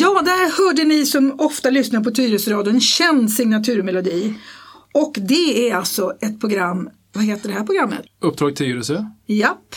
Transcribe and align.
Ja, 0.00 0.22
där 0.24 0.66
hörde 0.66 0.84
ni 0.84 1.06
som 1.06 1.34
ofta 1.40 1.70
lyssnar 1.70 2.00
på 2.00 2.10
Tyresöradion 2.10 2.74
en 2.74 2.80
känd 2.80 3.30
signaturmelodi. 3.30 4.34
Och 4.94 5.14
det 5.20 5.70
är 5.70 5.74
alltså 5.74 6.12
ett 6.20 6.40
program, 6.40 6.90
vad 7.12 7.24
heter 7.24 7.48
det 7.48 7.54
här 7.54 7.64
programmet? 7.66 8.00
Uppdrag 8.20 8.56
Tyresö. 8.56 9.04
Japp. 9.26 9.74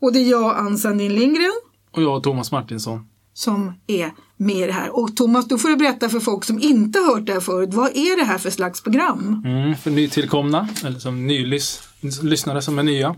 Och 0.00 0.12
det 0.12 0.18
är 0.18 0.30
jag, 0.30 0.56
Ann 0.56 0.78
Sandin 0.78 1.14
Lindgren, 1.14 1.52
Och 1.90 2.02
jag, 2.02 2.22
Thomas 2.22 2.52
Martinsson. 2.52 3.06
som 3.34 3.72
är 3.86 4.10
med 4.36 4.56
i 4.56 4.66
det 4.66 4.72
här. 4.72 4.96
Och 4.98 5.16
Thomas, 5.16 5.48
då 5.48 5.58
får 5.58 5.68
du 5.68 5.76
berätta 5.76 6.08
för 6.08 6.20
folk 6.20 6.44
som 6.44 6.58
inte 6.62 6.98
har 6.98 7.14
hört 7.14 7.26
det 7.26 7.32
här 7.32 7.40
förut, 7.40 7.74
vad 7.74 7.86
är 7.96 8.16
det 8.16 8.24
här 8.24 8.38
för 8.38 8.50
slags 8.50 8.82
program? 8.82 9.42
Mm, 9.46 9.76
för 9.76 9.90
nytillkomna, 9.90 10.68
eller 10.84 10.98
som 10.98 11.26
nylys, 11.26 11.82
lyssnare 12.22 12.62
som 12.62 12.78
är 12.78 12.82
nya. 12.82 13.16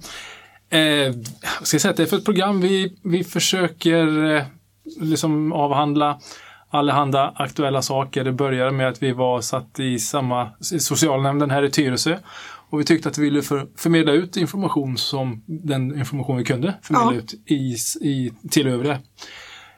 Eh, 0.70 0.80
jag 0.80 1.14
ska 1.62 1.78
säga 1.78 1.90
att 1.90 1.96
det 1.96 2.02
är 2.02 2.06
för 2.06 2.16
ett 2.16 2.24
program 2.24 2.60
vi, 2.60 2.98
vi 3.02 3.24
försöker 3.24 4.24
eh, 4.36 4.42
liksom 5.00 5.52
avhandla 5.52 6.20
allehanda 6.70 7.32
aktuella 7.36 7.82
saker. 7.82 8.24
Det 8.24 8.32
började 8.32 8.70
med 8.72 8.88
att 8.88 9.02
vi 9.02 9.12
var 9.12 9.40
satt 9.40 9.80
i 9.80 9.98
samma 9.98 10.48
socialnämnden 10.60 11.50
här 11.50 11.62
i 11.62 11.70
Tyresö. 11.70 12.16
Och 12.70 12.80
vi 12.80 12.84
tyckte 12.84 13.08
att 13.08 13.18
vi 13.18 13.22
ville 13.22 13.42
för, 13.42 13.66
förmedla 13.76 14.12
ut 14.12 14.36
information 14.36 14.96
som 14.98 15.42
den 15.46 15.98
information 15.98 16.36
vi 16.36 16.44
kunde 16.44 16.74
förmedla 16.82 17.12
Ja. 17.14 17.18
ut 17.18 17.34
i, 17.46 17.76
i, 18.08 18.32
till 18.50 18.66
övriga 18.66 18.92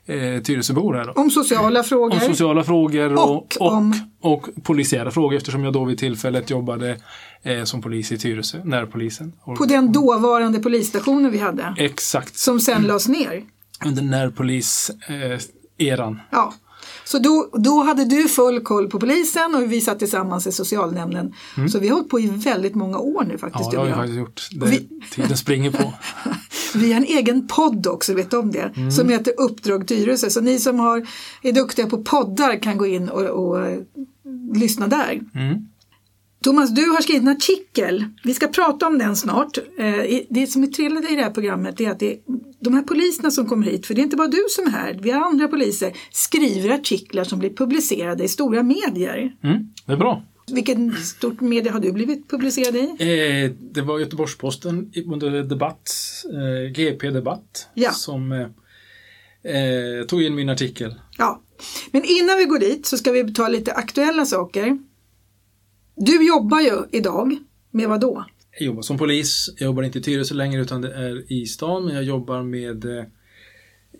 eh, 0.06 0.42
Tyresöbor. 0.42 0.94
Här 0.94 1.04
då. 1.04 1.12
Om 1.12 1.30
sociala 1.30 1.82
frågor. 1.82 2.14
Om 2.14 2.20
sociala 2.20 2.64
frågor 2.64 3.12
och, 3.12 3.30
Och 3.30 3.56
och, 3.60 3.72
om- 3.72 4.10
och, 4.20 4.48
polisiära 4.62 5.10
frågor 5.10 5.36
eftersom 5.36 5.64
jag 5.64 5.72
då 5.72 5.84
vid 5.84 5.98
tillfället 5.98 6.50
jobbade 6.50 6.96
eh, 7.42 7.64
som 7.64 7.82
polis 7.82 8.12
i 8.12 8.18
Tyresö, 8.18 8.58
närpolisen. 8.64 9.32
På 9.58 9.64
den 9.64 9.92
dåvarande 9.92 10.58
polisstationen 10.58 11.30
vi 11.30 11.38
hade. 11.38 11.74
Exakt, 11.78 12.36
Som 12.38 12.60
sen 12.60 12.82
lades 12.82 13.08
ner. 13.08 13.42
under 13.86 14.02
närpolis-eran. 14.02 16.20
Ja. 16.30 16.52
Så 17.04 17.18
då, 17.18 17.48
då 17.52 17.82
hade 17.82 18.04
du 18.04 18.28
full 18.28 18.60
koll 18.60 18.88
på 18.90 19.00
polisen 19.00 19.54
och 19.54 19.72
vi 19.72 19.80
satt 19.80 19.98
tillsammans 19.98 20.46
i 20.46 20.52
socialnämnden. 20.52 21.34
Så 21.72 21.78
vi 21.78 21.88
har 21.88 21.94
hållit 21.94 22.10
på 22.10 22.20
i 22.20 22.26
väldigt 22.26 22.74
många 22.74 22.98
år 22.98 23.24
nu 23.24 23.32
ja, 23.32 23.38
faktiskt. 23.38 23.70
det 23.70 23.76
har 23.76 23.86
vi 23.86 23.92
faktiskt 23.92 24.18
gjort. 24.18 24.48
Det, 24.52 24.66
vi- 24.66 24.88
Tiden 25.10 25.36
springer 25.36 25.70
på. 25.70 25.92
Vi 26.74 26.92
har 26.92 26.96
en 27.00 27.04
egen 27.06 27.48
podd 27.48 27.86
också, 27.86 28.14
vet 28.14 28.30
du 28.30 28.36
om 28.36 28.50
det? 28.52 28.92
Som 28.92 29.08
heter 29.08 29.32
Uppdrag 29.40 29.88
Tyresö. 29.88 30.30
Så 30.30 30.40
ni 30.40 30.58
som 30.58 30.78
har, 30.78 31.06
är 31.42 31.52
duktiga 31.52 31.86
på 31.86 32.02
poddar 32.02 32.62
kan 32.62 32.78
gå 32.78 32.86
in 32.86 33.08
och, 33.08 33.22
och 33.22 33.66
eh, 33.66 33.78
lyssna 34.54 34.86
där. 34.86 35.20
Mm. 35.34 35.68
Thomas, 36.44 36.70
du 36.70 36.82
har 36.90 37.00
skrivit 37.02 37.22
en 37.22 37.28
artikel. 37.28 38.04
Vi 38.24 38.34
ska 38.34 38.48
prata 38.48 38.86
om 38.86 38.98
den 38.98 39.16
snart. 39.16 39.58
Eh, 39.78 40.20
Det 40.30 40.46
som 40.46 40.62
är 40.62 40.66
trevligt 40.66 41.10
i 41.10 41.14
det 41.16 41.22
här 41.22 41.30
programmet 41.30 41.80
är 41.80 41.90
att 41.90 41.98
det 41.98 42.12
är 42.12 42.18
de 42.60 42.74
här 42.74 42.82
poliserna 42.82 43.30
som 43.30 43.46
kommer 43.46 43.66
hit, 43.66 43.86
för 43.86 43.94
det 43.94 44.00
är 44.00 44.02
inte 44.02 44.16
bara 44.16 44.28
du 44.28 44.44
som 44.50 44.66
är 44.66 44.70
här, 44.70 44.98
vi 45.02 45.10
har 45.10 45.20
andra 45.26 45.48
poliser, 45.48 45.92
skriver 46.12 46.70
artiklar 46.70 47.24
som 47.24 47.38
blir 47.38 47.50
publicerade 47.50 48.24
i 48.24 48.28
stora 48.28 48.62
medier. 48.62 49.32
Mm, 49.44 49.58
det 49.86 49.92
är 49.92 49.96
bra. 49.96 50.22
Vilket 50.52 50.78
stort 51.06 51.40
media 51.40 51.72
har 51.72 51.80
du 51.80 51.92
blivit 51.92 52.30
publicerad 52.30 52.76
i? 52.76 52.80
Eh, 52.88 53.50
det 53.72 53.82
var 53.82 53.98
Göteborgs-Posten 53.98 54.90
under 55.12 55.42
debatt, 55.42 55.90
eh, 56.32 56.72
GP-debatt, 56.72 57.68
Ja. 57.74 57.90
som 57.92 58.32
eh, 58.32 58.40
eh, 59.54 60.06
tog 60.06 60.22
in 60.22 60.34
min 60.34 60.48
artikel. 60.48 60.94
Ja, 61.18 61.42
men 61.90 62.02
innan 62.04 62.38
vi 62.38 62.44
går 62.44 62.58
dit 62.58 62.86
så 62.86 62.98
ska 62.98 63.12
vi 63.12 63.34
ta 63.34 63.48
lite 63.48 63.72
aktuella 63.72 64.26
saker. 64.26 64.78
Du 66.00 66.28
jobbar 66.28 66.60
ju 66.60 66.98
idag 66.98 67.36
med 67.70 67.88
vad 67.88 68.00
då? 68.00 68.24
Jag 68.58 68.66
jobbar 68.66 68.82
som 68.82 68.98
polis. 68.98 69.50
Jag 69.56 69.66
jobbar 69.66 69.82
inte 69.82 69.98
i 69.98 70.02
Tyresö 70.02 70.34
längre 70.34 70.62
utan 70.62 70.80
det 70.80 70.94
är 70.94 71.32
i 71.32 71.46
stan. 71.46 71.84
Men 71.84 71.94
jag 71.94 72.04
jobbar 72.04 72.42
med 72.42 72.84
eh, 72.84 73.04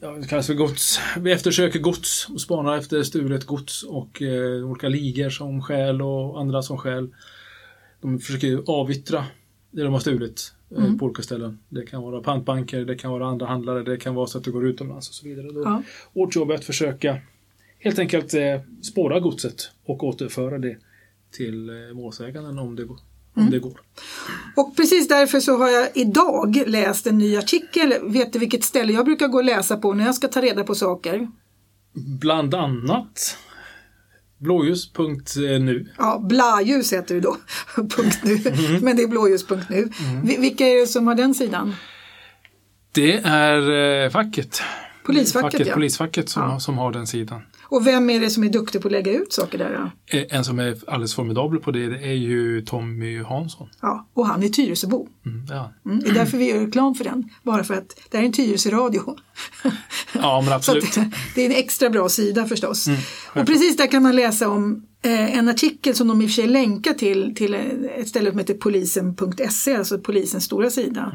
ja, 0.00 0.10
det 0.10 0.26
kallas 0.26 0.46
för 0.46 0.54
gods. 0.54 1.00
Vi 1.18 1.32
eftersöker 1.32 1.78
gods 1.78 2.28
och 2.28 2.40
spanar 2.40 2.78
efter 2.78 3.02
stulet 3.02 3.44
gods 3.44 3.82
och 3.82 4.22
eh, 4.22 4.70
olika 4.70 4.88
ligor 4.88 5.30
som 5.30 5.62
stjäl 5.62 6.02
och 6.02 6.40
andra 6.40 6.62
som 6.62 6.78
stjäl. 6.78 7.14
De 8.00 8.18
försöker 8.18 8.62
avyttra 8.66 9.24
det 9.70 9.82
de 9.82 9.92
har 9.92 10.00
stulit 10.00 10.52
eh, 10.76 10.96
på 10.96 11.04
olika 11.06 11.22
ställen. 11.22 11.58
Det 11.68 11.86
kan 11.86 12.02
vara 12.02 12.20
pantbanker, 12.20 12.84
det 12.84 12.94
kan 12.94 13.10
vara 13.10 13.26
andra 13.26 13.46
handlare, 13.46 13.82
det 13.82 13.96
kan 13.96 14.14
vara 14.14 14.26
så 14.26 14.38
att 14.38 14.44
det 14.44 14.50
går 14.50 14.66
utomlands 14.66 15.08
och 15.08 15.14
så 15.14 15.28
vidare. 15.28 15.52
Då, 15.52 15.62
Ja. 15.64 15.82
Vårt 16.12 16.36
jobb 16.36 16.50
är 16.50 16.54
att 16.54 16.64
försöka 16.64 17.18
helt 17.78 17.98
enkelt 17.98 18.34
eh, 18.34 18.60
spåra 18.82 19.20
godset 19.20 19.70
och 19.84 20.04
återföra 20.04 20.58
det 20.58 20.76
till 21.36 21.68
eh, 21.68 21.94
målsäganden 21.94 22.58
om 22.58 22.76
det, 22.76 22.84
går- 22.84 23.00
om 23.36 23.50
det 23.50 23.58
går. 23.58 23.80
Och 24.56 24.76
precis 24.76 25.08
därför 25.08 25.40
så 25.40 25.56
har 25.58 25.68
jag 25.68 25.88
idag 25.94 26.62
läst 26.66 27.06
en 27.06 27.18
ny 27.18 27.36
artikel. 27.36 27.94
Vet 28.02 28.32
du 28.32 28.38
vilket 28.38 28.64
ställe 28.64 28.92
jag 28.92 29.04
brukar 29.04 29.28
gå 29.28 29.38
och 29.38 29.44
läsa 29.44 29.76
på 29.76 29.92
när 29.94 30.04
jag 30.06 30.14
ska 30.14 30.28
ta 30.28 30.40
reda 30.42 30.64
på 30.64 30.74
saker? 30.74 31.28
Bland 32.20 32.54
annat 32.54 33.36
blåljus.nu. 34.38 35.86
Ja, 35.98 36.18
Blaljus 36.28 36.92
heter 36.92 37.14
det 37.14 37.20
då, 37.20 37.36
nu. 38.24 38.32
Mm. 38.34 38.84
men 38.84 38.96
det 38.96 39.02
är 39.02 39.08
blåljus.nu. 39.08 39.88
Vi- 40.24 40.36
Vilka 40.36 40.66
är 40.66 40.80
det 40.80 40.86
som 40.86 41.06
har 41.06 41.14
den 41.14 41.34
sidan? 41.34 41.74
Det 42.92 43.12
är 43.24 43.70
eh, 44.04 44.10
facket. 44.10 44.60
Polisfacket, 45.06 45.66
ja. 45.66 45.74
Polisfacket 45.74 46.28
som, 46.28 46.42
Ja. 46.42 46.60
som 46.60 46.78
har 46.78 46.92
den 46.92 47.06
sidan. 47.06 47.42
Och 47.70 47.86
vem 47.86 48.10
är 48.10 48.20
det 48.20 48.30
som 48.30 48.44
är 48.44 48.48
duktig 48.48 48.82
på 48.82 48.88
att 48.88 48.92
lägga 48.92 49.12
ut 49.12 49.32
saker 49.32 49.58
där? 49.58 49.90
Då? 50.10 50.18
Eh, 50.18 50.24
En 50.30 50.44
som 50.44 50.58
är 50.58 50.76
alldeles 50.86 51.14
formidabel 51.14 51.58
på 51.58 51.70
det, 51.70 51.86
det 51.86 51.98
är 51.98 52.12
ju 52.12 52.62
Tommy 52.62 53.22
Hansson. 53.22 53.68
Ja, 53.80 54.08
och 54.14 54.26
han 54.26 54.42
är 54.42 54.48
Tyresöbo. 54.48 55.08
Mm, 55.26 55.46
ja. 55.50 55.72
Mm, 55.86 56.00
det 56.00 56.08
är 56.08 56.14
därför 56.14 56.38
vi 56.38 56.50
gör 56.50 56.60
reklam 56.60 56.94
för 56.94 57.04
den. 57.04 57.30
Bara 57.42 57.64
för 57.64 57.74
att 57.74 58.00
det 58.10 58.16
här 58.16 58.24
är 58.24 58.26
en 58.26 58.32
Tyresö-radio. 58.32 59.16
ja, 60.12 60.40
men 60.44 60.52
absolut. 60.56 60.98
att, 60.98 61.06
det 61.34 61.42
är 61.42 61.46
en 61.46 61.56
extra 61.56 61.90
bra 61.90 62.08
sida 62.08 62.46
förstås. 62.46 62.86
Mm, 62.86 63.00
och 63.34 63.46
precis 63.46 63.76
där 63.76 63.86
kan 63.86 64.02
man 64.02 64.16
läsa 64.16 64.48
om 64.48 64.86
eh, 65.02 65.38
en 65.38 65.48
artikel 65.48 65.94
som 65.94 66.08
de 66.08 66.22
i 66.22 66.26
och 66.26 66.28
för 66.30 66.34
sig 66.34 66.46
länkar 66.46 66.94
till, 66.94 67.34
till 67.34 67.54
ett 67.96 68.08
ställe 68.08 68.30
som 68.30 68.38
heter 68.38 68.54
polisen.se, 68.54 69.76
alltså 69.76 69.98
polisens 69.98 70.44
stora 70.44 70.70
sida. 70.70 71.12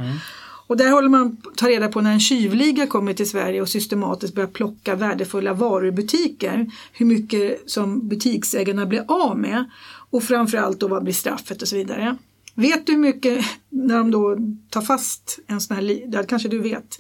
Och 0.68 0.78
där 0.78 0.92
håller 0.92 1.10
man 1.10 1.38
på 1.38 1.50
att 1.50 1.56
ta 1.56 1.68
reda 1.68 1.88
på 1.88 2.02
när 2.02 2.12
en 2.12 2.20
tjuvliga 2.20 2.88
kommer 2.88 3.14
till 3.14 3.30
Sverige 3.30 3.62
och 3.62 3.70
systematiskt 3.70 4.36
börjar 4.36 4.48
plocka 4.48 4.96
värdefulla 4.96 5.54
varor 5.54 5.88
i 5.88 5.92
butiker. 5.92 6.72
Hur 6.94 7.06
mycket 7.06 7.70
som 7.70 8.08
butiksägarna 8.08 8.86
blir 8.86 9.06
av 9.08 9.38
med 9.38 9.66
och 10.10 10.24
framförallt 10.24 10.80
då 10.80 10.88
vad 10.88 11.04
blir 11.04 11.14
straffet 11.14 11.62
och 11.62 11.68
så 11.68 11.76
vidare. 11.76 12.18
Vet 12.56 12.86
du 12.86 12.94
hur 12.94 13.00
mycket 13.00 13.46
när 13.70 13.98
de 13.98 14.12
då 14.12 14.38
tar 14.70 14.82
fast 14.82 15.40
en 15.48 15.62
sån 15.62 15.76
här, 15.76 16.12
det 16.12 16.24
kanske 16.28 16.50
du 16.50 16.60
vet, 16.60 17.00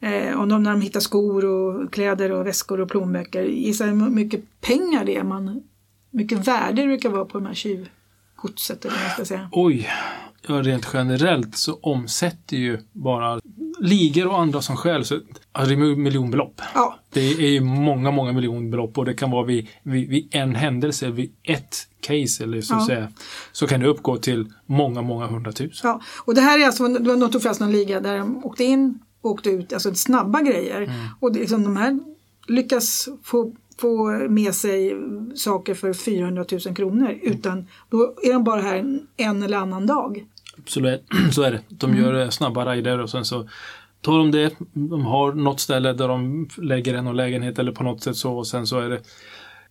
Eh, 0.00 0.40
om 0.40 0.48
de 0.48 0.62
när 0.62 0.70
de 0.70 0.80
hittar 0.80 1.00
skor 1.00 1.44
och 1.44 1.92
kläder 1.92 2.32
och 2.32 2.46
väskor 2.46 2.80
och 2.80 2.88
plånböcker. 2.88 3.42
Gissa 3.42 3.84
hur 3.84 3.94
mycket 3.94 4.60
pengar 4.60 5.04
det 5.04 5.16
är 5.16 5.24
man, 5.24 5.62
mycket 6.10 6.48
värde 6.48 6.82
det 6.82 6.88
brukar 6.88 7.10
vara 7.10 7.24
på 7.24 7.38
de 7.38 7.46
här 7.46 7.54
tjuvgodset 7.54 8.84
eller 8.84 8.94
vad 8.94 9.04
man 9.04 9.10
ska 9.10 9.24
säga. 9.24 9.48
Oj, 9.52 9.88
rent 10.48 10.88
generellt 10.92 11.56
så 11.56 11.78
omsätter 11.82 12.56
ju 12.56 12.78
bara 12.92 13.40
ligor 13.80 14.26
och 14.26 14.40
andra 14.40 14.62
som 14.62 14.76
stjäl 14.76 15.04
så 15.04 15.14
alltså 15.52 15.74
det 15.74 15.82
är 15.82 15.96
miljonbelopp. 15.96 16.60
Ja, 16.74 16.98
Det 17.12 17.20
är 17.20 17.50
ju 17.50 17.60
många, 17.60 18.10
många 18.10 18.32
miljonbelopp 18.32 18.98
och 18.98 19.04
det 19.04 19.14
kan 19.14 19.30
vara 19.30 19.44
vid, 19.44 19.66
vid, 19.82 20.08
vid 20.08 20.28
en 20.34 20.54
händelse, 20.54 21.10
vid 21.10 21.32
ett 21.42 21.76
case 22.00 22.44
eller 22.44 22.60
så 22.60 22.74
Ja. 22.74 22.86
säga, 22.86 23.08
så 23.52 23.66
kan 23.66 23.80
det 23.80 23.86
uppgå 23.86 24.16
till 24.16 24.52
många, 24.66 25.02
många 25.02 25.26
hundratusen. 25.26 25.90
ja. 25.90 26.00
Och 26.24 26.34
det 26.34 26.40
här 26.40 26.60
är 26.62 26.66
alltså, 26.66 26.88
de 26.88 27.30
tog 27.30 27.42
fast 27.42 27.60
någon 27.60 27.72
liga 27.72 28.00
där 28.00 28.18
de 28.18 28.44
åkte 28.44 28.64
in 28.64 28.98
och 29.20 29.30
åkte 29.30 29.50
ut, 29.50 29.72
alltså 29.72 29.94
snabba 29.94 30.40
grejer. 30.42 30.82
Mm. 30.82 30.96
Och 31.20 31.32
det, 31.32 31.38
liksom, 31.38 31.62
de 31.62 31.76
här 31.76 31.98
lyckas 32.48 33.08
få, 33.22 33.52
få 33.78 34.10
med 34.28 34.54
sig 34.54 34.96
saker 35.34 35.74
för 35.74 35.92
400 35.92 36.44
000 36.66 36.76
kronor 36.76 37.18
utan 37.22 37.66
då 37.90 38.14
är 38.22 38.32
de 38.32 38.44
bara 38.44 38.60
här 38.60 38.76
en, 38.76 39.06
en 39.16 39.42
eller 39.42 39.58
annan 39.58 39.86
dag. 39.86 40.24
Absolut, 40.66 41.02
så 41.32 41.42
är 41.42 41.50
det. 41.50 41.60
De 41.68 41.90
Mm. 41.90 42.02
gör 42.04 42.22
eh, 42.22 42.28
snabba 42.28 42.72
rider 42.74 42.98
och 42.98 43.10
sen 43.10 43.24
så 43.24 43.48
tar 44.00 44.18
de 44.18 44.30
det. 44.30 44.54
De 44.72 45.04
har 45.06 45.32
något 45.32 45.60
ställe 45.60 45.92
där 45.92 46.08
de 46.08 46.48
lägger 46.58 46.94
en 46.94 47.04
någon 47.04 47.16
lägenhet 47.16 47.58
eller 47.58 47.72
på 47.72 47.82
något 47.84 48.02
sätt 48.02 48.16
så 48.16 48.36
och 48.38 48.46
sen 48.46 48.66
så 48.66 48.78
är 48.80 48.88
det 48.90 49.00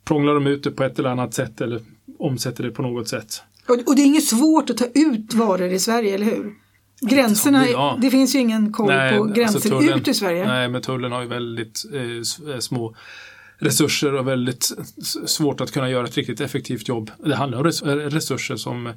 prånglar 0.05 0.33
de 0.33 0.47
ut 0.47 0.63
det 0.63 0.71
på 0.71 0.83
ett 0.83 0.99
eller 0.99 1.09
annat 1.09 1.33
sätt 1.33 1.61
eller 1.61 1.81
omsätter 2.19 2.63
det 2.63 2.71
på 2.71 2.81
något 2.81 3.07
sätt. 3.07 3.43
Och, 3.67 3.73
och 3.87 3.95
det 3.95 4.01
är 4.01 4.05
inget 4.05 4.23
svårt 4.25 4.69
att 4.69 4.77
ta 4.77 4.85
ut 4.85 5.33
varor 5.33 5.67
i 5.69 5.79
Sverige, 5.79 6.15
eller 6.15 6.25
hur? 6.25 6.53
Gränserna, 7.01 7.69
Ja. 7.69 7.97
det 8.01 8.09
finns 8.09 8.35
ju 8.35 8.39
ingen 8.39 8.73
koll 8.73 8.87
på 9.17 9.23
gränser 9.23 9.43
alltså 9.55 9.69
tullen- 9.69 9.97
ut 9.99 10.07
i 10.07 10.13
Sverige. 10.13 10.47
Nej, 10.47 10.69
men 10.69 10.81
tullen 10.81 11.11
har 11.11 11.21
ju 11.21 11.27
väldigt 11.27 11.83
eh, 11.93 12.01
eh, 12.53 12.59
små 12.59 12.95
resurser 13.57 14.13
och 14.13 14.27
väldigt 14.27 14.71
svårt 15.25 15.61
att 15.61 15.71
kunna 15.71 15.89
göra 15.89 16.07
ett 16.07 16.17
riktigt 16.17 16.41
effektivt 16.41 16.87
jobb. 16.87 17.11
Det 17.25 17.35
handlar 17.35 17.59
om 17.59 17.65
eh, 17.65 17.95
resurser 17.95 18.55
som 18.55 18.93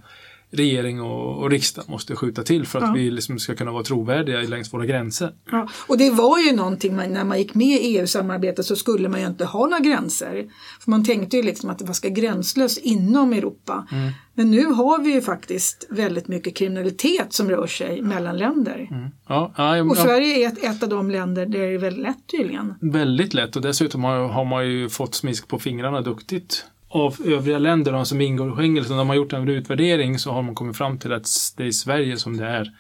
regering 0.51 1.01
och, 1.03 1.43
och 1.43 1.51
riksdag 1.51 1.85
måste 1.89 2.17
skjuta 2.17 2.43
till 2.43 2.67
för 2.67 2.79
att 2.79 2.85
Ja. 2.85 2.93
vi 2.93 3.11
liksom 3.11 3.39
ska 3.39 3.55
kunna 3.55 3.73
vara 3.73 3.83
trovärdiga 3.83 4.41
längs 4.41 4.73
våra 4.75 4.87
gränser. 4.87 5.33
Ja, 5.51 5.69
och 5.87 5.99
det 5.99 6.11
var 6.11 6.39
ju 6.39 6.53
någonting 6.57 6.97
man, 6.97 7.13
när 7.13 7.25
man 7.25 7.39
gick 7.39 7.55
med 7.55 7.81
i 7.81 7.97
EU-samarbetet 7.99 8.67
så 8.67 8.77
skulle 8.77 9.09
man 9.09 9.21
ju 9.21 9.27
inte 9.27 9.45
ha 9.45 9.67
några 9.67 9.79
gränser. 9.79 10.47
För 10.81 10.91
man 10.91 11.05
tänkte 11.05 11.37
ju 11.37 11.43
liksom 11.43 11.71
att 11.71 11.79
det 11.79 11.85
var 11.85 11.95
ska 11.95 12.09
gränslöst 12.09 12.79
inom 12.79 13.33
Europa. 13.33 13.87
Mm. 13.93 14.11
Men 14.35 14.51
nu 14.51 14.65
har 14.65 14.99
vi 15.03 15.13
ju 15.13 15.21
faktiskt 15.21 15.87
väldigt 15.91 16.29
mycket 16.29 16.57
kriminalitet 16.57 17.33
som 17.33 17.51
rör 17.51 17.67
sig 17.67 18.03
mellan 18.03 18.39
länder. 18.39 18.89
Ja, 19.29 19.53
ja, 19.57 19.77
ja, 19.77 19.83
Och 19.85 19.97
Sverige 19.97 20.45
är 20.45 20.49
ett, 20.49 20.65
ett 20.65 20.83
av 20.83 20.89
de 20.89 21.11
länder 21.11 21.47
där 21.47 21.59
det 21.59 21.75
är 21.75 21.79
väldigt 21.79 22.03
lätt 22.03 22.27
tydligen. 22.31 22.75
Väldigt 22.81 23.35
lätt 23.35 23.57
och 23.57 23.63
dessutom 23.63 24.05
har, 24.05 24.29
har 24.29 24.45
man 24.45 24.69
ju 24.69 24.89
fått 24.89 25.15
smisk 25.15 25.49
på 25.49 25.59
fingrarna 25.59 26.01
duktigt 26.01 26.65
av 26.89 27.17
övriga 27.25 27.59
länder, 27.59 27.93
de 27.93 28.07
som 28.07 28.21
ingår 28.21 28.53
i 28.53 28.57
Schengen. 28.57 28.85
Så 28.85 28.91
när 28.91 28.97
man 28.97 29.09
har 29.09 29.15
gjort 29.15 29.33
en 29.33 29.49
utvärdering 29.49 30.19
så 30.19 30.33
har 30.33 30.43
man 30.43 30.55
kommit 30.55 30.77
fram 30.77 30.99
till 30.99 31.13
att 31.13 31.27
det 31.57 31.63
är 31.63 31.67
i 31.67 31.73
Sverige 31.73 32.17
som 32.17 32.37
det 32.37 32.47
är. 32.47 32.73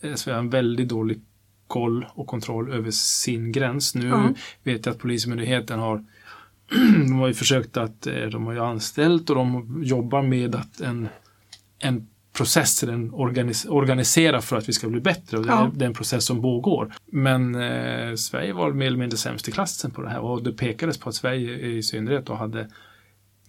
Eh, 0.00 0.14
Sverige 0.14 0.36
har 0.36 0.42
en 0.42 0.50
väldigt 0.50 0.88
dålig 0.88 1.20
koll 1.66 2.06
och 2.14 2.26
kontroll 2.26 2.72
över 2.72 2.90
sin 2.90 3.52
gräns. 3.52 3.94
Nu 3.94 4.06
Ja. 4.08 4.28
vet 4.62 4.86
jag 4.86 4.92
att 4.92 4.98
Polismyndigheten 4.98 5.78
har 5.78 6.04
de 7.08 7.12
har 7.18 7.28
ju 7.28 7.34
försökt 7.34 7.76
att, 7.76 8.06
eh, 8.06 8.14
de 8.32 8.46
har 8.46 8.52
ju 8.52 8.60
anställt 8.60 9.30
och 9.30 9.36
de 9.36 9.80
jobbar 9.84 10.22
med 10.22 10.54
att 10.54 10.80
en, 10.80 11.08
en 11.78 12.08
process, 12.36 12.82
en 12.82 13.10
organis, 13.14 13.64
organisera 13.64 14.40
för 14.40 14.56
att 14.56 14.68
vi 14.68 14.72
ska 14.72 14.88
bli 14.88 15.00
bättre. 15.00 15.36
Och 15.38 15.42
det, 15.46 15.52
Ja. 15.52 15.66
är, 15.66 15.70
det 15.74 15.84
är 15.84 15.86
en 15.86 15.94
process 15.94 16.24
som 16.24 16.42
pågår. 16.42 16.92
Men 17.06 17.54
eh, 17.54 18.14
Sverige 18.14 18.52
var 18.52 18.72
mer 18.72 18.86
eller 18.86 18.98
mindre 18.98 19.18
sämst 19.18 19.48
i 19.48 19.52
klassen 19.52 19.90
på 19.90 20.02
det 20.02 20.08
här 20.10 20.20
och 20.20 20.42
det 20.42 20.52
pekades 20.52 20.98
på 20.98 21.08
att 21.08 21.14
Sverige 21.14 21.58
i 21.58 21.82
synnerhet 21.82 22.26
då 22.26 22.34
hade 22.34 22.68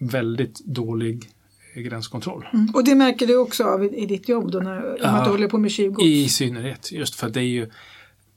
väldigt 0.07 0.59
dålig 0.65 1.29
eh, 1.75 1.81
gränskontroll. 1.81 2.45
Mm. 2.53 2.69
Och 2.73 2.83
det 2.85 2.95
märker 2.95 3.27
du 3.27 3.37
också 3.37 3.63
av 3.63 3.83
i, 3.85 4.05
ditt 4.05 4.29
jobb 4.29 4.51
då 4.51 4.59
när 4.59 4.97
Ja. 5.01 5.07
att 5.07 5.25
du 5.25 5.31
håller 5.31 5.47
på 5.47 5.57
med 5.57 5.71
tjuvgods? 5.71 6.03
I 6.05 6.29
synnerhet, 6.29 6.91
just 6.91 7.15
för 7.15 7.29
det 7.29 7.39
är 7.39 7.43
ju 7.43 7.69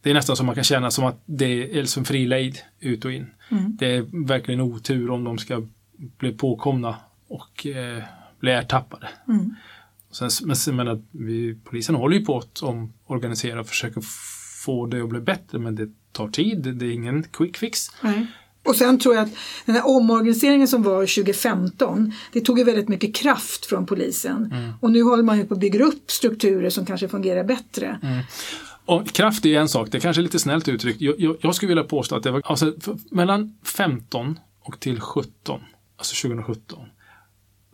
det 0.03 0.11
är 0.11 0.15
nästan 0.15 0.37
som 0.37 0.47
man 0.47 0.55
kan 0.55 0.65
känna 0.65 0.91
som 0.91 1.05
att 1.05 1.23
det 1.27 1.79
är 1.79 1.85
som 1.85 2.05
fri 2.05 2.27
lejd 2.27 2.59
ut 2.81 3.05
och 3.05 3.13
in. 3.13 3.27
Mm. 3.51 3.77
Det 3.77 3.87
är 3.87 4.27
verkligen 4.27 4.61
otur 4.61 5.11
om 5.11 5.25
de 5.25 5.39
ska 5.39 5.63
bli 6.19 6.33
påkomna 6.33 6.97
och 7.29 7.67
eh, 7.67 8.03
bli 8.41 8.51
ertappade. 8.53 9.09
Mm. 9.29 9.55
Sen, 10.13 10.31
men, 10.45 10.57
sen- 10.57 10.77
men 10.77 10.89
att 10.89 11.01
vi, 11.11 11.59
polisen 11.65 11.95
håller 11.95 12.17
ju 12.19 12.25
på 12.25 12.39
att 12.39 12.63
om, 12.63 12.93
organisera 13.07 13.61
och 13.61 13.67
försöka 13.67 14.01
få 14.65 14.87
det 14.87 15.03
att 15.03 15.09
bli 15.09 15.21
bättre 15.21 15.59
men 15.59 15.75
det 15.75 15.89
tar 16.13 16.29
tid, 16.29 16.59
det, 16.59 16.87
är 16.87 16.91
ingen 16.91 17.23
quick 17.23 17.57
fix. 17.57 17.87
Nej. 18.03 18.27
Och 18.67 18.77
sen 18.77 18.99
tror 18.99 19.15
jag 19.15 19.25
att 19.25 19.33
den 19.65 19.75
här 19.75 19.87
omorganiseringen 19.87 20.69
som 20.69 20.83
var 20.83 21.01
2015, 21.01 22.13
det 22.33 22.41
tog 22.41 22.59
ju 22.59 22.65
väldigt 22.65 22.89
mycket 22.89 23.15
kraft 23.15 23.67
från 23.67 23.87
polisen. 23.87 24.53
Mm. 24.53 24.73
Och 24.81 24.91
nu 24.91 25.03
håller 25.03 25.23
man 25.23 25.39
ju 25.39 25.47
på 25.47 25.55
att 25.55 25.61
bygga 25.61 25.85
upp 25.85 26.11
strukturer 26.11 26.71
som 26.71 26.87
kanske 26.87 27.09
fungerar 27.09 27.45
bättre. 27.45 27.99
Mm. 28.03 28.23
Och 28.87 29.07
kraft 29.07 29.47
är 29.47 29.61
en 29.61 29.69
sak, 29.69 29.89
det 29.91 29.99
är 29.99 30.01
kanske 30.01 30.21
är 30.21 30.25
lite 30.25 30.39
snällt 30.39 30.69
uttryckt. 30.69 31.01
Jag, 31.01 31.21
jag, 31.21 31.37
jag 31.41 31.55
skulle 31.55 31.69
vilja 31.69 31.85
påstå 31.85 32.17
att 32.17 32.23
det 32.23 32.31
var 32.31 32.43
alltså, 32.45 32.75
mellan 33.11 33.59
15 33.65 34.39
och 34.61 34.81
till 34.81 35.01
17, 35.01 35.61
alltså 35.97 36.29
2017. 36.29 36.79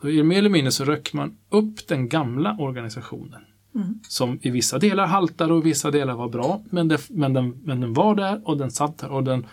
Då 0.02 0.10
är 0.10 0.22
mer 0.22 0.38
eller 0.38 0.50
mindre 0.50 0.72
så 0.72 0.84
rök 0.84 1.12
man 1.12 1.36
upp 1.50 1.88
den 1.88 2.08
gamla 2.08 2.56
organisationen. 2.58 3.40
Mm. 3.74 4.00
Som 4.08 4.38
i 4.42 4.50
vissa 4.50 4.78
delar 4.78 5.06
haltade 5.06 5.52
och 5.52 5.60
i 5.60 5.62
vissa 5.62 5.90
delar 5.90 6.14
var 6.14 6.28
bra. 6.28 6.62
Men, 6.70 6.88
det, 6.88 7.10
men, 7.10 7.32
den, 7.32 7.60
men 7.64 7.80
den 7.80 7.94
var 7.94 8.14
där 8.14 8.40
och 8.44 8.56
den 8.56 8.70
satt 8.70 8.98
där 8.98 9.10
och 9.10 9.24
den, 9.24 9.46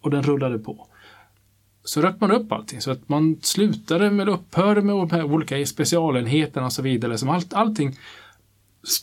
och 0.00 0.10
den 0.10 0.22
rullade 0.22 0.58
på. 0.58 0.86
Så 1.84 2.00
rök 2.02 2.20
man 2.20 2.30
upp 2.30 2.52
allting 2.52 2.80
så 2.80 2.90
att 2.90 3.08
man 3.08 3.36
slutade 3.42 4.10
med 4.10 4.28
upphörde 4.28 4.82
med 4.82 4.94
de 4.96 5.10
här 5.10 5.24
olika 5.24 5.66
specialenheterna 5.66 6.66
och 6.66 6.72
så 6.72 6.82
vidare. 6.82 7.18
Som 7.18 7.28
allt, 7.28 7.54
allting 7.54 7.96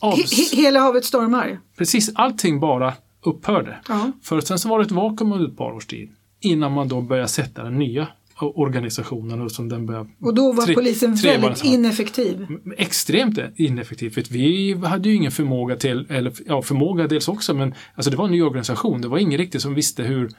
he, 0.02 0.56
hela 0.62 0.80
havet 0.80 1.04
stormar. 1.04 1.58
Precis, 1.76 2.10
allting 2.14 2.60
bara 2.60 2.94
upphörde. 3.22 3.78
Ja. 3.88 4.12
För 4.22 4.40
sen 4.40 4.58
så 4.58 4.68
var 4.68 4.78
det 4.78 4.84
ett 4.84 4.90
vakuum 4.90 5.32
under 5.32 5.48
ett 5.48 5.56
par 5.56 5.72
års 5.72 5.86
tid. 5.86 6.10
Innan 6.40 6.72
man 6.72 6.88
då 6.88 7.00
började 7.00 7.28
sätta 7.28 7.62
den 7.64 7.78
nya 7.78 8.08
organisationen 8.40 9.40
och 9.40 9.52
som 9.52 9.68
den 9.68 9.86
började 9.86 10.08
Och 10.20 10.34
då 10.34 10.52
var 10.52 10.64
tre- 10.64 10.74
polisen 10.74 11.14
väldigt 11.14 11.64
ineffektiv. 11.64 12.46
Extremt 12.76 13.38
ineffektivt. 13.56 14.14
För 14.14 14.22
vi 14.30 14.74
hade 14.84 15.08
ju 15.08 15.14
ingen 15.14 15.32
förmåga 15.32 15.76
till, 15.76 16.06
eller 16.08 16.32
ja, 16.46 16.62
förmåga 16.62 17.06
dels 17.06 17.28
också, 17.28 17.54
men 17.54 17.74
alltså 17.94 18.10
det 18.10 18.16
var 18.16 18.24
en 18.24 18.30
ny 18.30 18.42
organisation. 18.42 19.00
Det 19.00 19.08
var 19.08 19.18
ingen 19.18 19.38
riktigt 19.38 19.62
som 19.62 19.74
visste 19.74 20.02
hur 20.02 20.30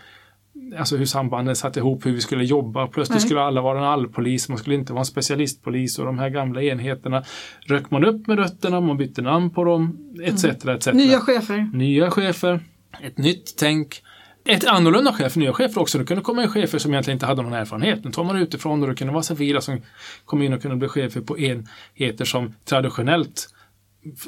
Alltså 0.77 0.97
hur 0.97 1.05
sambanden 1.05 1.55
satt 1.55 1.77
ihop, 1.77 2.05
hur 2.05 2.11
vi 2.11 2.21
skulle 2.21 2.43
jobba. 2.43 2.87
Plötsligt 2.87 3.15
Nej. 3.15 3.25
skulle 3.25 3.41
alla 3.41 3.61
vara 3.61 3.77
en 3.77 3.83
allpolis, 3.83 4.49
man 4.49 4.57
skulle 4.57 4.75
inte 4.75 4.93
vara 4.93 5.01
en 5.01 5.05
specialistpolis 5.05 5.99
och 5.99 6.05
de 6.05 6.19
här 6.19 6.29
gamla 6.29 6.63
enheterna 6.63 7.23
rök 7.65 7.91
man 7.91 8.05
upp 8.05 8.27
med 8.27 8.37
rötterna, 8.37 8.81
man 8.81 8.97
bytte 8.97 9.21
namn 9.21 9.49
på 9.49 9.63
dem, 9.63 9.97
etc. 10.23 10.43
etc. 10.43 10.87
Nya 10.93 11.19
chefer. 11.19 11.69
nya 11.73 12.11
chefer, 12.11 12.59
ett 13.01 13.17
nytt 13.17 13.55
tänk. 13.57 14.01
Ett 14.45 14.67
annorlunda 14.67 15.13
chef, 15.13 15.35
nya 15.35 15.53
chefer 15.53 15.81
också. 15.81 15.97
Det 15.97 16.05
kunde 16.05 16.23
komma 16.23 16.43
in 16.43 16.49
chefer 16.49 16.77
som 16.77 16.93
egentligen 16.93 17.15
inte 17.15 17.25
hade 17.25 17.41
någon 17.41 17.53
erfarenhet. 17.53 18.03
Nu 18.03 18.11
tar 18.11 18.23
man 18.23 18.37
utifrån 18.37 18.81
och 18.81 18.89
det 18.89 18.95
kunde 18.95 19.13
vara 19.13 19.23
civila 19.23 19.61
som 19.61 19.81
kom 20.25 20.41
in 20.41 20.53
och 20.53 20.61
kunde 20.61 20.77
bli 20.77 20.87
chefer 20.87 21.21
på 21.21 21.39
enheter 21.39 22.25
som 22.25 22.53
traditionellt 22.65 23.49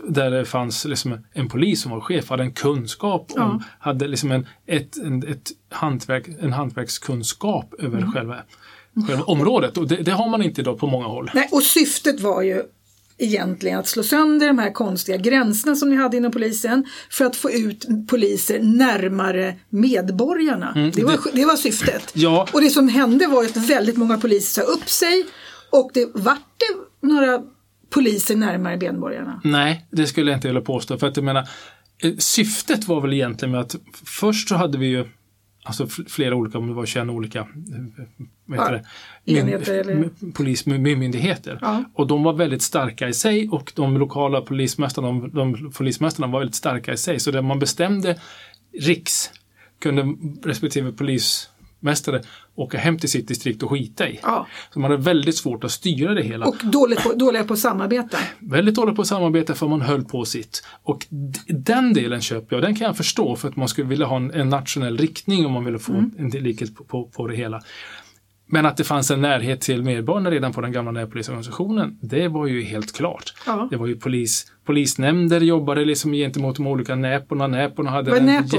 där 0.07 0.31
det 0.31 0.45
fanns 0.45 0.85
liksom 0.85 1.18
en 1.33 1.50
polis 1.50 1.81
som 1.81 1.91
var 1.91 2.00
chef, 2.00 2.29
hade 2.29 2.44
en 2.44 2.53
kunskap 2.53 3.31
om, 3.31 3.39
Ja. 3.39 3.62
hade 3.79 4.07
liksom 4.07 4.31
en, 4.31 4.47
ett, 4.68 4.97
en, 4.97 5.23
ett 5.27 5.50
hantverk, 5.69 6.27
en 6.41 6.53
hantverkskunskap 6.53 7.73
över 7.79 7.97
Mm. 7.97 8.12
själva, 8.12 8.35
själva 9.07 9.23
området. 9.23 9.77
Och 9.77 9.88
det, 9.88 9.95
det 9.95 10.12
har 10.12 10.29
man 10.29 10.41
inte 10.41 10.62
idag 10.62 10.79
på 10.79 10.88
många 10.88 11.06
håll. 11.07 11.31
Nej, 11.33 11.50
och 11.51 11.63
syftet 11.63 12.19
var 12.19 12.41
ju 12.41 12.63
egentligen 13.18 13.79
att 13.79 13.88
slå 13.88 14.03
sönder 14.03 14.47
de 14.47 14.57
här 14.59 14.71
konstiga 14.71 15.18
gränserna 15.18 15.75
som 15.75 15.89
ni 15.89 15.95
hade 15.95 16.17
inom 16.17 16.31
polisen 16.31 16.85
för 17.09 17.25
att 17.25 17.35
få 17.35 17.51
ut 17.51 17.85
poliser 18.09 18.59
närmare 18.59 19.56
medborgarna. 19.69 20.91
det, 20.95 21.03
var, 21.03 21.17
det 21.33 21.45
var 21.45 21.56
syftet. 21.56 21.89
Mm, 21.89 22.01
Ja. 22.13 22.47
Och 22.53 22.62
det 22.62 22.69
som 22.69 22.88
hände 22.89 23.27
var 23.27 23.44
att 23.44 23.57
väldigt 23.57 23.97
många 23.97 24.17
poliser 24.17 24.62
sa 24.62 24.67
upp 24.67 24.89
sig 24.89 25.25
och 25.69 25.91
det 25.94 26.09
vart 26.13 26.38
det 26.57 27.07
några 27.07 27.41
poliser 27.93 28.35
närmare 28.35 28.77
medborgarna. 28.77 29.41
Nej, 29.43 29.85
det 29.91 30.07
skulle 30.07 30.31
jag 30.31 30.38
inte 30.38 30.47
vilja 30.47 30.61
påstå. 30.61 30.97
För 30.97 31.07
att 31.07 31.17
jag 31.17 31.23
menar, 31.23 31.49
eh, 32.03 32.11
syftet 32.17 32.88
var 32.88 33.01
väl 33.01 33.13
egentligen 33.13 33.51
med 33.51 33.61
att 33.61 33.75
först 34.05 34.49
så 34.49 34.55
hade 34.55 34.77
vi 34.77 34.85
ju 34.85 35.05
alltså 35.63 35.88
flera 35.88 36.35
olika, 36.35 36.57
om 36.57 36.67
det 36.67 36.73
var 36.73 36.85
21 36.85 37.09
olika 37.09 37.39
eh, 37.39 37.45
vad 38.45 38.59
heter 38.59 38.73
Ja, 39.23 39.33
det? 39.33 39.39
enheter 39.39 39.73
eller- 39.79 40.31
polismyndigheter. 40.33 41.59
Ja. 41.61 41.83
Och 41.93 42.07
de 42.07 42.23
var 42.23 42.33
väldigt 42.33 42.61
starka 42.61 43.07
i 43.09 43.13
sig 43.13 43.49
och 43.49 43.71
de 43.75 43.97
lokala 43.97 44.41
polismästarna, 44.41 45.07
de, 45.07 45.29
de 45.33 45.71
polismästarna 45.71 46.27
var 46.27 46.39
väldigt 46.39 46.55
starka 46.55 46.93
i 46.93 46.97
sig. 46.97 47.19
Så 47.19 47.31
där 47.31 47.41
man 47.41 47.59
bestämde 47.59 48.19
riks 48.79 49.29
kunde 49.79 50.05
respektive 50.43 50.91
polismästare 51.81 52.22
åka 52.56 52.78
hem 52.78 52.98
till 52.98 53.10
sitt 53.10 53.28
distrikt 53.28 53.63
och 53.63 53.69
skita 53.69 54.10
i. 54.10 54.19
Ja. 54.24 54.48
Så 54.74 54.80
man 54.80 54.92
hade 54.92 55.04
väldigt 55.04 55.38
svårt 55.38 55.63
att 55.63 55.72
styra 55.72 56.13
det 56.13 56.24
hela. 56.24 56.45
Och 56.45 56.56
dåligt 56.63 57.04
på, 57.04 57.13
dåliga 57.13 57.44
på 57.44 57.54
att 57.54 57.60
samarbeta. 57.60 58.18
Väldigt 58.39 58.75
dålig 58.75 58.95
på 58.95 59.01
att 59.01 59.08
samarbeta 59.08 59.53
för 59.55 59.67
man 59.67 59.82
höll 59.82 60.03
på 60.03 60.25
sitt. 60.25 60.63
Och 60.84 61.08
den 61.48 61.94
delen 61.94 62.22
köper 62.22 62.55
jag, 62.55 62.63
den 62.63 62.75
kan 62.75 62.88
jag 62.88 62.98
förstå 62.98 63.36
för 63.36 63.48
att 63.50 63.55
man 63.55 63.67
skulle 63.67 63.88
vilja 63.88 64.05
ha 64.05 64.15
en, 64.15 64.32
en 64.32 64.50
nationell 64.50 64.98
riktning 64.98 65.46
om 65.46 65.51
man 65.51 65.65
ville 65.65 65.79
få 65.79 65.91
Mm. 65.91 66.12
en 66.17 66.29
likhet 66.29 66.75
på, 66.75 66.84
på, 66.84 67.08
på 67.08 67.27
det 67.27 67.36
hela. 67.36 67.62
Men 68.48 68.65
att 68.65 68.77
det 68.77 68.84
fanns 68.84 69.12
en 69.12 69.22
närhet 69.22 69.62
till 69.62 69.84
medborgarna 69.84 70.32
redan 70.32 70.53
på 70.53 70.62
den 70.62 70.72
gamla 70.72 70.91
närpolisorganisationen, 70.91 71.98
det 72.01 72.27
var 72.27 72.48
ju 72.48 72.62
helt 72.63 72.94
klart. 72.96 73.34
Ja. 73.46 73.67
Det 73.72 73.77
var 73.77 73.88
ju 73.88 73.96
polis, 73.96 74.50
polisnämnder 74.65 75.41
jobbade 75.41 75.86
liksom 75.86 76.12
gentemot 76.13 76.56
de 76.56 76.68
olika 76.68 76.96
näporna. 76.96 77.48
Näporna 77.48 77.89
hade 77.89 78.18
en, 78.18 78.25
näpo? 78.25 78.58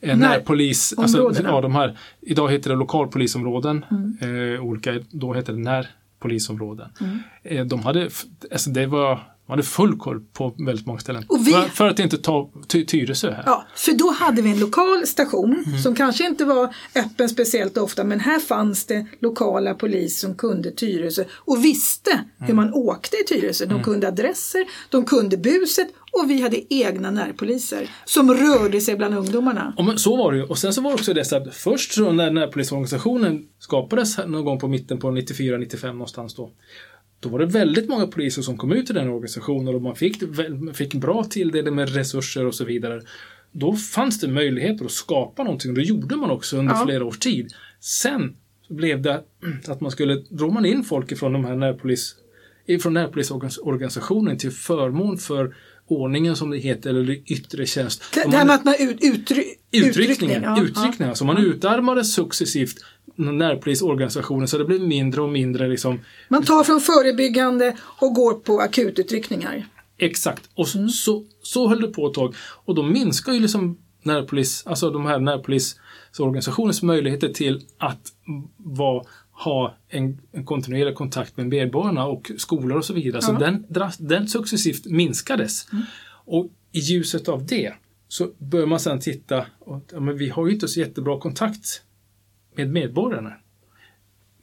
en 0.00 0.18
När- 0.18 0.28
närpolis, 0.28 0.94
alltså, 0.98 1.32
ja, 1.44 1.60
de 1.60 1.74
här, 1.74 1.98
idag 2.20 2.48
heter 2.52 2.70
det 2.70 2.76
lokalpolisområden, 2.76 3.84
Mm. 3.90 4.54
eh, 4.54 4.60
olika, 4.64 4.94
då 5.10 5.32
heter 5.34 5.52
det 5.52 5.58
närpolisområden. 5.58 6.88
Mm. 7.00 7.18
Eh, 7.42 7.64
de 7.66 7.82
hade, 7.82 8.08
alltså 8.52 8.70
det 8.70 8.86
var, 8.86 9.20
de 9.48 9.52
hade 9.52 9.62
full 9.62 9.96
koll 9.98 10.20
på 10.32 10.54
väldigt 10.66 10.86
många 10.86 10.98
ställen. 10.98 11.24
Vi- 11.44 11.52
för, 11.52 11.62
för 11.62 11.86
att 11.88 11.98
inte 11.98 12.18
ta 12.18 12.50
Ty, 12.68 12.84
Tyresö 12.86 13.30
här. 13.30 13.42
Ja, 13.46 13.66
för 13.76 13.92
då 13.92 14.10
hade 14.10 14.42
vi 14.42 14.50
en 14.50 14.60
lokal 14.60 15.06
station 15.06 15.64
Mm. 15.66 15.78
som 15.78 15.94
kanske 15.94 16.26
inte 16.26 16.44
var 16.44 16.74
öppen 16.96 17.28
speciellt 17.28 17.76
ofta 17.78 18.04
men 18.04 18.20
här 18.20 18.38
fanns 18.38 18.86
det 18.86 19.06
lokala 19.20 19.74
polis 19.74 20.20
som 20.20 20.34
kunde 20.34 20.70
Tyresö 20.70 21.24
och 21.34 21.64
visste 21.64 22.10
Mm. 22.10 22.24
hur 22.38 22.54
man 22.54 22.72
åkte 22.74 23.16
i 23.16 23.24
Tyresö. 23.24 23.66
De 23.66 23.82
kunde 23.82 24.08
adresser, 24.08 24.64
de 24.90 25.04
kunde 25.04 25.36
buset 25.36 25.88
och 26.12 26.30
vi 26.30 26.42
hade 26.42 26.74
egna 26.74 27.10
närpoliser 27.10 27.90
som 28.04 28.34
rörde 28.34 28.80
sig 28.80 28.96
bland 28.96 29.14
ungdomarna. 29.14 29.74
Och 29.76 29.84
men 29.84 29.98
så 29.98 30.16
var 30.16 30.32
det 30.32 30.38
ju. 30.38 30.44
Och 30.44 30.58
sen 30.58 30.72
så 30.72 30.80
var 30.80 30.90
det 30.90 30.94
också 30.94 31.14
det 31.14 31.24
så 31.24 31.36
att 31.36 31.54
först 31.54 31.92
så 31.92 32.12
när 32.12 32.30
närpolisorganisationen 32.30 33.42
skapades 33.58 34.18
någon 34.18 34.44
gång 34.44 34.58
på 34.58 34.68
mitten 34.68 34.98
på 34.98 35.10
94-95 35.10 35.92
någonstans 35.92 36.34
då. 36.34 36.50
Då 37.20 37.28
var 37.28 37.38
det 37.38 37.46
väldigt 37.46 37.88
många 37.88 38.06
poliser 38.06 38.42
som 38.42 38.56
kom 38.56 38.72
ut 38.72 38.90
i 38.90 38.92
den 38.92 39.08
organisationen 39.08 39.74
och 39.74 39.82
man 39.82 39.96
fick, 39.96 40.22
fick 40.74 40.94
bra 40.94 41.24
tilldelning 41.24 41.74
med 41.74 41.94
resurser 41.94 42.46
och 42.46 42.54
så 42.54 42.64
vidare. 42.64 43.02
Då 43.52 43.72
fanns 43.72 44.20
det 44.20 44.28
möjligheter 44.28 44.84
att 44.84 44.90
skapa 44.90 45.44
någonting 45.44 45.70
och 45.70 45.74
det 45.76 45.82
gjorde 45.82 46.16
man 46.16 46.30
också 46.30 46.56
under 46.56 46.74
Ja. 46.74 46.84
flera 46.86 47.04
års 47.04 47.18
tid. 47.18 47.52
Sen 47.80 48.36
blev 48.68 49.02
det 49.02 49.22
att 49.66 49.80
man 49.80 49.90
skulle, 49.90 50.14
drog 50.14 50.52
man 50.52 50.66
in 50.66 50.84
folk 50.84 51.12
ifrån 51.12 51.32
de 51.32 51.44
här 51.44 51.56
ifrån 52.66 52.94
närpolisorganisationen 52.94 54.38
till 54.38 54.50
förmån 54.50 55.18
för 55.18 55.54
ordningen 55.88 56.36
som 56.36 56.50
det 56.50 56.58
heter, 56.58 56.90
eller 56.90 57.32
yttre 57.32 57.66
tjänst. 57.66 58.02
Det, 58.14 58.30
det 58.30 58.36
här 58.36 58.44
med 58.44 58.54
att 58.54 58.64
man 58.64 58.74
ut, 58.78 58.98
utry, 59.00 59.44
Utryckningen, 59.72 60.42
ja, 60.42 60.62
utryckningen. 60.62 61.16
Så 61.16 61.24
man 61.24 61.38
utarmade 61.38 62.04
successivt 62.04 62.76
närpolisorganisationen 63.16 64.48
så 64.48 64.58
det 64.58 64.64
blev 64.64 64.80
mindre 64.80 65.20
och 65.20 65.28
mindre 65.28 65.68
liksom 65.68 66.00
Man 66.28 66.42
tar 66.42 66.64
från 66.64 66.80
förebyggande 66.80 67.76
och 67.80 68.14
går 68.14 68.34
på 68.34 68.60
akututryckningar. 68.60 69.66
Exakt, 69.98 70.42
och 70.54 70.74
Mm. 70.74 70.88
så, 70.88 70.94
så, 70.94 71.24
så 71.42 71.68
höll 71.68 71.80
det 71.80 71.88
på 71.88 72.06
ett 72.06 72.14
tag. 72.14 72.34
Och 72.64 72.74
då 72.74 72.82
minskar 72.82 73.32
ju 73.32 73.40
liksom 73.40 73.78
närpolis, 74.02 74.62
alltså 74.66 74.90
de 74.90 75.06
här 75.06 75.18
närpolisorganisationens 75.18 76.82
möjligheter 76.82 77.28
till 77.28 77.60
att 77.78 78.12
vara, 78.56 79.04
ha 79.44 79.74
en, 79.88 80.20
en 80.32 80.44
kontinuerlig 80.44 80.94
kontakt 80.94 81.36
med 81.36 81.46
medborgarna 81.46 82.06
och 82.06 82.30
skolor 82.38 82.78
och 82.78 82.84
så 82.84 82.94
vidare. 82.94 83.22
Så 83.22 83.32
Ja. 83.32 83.46
Mm. 83.46 83.64
den, 83.68 83.90
den 83.98 84.28
successivt 84.28 84.86
minskades. 84.86 85.66
Och 86.10 86.50
i 86.72 86.78
ljuset 86.78 87.28
av 87.28 87.46
det 87.46 87.72
så 88.08 88.30
bör 88.38 88.66
man 88.66 88.80
sedan 88.80 89.00
titta, 89.00 89.46
och, 89.58 89.82
ja, 89.92 90.00
men 90.00 90.18
vi 90.18 90.28
har 90.28 90.46
ju 90.46 90.52
inte 90.52 90.68
så 90.68 90.80
jättebra 90.80 91.20
kontakt 91.20 91.82
med 92.56 92.70
medborgarna. 92.70 93.32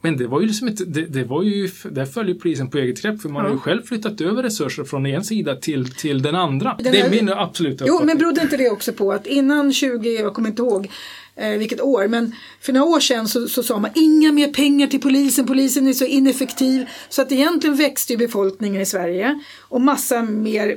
Men 0.06 0.16
det 0.16 0.26
var 0.26 0.40
ju 0.40 0.46
liksom 0.46 0.68
inte, 0.68 0.84
det, 0.84 1.02
det 1.06 1.24
var 1.24 1.42
ju, 1.42 1.70
där 1.90 2.06
följer 2.06 2.34
polisen 2.34 2.70
på 2.70 2.78
eget 2.78 3.02
grepp 3.02 3.20
för 3.22 3.28
man 3.28 3.42
har 3.42 3.50
ju 3.50 3.56
Ja. 3.56 3.60
själv 3.60 3.82
flyttat 3.82 4.20
över 4.20 4.42
resurser 4.42 4.84
från 4.84 5.06
en 5.06 5.24
sida 5.24 5.56
till, 5.56 5.94
till 5.94 6.22
den 6.22 6.34
andra. 6.34 6.76
Den 6.78 6.92
det 6.92 6.98
är 6.98 7.02
här- 7.02 7.10
min 7.10 7.28
absoluta 7.28 7.84
Jo, 7.86 7.92
uppfattning. 7.94 8.06
men 8.06 8.18
berodde 8.18 8.40
inte 8.42 8.56
det 8.56 8.70
också 8.70 8.92
på 8.92 9.12
att 9.12 9.26
innan 9.26 9.72
20, 9.72 10.10
jag 10.20 10.34
kommer 10.34 10.48
inte 10.48 10.62
ihåg 10.62 10.90
eh, 11.36 11.50
vilket 11.58 11.80
år, 11.80 12.08
men 12.08 12.32
för 12.60 12.72
några 12.72 12.86
år 12.86 13.00
sedan 13.00 13.28
så, 13.28 13.48
så 13.48 13.62
sa 13.62 13.78
man 13.78 13.90
inga 13.94 14.32
mer 14.32 14.52
pengar 14.52 14.86
till 14.86 15.00
polisen, 15.00 15.46
polisen 15.46 15.86
är 15.86 15.92
så 15.92 16.04
ineffektiv. 16.04 16.86
Så 17.08 17.22
att 17.22 17.32
egentligen 17.32 17.76
växte 17.76 18.12
ju 18.12 18.16
befolkningen 18.18 18.82
i 18.82 18.86
Sverige 18.86 19.40
och 19.68 19.80
massa 19.80 20.22
mer 20.22 20.76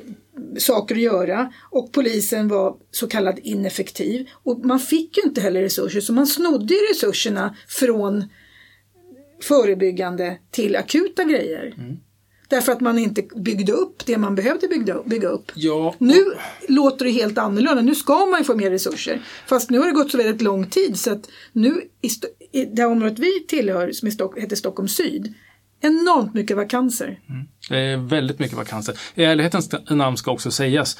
saker 0.58 0.96
att 0.96 1.02
göra 1.02 1.54
och 1.72 1.92
polisen 1.92 2.48
var 2.48 2.76
så 2.92 3.08
kallad 3.08 3.40
ineffektiv. 3.44 4.28
Och 4.44 4.66
man 4.66 4.80
fick 4.80 5.18
ju 5.18 5.24
inte 5.24 5.42
heller 5.42 5.62
resurser 5.62 6.02
så 6.02 6.14
man 6.14 6.28
snodde 6.28 6.74
ju 6.74 6.80
resurserna 6.80 7.56
från 7.68 8.24
förebyggande 9.44 10.38
till 10.52 10.76
akuta 10.76 11.24
grejer. 11.24 11.74
Mm. 11.78 11.98
Därför 12.48 12.72
att 12.72 12.82
man 12.82 13.00
inte 13.00 13.24
byggde 13.36 13.72
upp 13.72 14.06
det 14.06 14.18
man 14.18 14.36
behövde 14.36 14.68
bygga, 14.68 14.98
bygga 15.06 15.28
upp. 15.28 15.52
Ja, 15.56 15.96
Nu 15.98 16.26
låter 16.68 17.06
det 17.06 17.12
helt 17.12 17.38
annorlunda. 17.38 17.82
Nu 17.82 17.96
ska 17.96 18.26
man 18.26 18.40
ju 18.40 18.44
få 18.44 18.56
mer 18.56 18.72
resurser. 18.72 19.22
Fast 19.48 19.70
nu 19.70 19.80
har 19.80 19.86
det 19.86 19.92
gått 19.92 20.12
så 20.12 20.18
väldigt 20.18 20.42
lång 20.42 20.66
tid 20.66 20.98
så 21.00 21.12
att 21.12 21.30
nu 21.52 21.82
i, 22.02 22.10
i 22.62 22.66
det 22.66 22.86
området 22.86 23.20
vi 23.20 23.46
tillhör 23.48 23.92
som 23.92 24.12
Stock- 24.12 24.40
heter 24.40 24.56
Stockholm 24.56 24.88
syd, 24.88 25.34
enormt 25.82 26.34
mycket 26.34 26.58
vakanser. 26.58 27.20
det 27.70 27.78
är 27.78 27.98
väldigt 27.98 28.40
mycket 28.40 28.58
vakanser. 28.58 28.96
I 29.16 29.24
ärlighetens 29.24 29.72
namn 29.90 30.18
ska 30.18 30.32
också 30.32 30.52
sägas, 30.52 31.00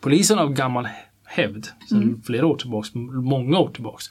polisen 0.00 0.38
av 0.38 0.52
gammal 0.52 0.88
hävd, 1.24 1.66
sedan 1.88 2.02
Mm. 2.02 2.22
flera 2.22 2.46
år 2.46 2.56
tillbaks, 2.56 2.88
många 3.24 3.58
år 3.58 3.70
tillbaks, 3.70 4.04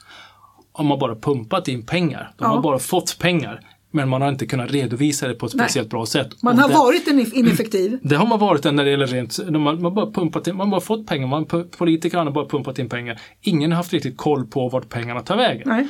har 0.74 0.84
man 0.84 0.98
bara 0.98 1.14
pumpat 1.14 1.68
in 1.68 1.82
pengar. 1.86 2.30
De 2.38 2.44
Ja. 2.44 2.48
har 2.48 2.62
bara 2.62 2.78
fått 2.78 3.18
pengar. 3.18 3.60
Men 3.90 4.08
man 4.08 4.22
har 4.22 4.28
inte 4.28 4.46
kunnat 4.46 4.70
redovisa 4.70 5.28
det 5.28 5.34
på 5.34 5.46
ett 5.46 5.54
Nej. 5.54 5.64
speciellt 5.66 5.90
bra 5.90 6.06
sätt. 6.06 6.42
Man 6.42 6.54
Och 6.54 6.60
har 6.62 6.68
det- 6.68 6.74
varit 7.08 7.32
ineffektiv. 7.34 7.98
Det 8.02 8.16
har 8.16 8.26
man 8.26 8.38
varit 8.38 8.64
när 8.64 8.84
det 8.84 8.90
gäller 8.90 9.06
rent, 9.06 9.50
man, 9.50 9.82
man 9.82 9.94
bara 9.94 10.10
pumpat 10.10 10.46
in, 10.46 10.56
man 10.56 10.70
bara 10.70 10.80
fått 10.80 11.06
pengar, 11.06 11.26
man, 11.26 11.46
politikerna 11.78 12.24
har 12.24 12.30
bara 12.30 12.46
pumpat 12.46 12.78
in 12.78 12.88
pengar. 12.88 13.20
Ingen 13.40 13.72
har 13.72 13.76
haft 13.76 13.92
riktigt 13.92 14.16
koll 14.16 14.46
på 14.46 14.68
vart 14.68 14.88
pengarna 14.88 15.20
tar 15.20 15.36
vägen. 15.36 15.62
Nej. 15.66 15.88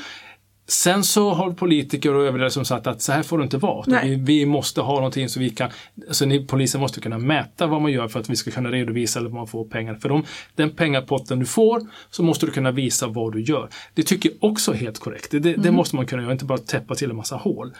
Sen 0.66 1.04
så 1.04 1.30
har 1.30 1.52
politiker 1.52 2.14
och 2.14 2.24
övriga 2.26 2.50
som 2.50 2.64
sagt 2.64 2.86
att 2.86 3.02
så 3.02 3.12
här 3.12 3.22
får 3.22 3.38
det 3.38 3.44
inte 3.44 3.56
vara. 3.58 3.84
Vi, 4.04 4.14
vi 4.14 4.46
måste 4.46 4.80
ha 4.80 4.94
någonting 4.94 5.28
så 5.28 5.40
vi 5.40 5.50
kan, 5.50 5.70
alltså 6.08 6.26
ni, 6.26 6.46
polisen 6.46 6.80
måste 6.80 7.00
kunna 7.00 7.18
mäta 7.18 7.66
vad 7.66 7.82
man 7.82 7.92
gör 7.92 8.08
för 8.08 8.20
att 8.20 8.30
vi 8.30 8.36
ska 8.36 8.50
kunna 8.50 8.70
redovisa 8.70 9.18
eller 9.18 9.28
vad 9.30 9.36
man 9.38 9.46
får 9.46 9.64
pengar. 9.64 9.94
För 9.94 10.08
de, 10.08 10.24
den 10.54 10.70
pengapotten 10.70 11.38
du 11.38 11.46
får 11.46 11.80
så 12.10 12.22
måste 12.22 12.46
du 12.46 12.52
kunna 12.52 12.70
visa 12.70 13.06
vad 13.06 13.32
du 13.32 13.42
gör. 13.42 13.68
Det 13.94 14.02
tycker 14.02 14.30
jag 14.40 14.50
också 14.50 14.72
är 14.72 14.76
helt 14.76 14.98
korrekt. 14.98 15.30
Det, 15.30 15.38
det, 15.38 15.52
det 15.54 15.72
måste 15.72 15.96
man 15.96 16.06
kunna 16.06 16.22
göra, 16.22 16.32
inte 16.32 16.44
bara 16.44 16.58
täppa 16.58 16.94
till 16.94 17.10
en 17.10 17.16
massa 17.16 17.36
hål. 17.36 17.72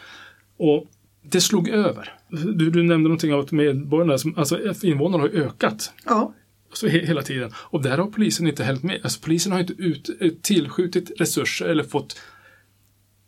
Och 0.58 0.86
det 1.22 1.40
slog 1.40 1.68
över. 1.68 2.12
Du, 2.30 2.70
du 2.70 2.82
nämnde 2.82 3.08
någonting 3.08 3.34
om 3.34 3.40
att 3.40 3.52
medborgarna, 3.52 4.18
som- 4.18 4.34
alltså 4.38 4.58
invånarna 4.86 5.22
har 5.22 5.28
ökat 5.30 5.92
Ja. 6.06 6.32
så 6.72 6.88
he, 6.88 6.98
hela 7.06 7.22
tiden. 7.22 7.50
Och 7.56 7.82
där 7.82 7.98
har 7.98 8.06
polisen 8.06 8.46
inte 8.46 8.64
hällt 8.64 8.82
med. 8.82 9.00
Alltså 9.04 9.20
polisen 9.22 9.52
har 9.52 9.60
inte 9.60 9.72
ut, 9.72 10.10
eh, 10.20 10.30
tillskjutit 10.42 11.10
resurser 11.20 11.66
eller 11.66 11.82
fått 11.84 12.16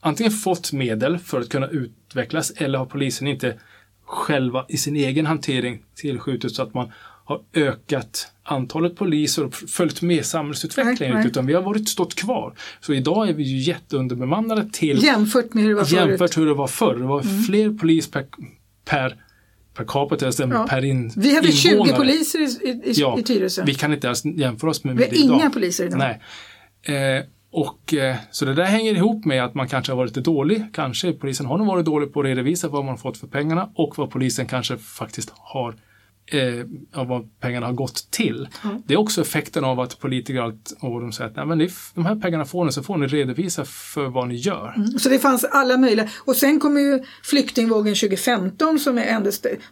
antingen 0.08 0.32
fått 0.32 0.72
medel 0.72 1.18
för 1.18 1.40
att 1.40 1.48
kunna 1.48 1.66
utvecklas 1.68 2.50
eller 2.56 2.78
har 2.78 2.86
polisen 2.86 3.26
inte 3.26 3.54
själva 4.04 4.64
i 4.68 4.76
sin 4.76 4.96
egen 4.96 5.26
hantering 5.26 5.82
tillskjutit 5.94 6.54
så 6.54 6.62
att 6.62 6.74
man 6.74 6.92
har 7.24 7.40
ökat 7.54 8.32
antalet 8.42 8.96
poliser 8.96 9.44
och 9.44 9.54
följt 9.54 10.02
med 10.02 10.24
samhällsutvecklingen. 10.26 11.16
Nej. 11.16 11.26
Utan 11.26 11.46
vi 11.46 11.54
har 11.54 11.62
varit 11.62 11.88
stått 11.88 12.14
kvar. 12.14 12.54
Så 12.80 12.92
idag 12.94 13.28
är 13.28 13.32
vi 13.32 13.42
ju 13.42 13.56
jätteunderbemannade 13.58 14.68
till 14.72 15.04
Jämfört 15.04 15.54
med 15.54 15.62
hur 15.64 15.70
det 15.70 15.76
var 15.76 15.84
förut. 15.84 16.08
jämfört 16.08 16.36
hur 16.36 16.46
det 16.46 16.54
var 16.54 16.66
förr. 16.66 16.94
Det 16.94 17.04
var 17.06 17.22
fler 17.46 17.78
polis 17.78 18.10
per, 18.10 18.26
per, 18.84 19.16
per 19.74 19.84
capita, 19.84 20.26
alltså 20.26 20.42
Ja. 20.48 20.66
per 20.70 20.84
in, 20.84 21.12
Vi 21.16 21.34
hade 21.34 21.52
20 21.52 21.68
invånare. 21.72 21.96
poliser 21.96 22.38
i, 22.40 22.68
i, 22.68 22.92
Ja, 22.94 23.18
i 23.18 23.22
Tyresö. 23.22 23.62
Vi 23.66 23.74
kan 23.74 23.92
inte 23.92 24.06
ens 24.06 24.24
jämföra 24.24 24.70
oss 24.70 24.84
med 24.84 24.96
Vi 24.96 25.02
har 25.04 25.10
det 25.10 25.16
idag. 25.16 25.40
inga 25.40 25.50
poliser 25.50 25.84
idag. 25.86 25.98
Nej. 25.98 27.16
Eh, 27.18 27.24
och, 27.56 27.94
eh, 27.94 28.16
så 28.30 28.44
det 28.44 28.54
där 28.54 28.64
hänger 28.64 28.94
ihop 28.94 29.24
med 29.24 29.44
att 29.44 29.54
man 29.54 29.68
kanske 29.68 29.92
har 29.92 29.96
varit 29.96 30.10
lite 30.10 30.20
dålig. 30.20 30.64
Kanske 30.72 31.12
polisen 31.12 31.46
har 31.46 31.58
nog 31.58 31.66
varit 31.66 31.84
dålig 31.84 32.12
på 32.12 32.20
att 32.20 32.26
redovisa 32.26 32.68
vad 32.68 32.84
man 32.84 32.98
fått 32.98 33.18
för 33.18 33.26
pengarna 33.26 33.70
och 33.74 33.98
vad 33.98 34.10
polisen 34.10 34.46
kanske 34.46 34.76
faktiskt 34.76 35.32
har 35.34 35.74
eh, 36.26 37.00
av 37.00 37.06
vad 37.06 37.40
pengarna 37.40 37.66
har 37.66 37.72
gått 37.72 38.10
till. 38.10 38.48
Det 38.86 38.94
är 38.94 38.98
också 38.98 39.20
effekten 39.20 39.64
av 39.64 39.80
att 39.80 39.98
politiker 39.98 40.40
allt 40.40 40.76
och 40.80 41.00
de 41.00 41.12
säger 41.12 41.30
att 41.30 41.36
Nej, 41.36 41.46
men 41.46 41.58
ni, 41.58 41.70
de 41.94 42.06
här 42.06 42.16
pengarna 42.16 42.44
får 42.44 42.64
ni 42.64 42.72
så 42.72 42.82
får 42.82 42.96
ni 42.96 43.06
redovisa 43.06 43.64
för 43.64 44.06
vad 44.06 44.28
ni 44.28 44.34
gör. 44.34 44.98
Så 44.98 45.08
det 45.08 45.18
fanns 45.18 45.44
alla 45.44 45.76
möjliga. 45.76 46.08
Och 46.24 46.36
sen 46.36 46.60
kom 46.60 46.78
ju 46.78 47.04
flyktingvågen 47.24 47.94
2015 47.94 48.78
som 48.78 48.98
är 48.98 49.06
ändå 49.06 49.30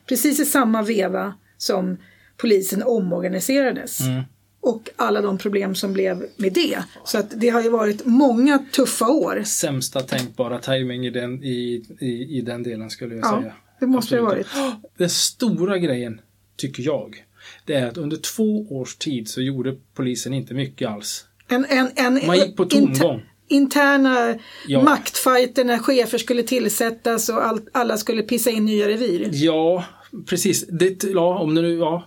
precis 0.08 0.40
i 0.40 0.44
samma 0.44 0.82
veva 0.82 1.34
som 1.58 1.96
polisen 2.36 2.82
omorganiserades. 2.82 4.00
Mm. 4.00 4.22
Och 4.64 4.90
alla 4.96 5.20
de 5.20 5.38
problem 5.38 5.74
som 5.74 5.92
blev 5.92 6.24
med 6.36 6.52
det. 6.52 6.78
Så 7.04 7.18
att 7.18 7.40
det 7.40 7.48
har 7.48 7.62
ju 7.62 7.68
varit 7.68 8.06
många 8.06 8.58
tuffa 8.72 9.08
år. 9.08 9.42
Sämsta 9.44 10.00
tänkbara 10.00 10.58
timing 10.58 11.06
i 11.06 11.10
den, 11.10 11.44
i, 11.44 11.84
i, 12.00 12.38
i 12.38 12.40
den 12.40 12.62
delen 12.62 12.90
skulle 12.90 13.14
jag 13.14 13.24
Ja, 13.24 13.40
säga. 13.40 13.54
det 13.80 13.86
måste 13.86 14.14
det 14.16 14.20
ha 14.20 14.28
Absolut. 14.28 14.46
varit. 14.56 14.74
Den 14.98 15.10
stora 15.10 15.78
grejen, 15.78 16.20
tycker 16.56 16.82
jag, 16.82 17.24
det 17.64 17.74
är 17.74 17.86
att 17.86 17.96
under 17.96 18.16
två 18.16 18.66
års 18.70 18.96
tid 18.96 19.28
så 19.28 19.40
gjorde 19.42 19.76
polisen 19.94 20.34
inte 20.34 20.54
mycket 20.54 20.88
alls. 20.88 21.24
En, 21.48 21.64
en, 21.68 21.90
en, 21.96 22.26
Man 22.26 22.38
gick 22.38 22.56
på 22.56 22.64
tomgång. 22.64 23.22
interna 23.48 24.34
Ja. 24.68 24.82
maktfighter 24.82 25.64
när 25.64 25.78
chefer 25.78 26.18
skulle 26.18 26.42
tillsättas 26.42 27.28
och 27.28 27.44
all, 27.46 27.60
alla 27.72 27.96
skulle 27.96 28.22
pissa 28.22 28.50
in 28.50 28.64
nya 28.64 28.88
revir. 28.88 29.30
Ja, 29.32 29.84
precis. 30.26 30.66
Det, 30.68 31.04
ja, 31.04 31.38
om 31.38 31.54
det 31.54 31.62
nu, 31.62 31.74
ja, 31.78 32.06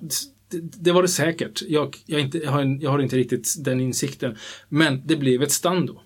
det, 0.50 0.60
det 0.84 0.92
var 0.92 1.01
det 1.01 1.08
säkert. 1.08 1.62
Jag, 1.68 1.98
jag, 2.06 2.22
inte, 2.22 2.38
jag, 2.38 2.51
har, 2.51 2.62
en- 2.62 2.80
jag 2.80 2.92
har 2.92 3.00
inte 3.00 3.16
riktigt 3.18 3.56
den 3.60 3.80
insikten. 3.80 4.36
Men 4.70 5.01
det 5.06 5.16
blev 5.16 5.44
ett 5.44 5.51
stando. 5.51 6.01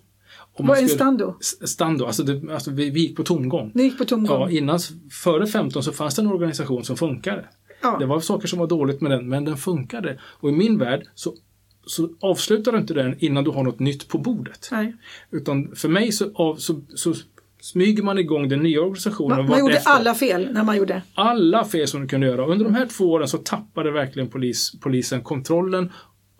Om 0.54 0.68
Vad 0.68 0.78
är 0.78 0.82
en 0.82 0.90
stando? 0.90 1.36
Stando, 1.66 2.06
alltså, 2.06 2.24
det, 2.24 2.54
alltså 2.54 2.72
vi, 2.72 2.90
vi 2.90 3.00
gick 3.00 3.16
på 3.18 3.24
tomgång. 3.24 3.72
Ni 3.74 3.84
gick 3.84 3.98
på 3.98 4.06
tomgång. 4.06 4.42
Ja, 4.42 4.50
innan, 4.50 4.80
före 5.12 5.48
15 5.48 5.84
så 5.84 5.92
fanns 5.92 6.16
det 6.16 6.22
en 6.22 6.28
organisation 6.28 6.84
som 6.84 6.98
funkade. 6.98 7.46
Ja. 7.82 7.98
Det 8.00 8.06
var 8.06 8.20
saker 8.20 8.48
som 8.48 8.60
var 8.60 8.68
dåligt 8.68 9.02
med 9.02 9.12
den, 9.12 9.30
men 9.30 9.46
den 9.46 9.58
funkade. 9.58 10.20
Och 10.24 10.50
i 10.50 10.52
min 10.52 10.78
värld 10.78 11.08
så, 11.16 11.36
så 11.86 12.10
avslutar 12.20 12.72
du 12.72 12.78
inte 12.78 12.94
den 12.94 13.16
innan 13.20 13.44
du 13.44 13.52
har 13.52 13.64
något 13.64 13.80
nytt 13.80 14.08
på 14.08 14.18
bordet. 14.18 14.70
Nej. 14.72 14.96
Utan 15.32 15.76
för 15.76 15.90
mig 15.90 16.12
så, 16.12 16.32
av, 16.34 16.56
så, 16.56 16.82
så 16.96 17.14
smyger 17.62 18.04
man 18.04 18.18
igång 18.18 18.50
den 18.50 18.60
nya 18.60 18.80
organisationen. 18.82 19.38
Man, 19.38 19.50
man 19.50 19.60
gjorde 19.60 19.74
vartefter. 19.74 19.92
alla 19.92 20.16
fel 20.16 20.50
när 20.52 20.64
man 20.64 20.78
gjorde. 20.78 21.02
alla 21.14 21.66
fel 21.66 21.88
som 21.88 22.02
du 22.02 22.08
kunde 22.08 22.28
göra. 22.28 22.46
Under 22.46 22.66
de 22.66 22.76
här 22.76 22.86
två 22.86 23.12
åren 23.12 23.28
så 23.28 23.38
tappade 23.38 23.92
verkligen 23.92 24.30
polis, 24.30 24.72
polisen 24.82 25.22
kontrollen 25.22 25.92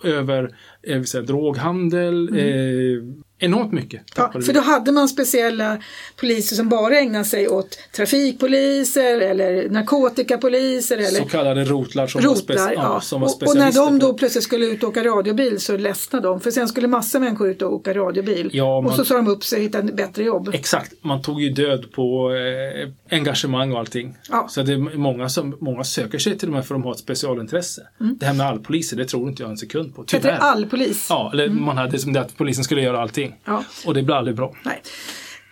över 0.04 0.56
eh, 0.84 1.02
säga, 1.04 1.24
droghandel, 1.24 2.30
eh, 2.38 3.04
enormt 3.44 3.72
mycket. 3.72 4.02
Ja, 4.16 4.32
för 4.46 4.54
då 4.54 4.60
hade 4.62 4.92
man 4.92 5.08
speciella 5.10 5.78
poliser 6.16 6.56
som 6.56 6.70
bara 6.70 7.00
ägnade 7.00 7.26
sig 7.26 7.48
åt 7.48 7.78
trafikpoliser 7.96 9.22
eller 9.22 9.70
narkotikapoliser 9.70 10.98
eller 10.98 11.20
Så 11.20 11.26
kallade 11.26 11.64
rotlar 11.64 12.08
som 12.08 12.22
var, 12.22 12.30
rotlar. 12.30 12.56
spec- 12.56 12.72
Ja. 12.76 12.82
ja, 12.96 13.02
som 13.02 13.22
var 13.22 13.28
och, 13.28 13.44
och 13.48 13.56
när 13.56 13.72
de 13.72 14.00
då 14.00 14.14
plötsligt 14.14 14.44
skulle 14.44 14.66
ut 14.66 14.84
och 14.84 14.90
åka 14.90 15.04
radiobil 15.04 15.60
så 15.60 15.78
ledsnade 15.78 16.28
de. 16.28 16.40
För 16.42 16.52
sen 16.52 16.68
skulle 16.68 16.88
massa 16.88 17.20
människor 17.20 17.50
ut 17.50 17.62
och 17.62 17.74
åka 17.74 17.94
radiobil. 17.94 18.50
Ja, 18.54 18.78
Och 18.78 18.84
man- 18.84 18.96
så 18.96 19.06
sa 19.06 19.16
de 19.16 19.28
upp 19.28 19.44
sig 19.44 19.58
och 19.58 19.64
hittade 19.64 19.94
bättre 19.94 20.24
jobb. 20.24 20.50
Exakt, 20.54 20.94
man 21.02 21.22
tog 21.22 21.42
ju 21.42 21.50
död 21.50 21.92
på 21.92 22.32
eh, 22.36 22.90
engagemang 23.12 23.72
och 23.72 23.80
allting. 23.80 24.18
Ja. 24.30 24.48
Så 24.50 24.64
det 24.64 24.74
är 24.74 24.98
många 24.98 25.30
som 25.30 25.58
många 25.60 25.84
söker 25.84 26.20
sig 26.20 26.38
till 26.38 26.48
de 26.48 26.56
här 26.56 26.62
för 26.62 26.76
de 26.76 26.84
har 26.84 26.92
ett 26.92 27.00
specialintresse. 27.00 27.82
Det 28.20 28.26
här 28.26 28.34
med 28.34 28.48
allpoliser, 28.48 28.98
det 28.98 29.06
tror 29.06 29.30
inte 29.30 29.44
jag 29.44 29.52
en 29.52 29.58
sekund 29.58 29.96
på. 29.96 30.02
Heter 30.02 30.18
Tyvärr. 30.18 30.34
det 30.34 30.40
allpolis? 30.40 31.08
Ja, 31.10 31.30
eller 31.34 31.50
man 31.50 31.78
hade 31.78 32.00
som 32.00 32.14
det 32.14 32.22
att 32.22 32.38
polisen 32.38 32.64
skulle 32.64 32.82
göra 32.82 33.02
allting. 33.02 33.36
Ja. 33.46 33.64
Och 33.86 33.94
det 33.94 34.04
blir 34.04 34.16
aldrig 34.16 34.36
bra. 34.36 34.56
Nej. 34.64 34.82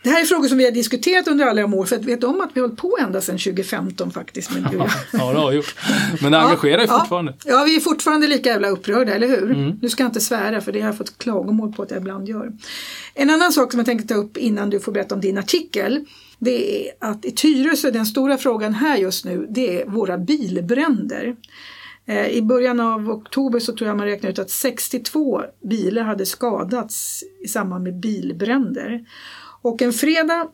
Det 0.03 0.09
här 0.09 0.21
är 0.21 0.25
frågor 0.25 0.47
som 0.47 0.57
vi 0.57 0.65
har 0.65 0.71
diskuterat 0.71 1.27
under 1.27 1.45
alla 1.45 1.61
de 1.61 1.73
år 1.73 1.85
för 1.85 1.95
att 1.95 2.05
vet 2.05 2.23
om 2.23 2.41
att 2.41 2.49
vi 2.53 2.59
har 2.59 2.67
hållit 2.67 2.81
på 2.81 2.97
ända 3.01 3.21
sedan 3.21 3.37
2015 3.37 4.11
faktiskt. 4.11 4.51
Med 4.51 4.63
ja, 5.13 5.31
det 5.31 5.39
har 5.39 5.51
gjort. 5.51 5.75
Men 6.21 6.31
det 6.31 6.39
engagerar 6.39 6.81
ja, 6.81 6.99
fortfarande. 6.99 7.33
Ja, 7.45 7.51
ja, 7.51 7.63
vi 7.63 7.75
är 7.75 7.79
fortfarande 7.79 8.27
lika 8.27 8.49
jävla 8.49 8.69
upprörda, 8.69 9.15
eller 9.15 9.27
hur? 9.27 9.51
Mm. 9.51 9.79
Nu 9.81 9.89
ska 9.89 10.03
jag 10.03 10.09
inte 10.09 10.21
svära 10.21 10.61
för 10.61 10.71
det 10.71 10.79
har 10.79 10.87
jag 10.87 10.97
fått 10.97 11.17
klagomål 11.17 11.73
på 11.73 11.83
att 11.83 11.91
jag 11.91 11.99
ibland 11.99 12.29
gör. 12.29 12.51
En 13.13 13.29
annan 13.29 13.51
sak 13.51 13.71
som 13.71 13.79
jag 13.79 13.85
tänkte 13.85 14.13
ta 14.13 14.19
upp 14.19 14.37
innan 14.37 14.69
du 14.69 14.79
får 14.79 14.91
berätta 14.91 15.15
om 15.15 15.21
din 15.21 15.37
artikel 15.37 16.05
det 16.39 16.87
är 16.87 16.93
att 16.99 17.25
i 17.25 17.31
Tyresö, 17.31 17.91
den 17.91 18.05
stora 18.05 18.37
frågan 18.37 18.73
här 18.73 18.97
just 18.97 19.25
nu, 19.25 19.47
det 19.49 19.81
är 19.81 19.85
våra 19.85 20.17
bilbränder. 20.17 21.35
Eh, 22.05 22.27
I 22.27 22.41
början 22.41 22.79
av 22.79 23.09
oktober 23.09 23.59
så 23.59 23.75
tror 23.75 23.87
jag 23.87 23.97
man 23.97 24.05
räknade 24.05 24.31
ut 24.31 24.39
att 24.39 24.49
62 24.49 25.43
bilar 25.69 26.03
hade 26.03 26.25
skadats 26.25 27.23
i 27.43 27.47
samband 27.47 27.83
med 27.83 27.99
bilbränder. 27.99 29.05
Och 29.61 29.81
en 29.81 29.93
fredag, 29.93 30.47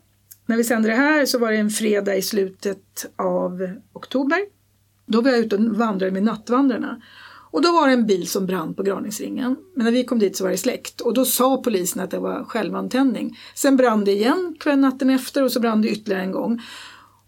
när 0.46 0.58
vi 0.58 0.63
sände 0.63 0.89
det 0.89 0.96
här, 0.96 1.25
så 1.25 1.39
var 1.39 1.51
det 1.51 1.58
en 1.58 1.70
fredag 1.70 2.15
i 2.15 2.22
slutet 2.22 3.06
av 3.15 3.70
oktober. 3.94 4.39
Då 5.06 5.22
var 5.22 5.32
jag 5.32 5.39
ute 5.39 5.56
och 5.56 5.62
vandrade 5.62 6.12
med 6.12 6.24
Nattvandrarna. 6.24 7.01
Och 7.56 7.62
då 7.62 7.72
var 7.72 7.88
det 7.88 7.94
en 7.94 8.06
bil 8.06 8.28
som 8.28 8.46
brann 8.46 8.74
på 8.74 8.84
Graningsringen. 8.84 9.56
Men 9.76 9.86
när 9.86 9.92
vi 9.92 10.04
kom 10.04 10.20
dit 10.20 10.38
så 10.38 10.44
var 10.44 10.52
det 10.52 10.58
släckt 10.58 11.02
och 11.02 11.14
då 11.14 11.26
sa 11.26 11.58
polisen 11.58 12.02
att 12.02 12.12
det 12.12 12.20
var 12.20 12.44
självantändning. 12.44 13.38
Sen 13.54 13.78
brann 13.78 14.06
det 14.06 14.12
igen 14.12 14.56
kvällen 14.60 14.82
natten 14.82 15.10
efter 15.10 15.44
och 15.44 15.52
så 15.52 15.60
brann 15.60 15.82
det 15.82 15.90
ytterligare 15.90 16.22
en 16.24 16.32
gång. 16.32 16.62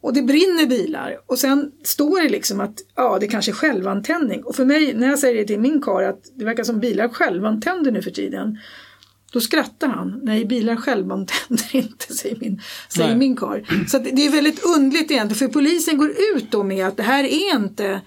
Och 0.02 0.14
det 0.14 0.22
brinner 0.22 0.66
bilar 0.66 1.18
och 1.26 1.40
sen 1.40 1.72
står 1.84 2.22
det 2.22 2.30
liksom 2.30 2.60
att 2.60 2.76
ja, 2.96 3.18
det 3.20 3.28
kanske 3.28 3.52
är 3.52 3.54
självantändning. 3.54 4.44
Och 4.44 4.56
för 4.56 4.66
mig, 4.66 4.94
när 4.94 5.08
jag 5.08 5.20
säger 5.20 5.36
det 5.36 5.48
till 5.48 5.60
min 5.60 5.82
kar 5.82 6.04
att 6.04 6.22
det 6.36 6.46
verkar 6.46 6.64
som 6.64 6.80
bilar 6.80 7.08
självantänder 7.10 7.92
nu 7.92 8.02
för 8.02 8.12
tiden. 8.12 8.58
Då 9.32 9.42
skrattar 9.42 9.88
han. 9.88 10.20
Nej, 10.24 10.46
bilar 10.46 10.76
självantänder 10.76 11.76
inte, 11.76 12.14
säger 12.14 12.38
min, 12.40 12.62
säger 12.90 13.16
min 13.16 13.36
kar. 13.36 13.86
Så 13.88 13.98
det 14.00 14.26
är 14.26 14.32
väldigt 14.32 14.66
undligt 14.78 15.12
egentligen, 15.12 15.36
för 15.36 15.48
polisen 15.48 15.98
går 15.98 16.10
ut 16.36 16.52
då 16.52 16.64
med 16.64 16.88
att 16.88 16.98
det 16.98 17.04
här 17.04 17.24
är 17.24 17.56
inte 17.56 18.02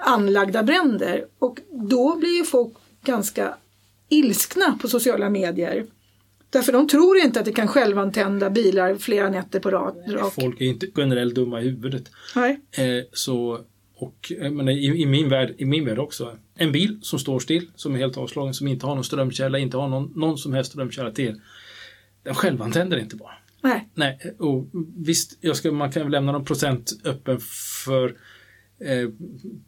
anlagda 0.00 0.62
bränder. 0.62 1.24
Och 1.38 1.58
då 1.70 2.16
blir 2.16 2.38
ju 2.38 2.44
folk 2.44 2.74
ganska 3.04 3.54
ilskna 4.08 4.78
på 4.82 4.88
sociala 4.88 5.30
medier. 5.30 5.86
Därför 6.50 6.72
de 6.72 6.88
tror 6.88 7.16
inte 7.16 7.40
att 7.40 7.46
det 7.46 7.52
kan 7.52 7.68
självantända 7.68 8.50
bilar 8.50 8.94
flera 8.96 9.30
nätter 9.30 9.60
på 9.60 9.70
rak. 9.70 9.94
Folk 10.34 10.60
är 10.60 10.64
inte 10.64 10.86
generellt 10.96 11.34
dumma 11.34 11.60
i 11.60 11.64
huvudet. 11.64 12.10
Nej. 12.36 12.60
Eh, 12.70 13.04
så, 13.12 13.60
och 13.94 14.32
men 14.50 14.68
i, 14.68 15.02
i, 15.02 15.06
min 15.06 15.28
värld, 15.28 15.54
i 15.58 15.64
min 15.64 15.84
värld 15.84 15.98
också. 15.98 16.38
En 16.54 16.72
bil 16.72 16.98
som 17.02 17.18
står 17.18 17.40
still, 17.40 17.70
som 17.76 17.94
är 17.94 17.98
helt 17.98 18.16
avslagen, 18.16 18.54
som 18.54 18.68
inte 18.68 18.86
har 18.86 18.94
någon 18.94 19.04
strömkälla, 19.04 19.58
inte 19.58 19.76
har 19.76 19.88
någon, 19.88 20.12
någon 20.16 20.38
som 20.38 20.52
helst 20.52 20.70
strömkälla 20.70 21.10
till. 21.10 21.40
Den 22.22 22.34
självantänder 22.34 22.98
inte 22.98 23.16
bara. 23.16 23.34
Nej. 23.62 23.88
Nej, 23.94 24.34
och 24.38 24.66
visst, 24.96 25.38
jag 25.40 25.56
ska, 25.56 25.72
man 25.72 25.92
kan 25.92 26.02
väl 26.02 26.12
lämna 26.12 26.32
någon 26.32 26.44
procent 26.44 26.92
öppen 27.04 27.40
för 27.84 28.16
eh, 28.80 29.10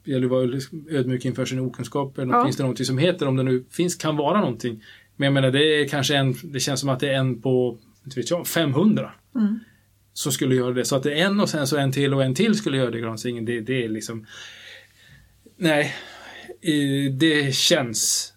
gäller 0.04 0.24
att 0.24 0.30
vara 0.30 0.60
ödmjuk 0.90 1.24
inför 1.24 1.44
sin 1.44 1.58
okunskap. 1.58 2.18
Eller 2.18 2.34
ja. 2.34 2.44
Finns 2.44 2.56
det 2.56 2.62
någonting 2.62 2.86
som 2.86 2.98
heter, 2.98 3.28
om 3.28 3.36
det 3.36 3.42
nu 3.42 3.64
finns, 3.70 3.96
kan 3.96 4.16
vara 4.16 4.40
någonting. 4.40 4.84
Men 5.16 5.24
jag 5.24 5.32
menar, 5.32 5.50
det 5.50 5.80
är 5.80 5.88
kanske 5.88 6.16
en, 6.16 6.34
det 6.42 6.60
känns 6.60 6.80
som 6.80 6.88
att 6.88 7.00
det 7.00 7.08
är 7.08 7.14
en 7.14 7.42
på, 7.42 7.78
inte 8.04 8.20
vet 8.20 8.30
jag, 8.30 8.46
500. 8.46 9.12
Mm. 9.34 9.60
Som 10.12 10.32
skulle 10.32 10.54
göra 10.54 10.72
det. 10.72 10.84
Så 10.84 10.96
att 10.96 11.02
det 11.02 11.12
är 11.12 11.26
en 11.26 11.40
och 11.40 11.48
sen 11.48 11.66
så 11.66 11.76
en 11.76 11.92
till 11.92 12.14
och 12.14 12.24
en 12.24 12.34
till 12.34 12.54
skulle 12.54 12.76
göra 12.76 12.90
det 12.90 13.28
i. 13.28 13.40
Det, 13.40 13.60
det 13.60 13.84
är 13.84 13.88
liksom... 13.88 14.26
Nej, 15.56 15.94
det 17.18 17.54
känns... 17.54 18.32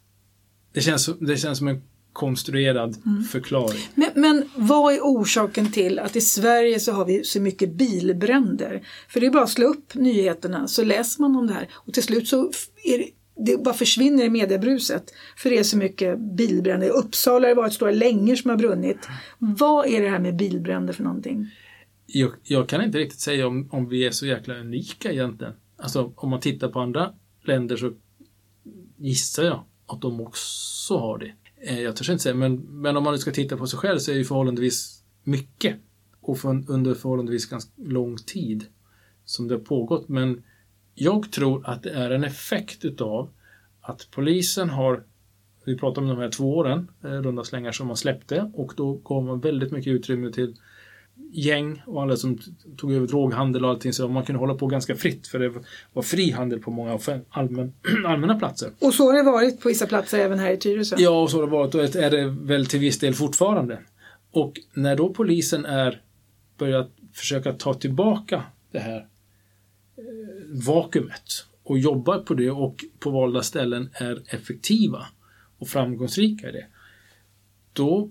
Det 0.73 0.81
känns, 0.81 1.09
det 1.19 1.37
känns 1.37 1.57
som 1.57 1.67
en 1.67 1.81
konstruerad 2.13 2.98
mm. 3.06 3.24
förklaring. 3.24 3.82
Men, 3.96 4.10
men, 4.15 4.50
vad 4.56 4.94
är 4.94 5.00
orsaken 5.00 5.72
till 5.72 6.00
att 6.00 6.15
i 6.15 6.22
Sverige 6.22 6.80
så 6.80 6.91
har 6.91 7.06
vi 7.06 7.24
så 7.24 7.41
mycket 7.41 7.74
bilbränder? 7.74 8.88
För 9.10 9.20
det 9.20 9.25
är 9.25 9.32
bara 9.32 9.44
att 9.44 9.50
slå 9.50 9.68
upp 9.68 9.96
nyheterna 9.96 10.68
så 10.68 10.84
läser 10.84 11.22
man 11.22 11.36
om 11.36 11.48
det 11.48 11.53
här 11.53 11.70
och 11.74 11.94
till 11.94 12.03
slut 12.03 12.27
så 12.27 12.51
är 12.84 12.98
det, 12.98 13.10
det 13.46 13.63
bara 13.63 13.74
försvinner 13.74 14.24
i 14.24 14.30
mediebruset. 14.30 15.03
För 15.38 15.50
det 15.50 15.58
är 15.58 15.63
så 15.63 15.77
mycket 15.77 16.20
bilbränder. 16.20 16.88
I 16.88 16.89
Uppsala 16.89 17.48
har 17.48 17.56
det 17.56 17.62
varit 17.62 17.74
stora 17.74 17.91
längor 17.91 18.36
som 18.36 18.50
har 18.50 18.58
brunnit. 18.58 19.08
Vad 19.38 19.88
är 19.88 20.01
det 20.01 20.10
här 20.10 20.20
med 20.20 20.36
bilbränder 20.36 20.94
för 20.94 21.03
någonting? 21.03 21.48
Jag, 22.06 22.32
jag 22.44 22.70
kan 22.70 22.84
inte 22.84 22.98
riktigt 22.98 23.20
säga 23.20 23.48
om, 23.48 23.70
om 23.72 23.89
vi 23.89 24.06
är 24.06 24.12
så 24.12 24.25
jäkla 24.25 24.60
unika 24.60 25.12
egentligen. 25.12 25.53
Alltså 25.77 26.13
om 26.15 26.30
man 26.30 26.39
tittar 26.39 26.68
på 26.68 26.80
andra 26.80 27.13
länder 27.44 27.77
så 27.77 27.91
gissar 28.98 29.43
jag 29.43 29.63
att 29.88 30.02
de 30.02 30.21
också 30.21 30.97
har 30.97 31.17
det. 31.17 31.32
Eh, 31.63 31.82
jag 31.82 31.95
törs 31.95 32.10
inte 32.10 32.24
säga, 32.24 32.36
men, 32.36 32.56
men 32.56 32.97
om 32.97 33.04
man 33.04 33.13
nu 33.13 33.19
ska 33.19 33.32
titta 33.32 33.58
på 33.58 33.67
sig 33.67 33.80
själv 33.80 34.00
så 34.00 34.12
är 34.12 34.15
det 34.15 34.24
förhållandevis 34.24 35.04
mycket 35.24 35.76
och 36.21 36.38
för, 36.38 36.63
under 36.67 36.93
förhållandevis 36.93 37.45
ganska 37.45 37.71
lång 37.78 38.17
tid 38.17 38.65
som 39.26 39.47
det 39.47 39.56
har 39.56 39.62
pågått. 39.62 40.10
Men 40.10 40.43
jag 40.95 41.32
tror 41.32 41.67
att 41.69 41.84
det 41.84 41.91
är 41.91 42.10
en 42.12 42.24
effekt 42.24 42.86
utav 42.86 43.30
att 43.82 44.08
polisen 44.12 44.69
har, 44.69 45.04
vi 45.65 45.78
pratar 45.78 46.02
om 46.02 46.08
de 46.08 46.17
här 46.17 46.30
två 46.30 46.58
åren, 46.58 46.91
eh, 47.04 47.08
runda 47.08 47.43
slängar 47.43 47.71
som 47.71 47.88
man 47.88 47.97
släppte 47.97 48.52
och 48.54 48.74
då 48.78 48.93
gav 48.93 49.24
man 49.24 49.39
väldigt 49.39 49.71
mycket 49.71 49.91
utrymme 49.91 50.32
till 50.32 50.56
gäng 51.32 51.82
och 51.86 52.02
alla 52.02 52.15
som 52.15 52.38
tog 52.78 52.94
över 52.94 53.08
droghandel 53.08 53.65
och 53.65 53.72
allting 53.72 53.94
så 53.94 54.08
man 54.08 54.26
kunde 54.26 54.39
hålla 54.39 54.54
på 54.54 54.67
ganska 54.67 54.96
fritt 54.96 55.28
för 55.28 55.39
det 55.39 55.54
var 55.94 56.04
fri 56.04 56.32
handel 56.32 56.60
på 56.60 56.72
många 56.72 57.00
allmän, 57.30 57.74
allmänna 58.06 58.36
platser. 58.36 58.72
Och 58.80 58.94
så 58.94 59.06
har 59.06 59.13
det 59.13 59.24
varit 59.24 59.62
på 59.62 59.70
vissa 59.70 59.88
platser 59.88 60.20
även 60.20 60.39
här 60.39 60.52
i 60.52 60.58
Tyresö? 60.58 60.96
Ja, 61.00 61.22
och 61.22 61.32
så 61.32 61.38
har 61.38 61.46
det 61.46 61.52
varit 61.52 61.76
och 61.76 61.96
är 61.96 62.12
det 62.12 62.26
väl 62.26 62.65
till 62.65 62.80
viss 62.80 63.00
del 63.00 63.13
fortfarande. 63.13 63.80
Och 64.32 64.60
när 64.74 64.96
då 64.96 65.13
polisen 65.13 65.65
är 65.65 66.02
börjat 66.58 66.89
försöka 67.13 67.54
ta 67.54 67.74
tillbaka 67.74 68.44
det 68.72 68.80
här 68.80 68.98
eh, 68.98 70.63
vakuumet 70.67 71.46
och 71.63 71.80
jobbar 71.80 72.20
på 72.20 72.34
det 72.34 72.52
och 72.52 72.86
på 73.00 73.10
valda 73.10 73.41
ställen 73.41 73.89
är 73.94 74.24
effektiva 74.28 75.06
och 75.58 75.67
framgångsrika 75.67 76.50
i 76.50 76.52
det. 76.52 76.65
Då 77.74 78.10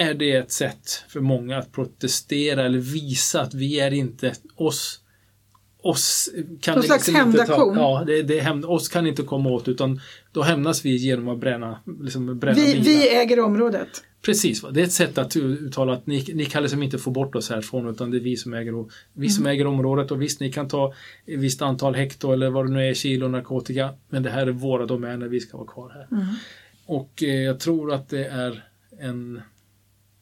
är 0.00 0.14
det 0.14 0.32
ett 0.32 0.52
sätt 0.52 1.04
för 1.08 1.20
många 1.20 1.58
att 1.58 1.72
protestera 1.72 2.64
eller 2.64 2.78
visa 2.78 3.40
att 3.40 3.54
vi 3.54 3.80
är 3.80 3.90
inte 3.90 4.32
oss 4.56 5.00
oss 5.82 6.30
kan 6.60 6.74
Någon 6.74 6.84
slags 6.84 7.06
liksom 7.06 7.14
hämndaktion? 7.14 7.76
Ja, 7.76 8.04
det, 8.06 8.22
det, 8.22 8.40
hämnd, 8.40 8.64
oss 8.64 8.88
kan 8.88 9.06
inte 9.06 9.22
komma 9.22 9.50
åt 9.50 9.68
utan 9.68 10.00
då 10.32 10.42
hämnas 10.42 10.84
vi 10.84 10.96
genom 10.96 11.28
att 11.28 11.38
bränna, 11.38 11.78
liksom 12.00 12.38
bränna 12.38 12.60
vi, 12.60 12.72
bilar. 12.72 12.84
Vi 12.84 13.08
äger 13.08 13.40
området? 13.40 13.88
Precis, 14.22 14.64
det 14.72 14.80
är 14.80 14.84
ett 14.84 14.92
sätt 14.92 15.18
att 15.18 15.36
uttala 15.36 15.92
att 15.92 16.06
ni, 16.06 16.26
ni 16.34 16.44
kan 16.44 16.62
liksom 16.62 16.82
inte 16.82 16.98
få 16.98 17.10
bort 17.10 17.34
oss 17.34 17.50
härifrån 17.50 17.88
utan 17.88 18.10
det 18.10 18.16
är 18.16 18.20
vi 18.20 18.36
som 18.36 18.54
äger, 18.54 18.84
vi 19.12 19.28
som 19.28 19.42
mm. 19.42 19.54
äger 19.54 19.66
området 19.66 20.10
och 20.10 20.22
visst 20.22 20.40
ni 20.40 20.52
kan 20.52 20.68
ta 20.68 20.94
ett 21.26 21.38
visst 21.38 21.62
antal 21.62 21.94
hekto 21.94 22.32
eller 22.32 22.50
vad 22.50 22.66
det 22.66 22.72
nu 22.72 22.88
är, 22.88 22.94
kilo 22.94 23.28
narkotika 23.28 23.90
men 24.08 24.22
det 24.22 24.30
här 24.30 24.46
är 24.46 24.52
våra 24.52 24.86
domäner, 24.86 25.28
vi 25.28 25.40
ska 25.40 25.56
vara 25.56 25.68
kvar 25.68 25.90
här. 25.94 26.18
Mm. 26.20 26.34
Och 26.86 27.22
eh, 27.22 27.42
jag 27.42 27.60
tror 27.60 27.92
att 27.92 28.08
det 28.08 28.24
är 28.24 28.64
en 29.00 29.42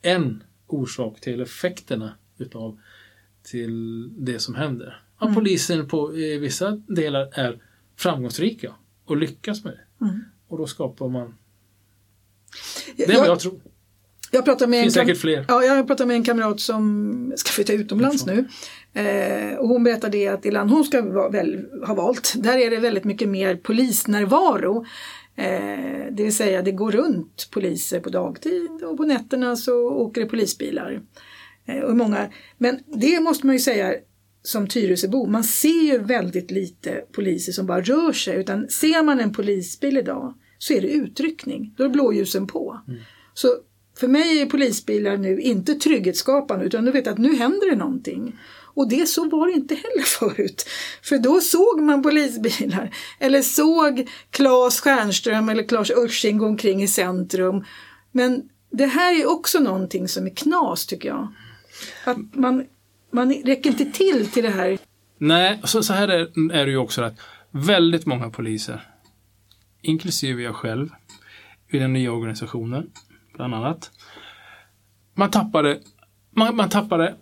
en 0.03 0.43
orsak 0.67 1.21
till 1.21 1.41
effekterna 1.41 2.15
utav 2.39 2.79
till 3.43 4.09
det 4.25 4.39
som 4.39 4.55
händer. 4.55 5.03
Att 5.17 5.23
mm. 5.23 5.35
polisen 5.35 5.89
på 5.89 6.17
i 6.17 6.39
vissa 6.39 6.71
delar 6.71 7.31
är 7.33 7.63
framgångsrika 7.97 8.75
och 9.05 9.17
lyckas 9.17 9.65
med 9.65 9.73
det. 9.73 10.05
Mm. 10.05 10.25
Och 10.49 10.59
då 10.59 10.67
skapar 10.67 11.09
man 11.09 11.35
det 12.97 13.05
är 13.05 13.13
jag, 13.13 13.19
vad 13.19 13.29
jag 13.29 13.41
tror. 13.41 13.61
Jag 14.31 14.45
pratar 14.45 14.67
med 14.67 14.83
finns 14.83 14.97
en 14.97 15.07
säkert 15.07 15.21
fler. 15.21 15.45
Ja, 15.49 15.65
jag 15.65 15.87
pratar 15.87 16.07
med 16.07 16.17
en 16.17 16.25
kamrat 16.25 16.61
som 16.61 17.33
ska 17.37 17.51
flytta 17.51 17.73
utomlands 17.73 18.27
nu. 18.27 18.49
Eh, 18.93 19.57
och 19.59 19.69
hon 19.69 19.85
berättade 19.85 20.33
att 20.33 20.43
det 20.43 20.51
land 20.51 20.71
hon 20.71 20.85
ska 20.85 21.29
väl, 21.29 21.67
ha 21.87 21.95
valt, 21.95 22.35
där 22.37 22.59
är 22.59 22.71
det 22.71 22.77
väldigt 22.77 23.05
mycket 23.05 23.29
mer 23.29 23.57
polisnärvaro 23.57 24.87
Eh, 25.39 26.13
det 26.13 26.23
vill 26.23 26.35
säga 26.35 26.63
det 26.63 26.73
går 26.73 26.93
runt 26.93 27.49
poliser 27.51 28.01
på 28.01 28.11
dagtid 28.11 28.83
och 28.83 28.97
på 28.97 29.05
nätterna 29.05 29.57
så 29.57 29.91
åker 29.91 30.21
det 30.21 30.27
polisbilar. 30.27 31.03
Eh, 31.67 31.79
och 31.79 31.97
många, 31.97 32.29
men 32.59 32.79
det 32.87 33.21
måste 33.21 33.47
man 33.47 33.55
ju 33.55 33.61
säga 33.61 33.95
som 34.43 34.67
Tyresöbo, 34.67 35.27
man 35.27 35.45
ser 35.45 35.93
ju 35.93 35.99
väldigt 35.99 36.51
lite 36.51 37.05
poliser 37.13 37.53
som 37.53 37.67
bara 37.67 37.81
rör 37.81 38.13
sig 38.13 38.37
utan 38.37 38.69
ser 38.69 39.03
man 39.03 39.21
en 39.21 39.33
polisbil 39.33 39.99
idag 39.99 40.35
så 40.59 40.73
är 40.73 40.81
det 40.81 40.89
utryckning, 40.89 41.75
då 41.77 41.85
är 41.85 41.89
blåljusen 41.89 42.47
på. 42.47 42.81
Mm. 42.89 43.01
Så 43.35 43.49
för 43.99 44.09
mig 44.09 44.41
är 44.41 44.47
polisbilar 44.47 45.17
nu 45.17 45.41
inte 45.41 45.75
trygghetsskapande 45.75 46.65
utan 46.65 46.85
du 46.85 46.93
vet 46.93 47.07
att 47.07 47.19
nu 47.19 47.37
händer 47.37 47.71
det 47.71 47.77
någonting. 47.77 48.39
Och 48.79 48.89
det 48.89 49.07
så 49.07 49.29
var 49.29 49.47
det 49.47 49.53
inte 49.53 49.75
heller 49.75 50.03
förut. 50.19 50.69
För 51.03 51.19
då 51.19 51.41
såg 51.41 51.81
man 51.81 52.03
polisbilar 52.03 52.95
eller 53.19 53.43
såg 53.43 54.09
Claes 54.31 54.81
Stjernström 54.81 55.49
eller 55.49 55.63
Claes 55.63 55.91
Ursing 55.91 56.39
gå 56.39 56.47
omkring 56.47 56.83
i 56.83 56.89
centrum. 56.89 57.65
Men 58.13 58.49
det 58.71 58.87
här 58.87 59.21
är 59.21 59.31
också 59.31 59.61
någonting 59.61 60.09
som 60.09 60.27
är 60.27 60.35
knas 60.35 60.87
tycker 60.87 61.09
jag. 61.09 61.29
Att 62.05 62.35
man, 62.35 62.67
man 63.13 63.33
räcker 63.33 63.71
inte 63.71 63.85
till 63.85 64.31
till 64.31 64.43
det 64.43 64.51
här. 64.51 64.79
Nej, 65.19 65.61
så, 65.65 65.83
så 65.83 65.93
här 65.93 66.09
är, 66.09 66.53
är 66.53 66.67
det 66.67 66.71
ju 66.71 66.79
också 66.79 67.03
att 67.03 67.15
väldigt 67.51 68.07
många 68.07 68.31
poliser, 68.31 68.87
inklusive 69.83 70.43
jag 70.43 70.55
själv, 70.55 70.89
i 71.69 71.79
den 71.79 71.93
nya 71.93 72.13
organisationen, 72.13 72.91
bland 73.35 73.55
annat. 73.55 73.91
Man 75.15 75.31
tappade 75.31 75.81
man, 76.31 76.57
man 76.57 76.69
tappade 76.69 77.15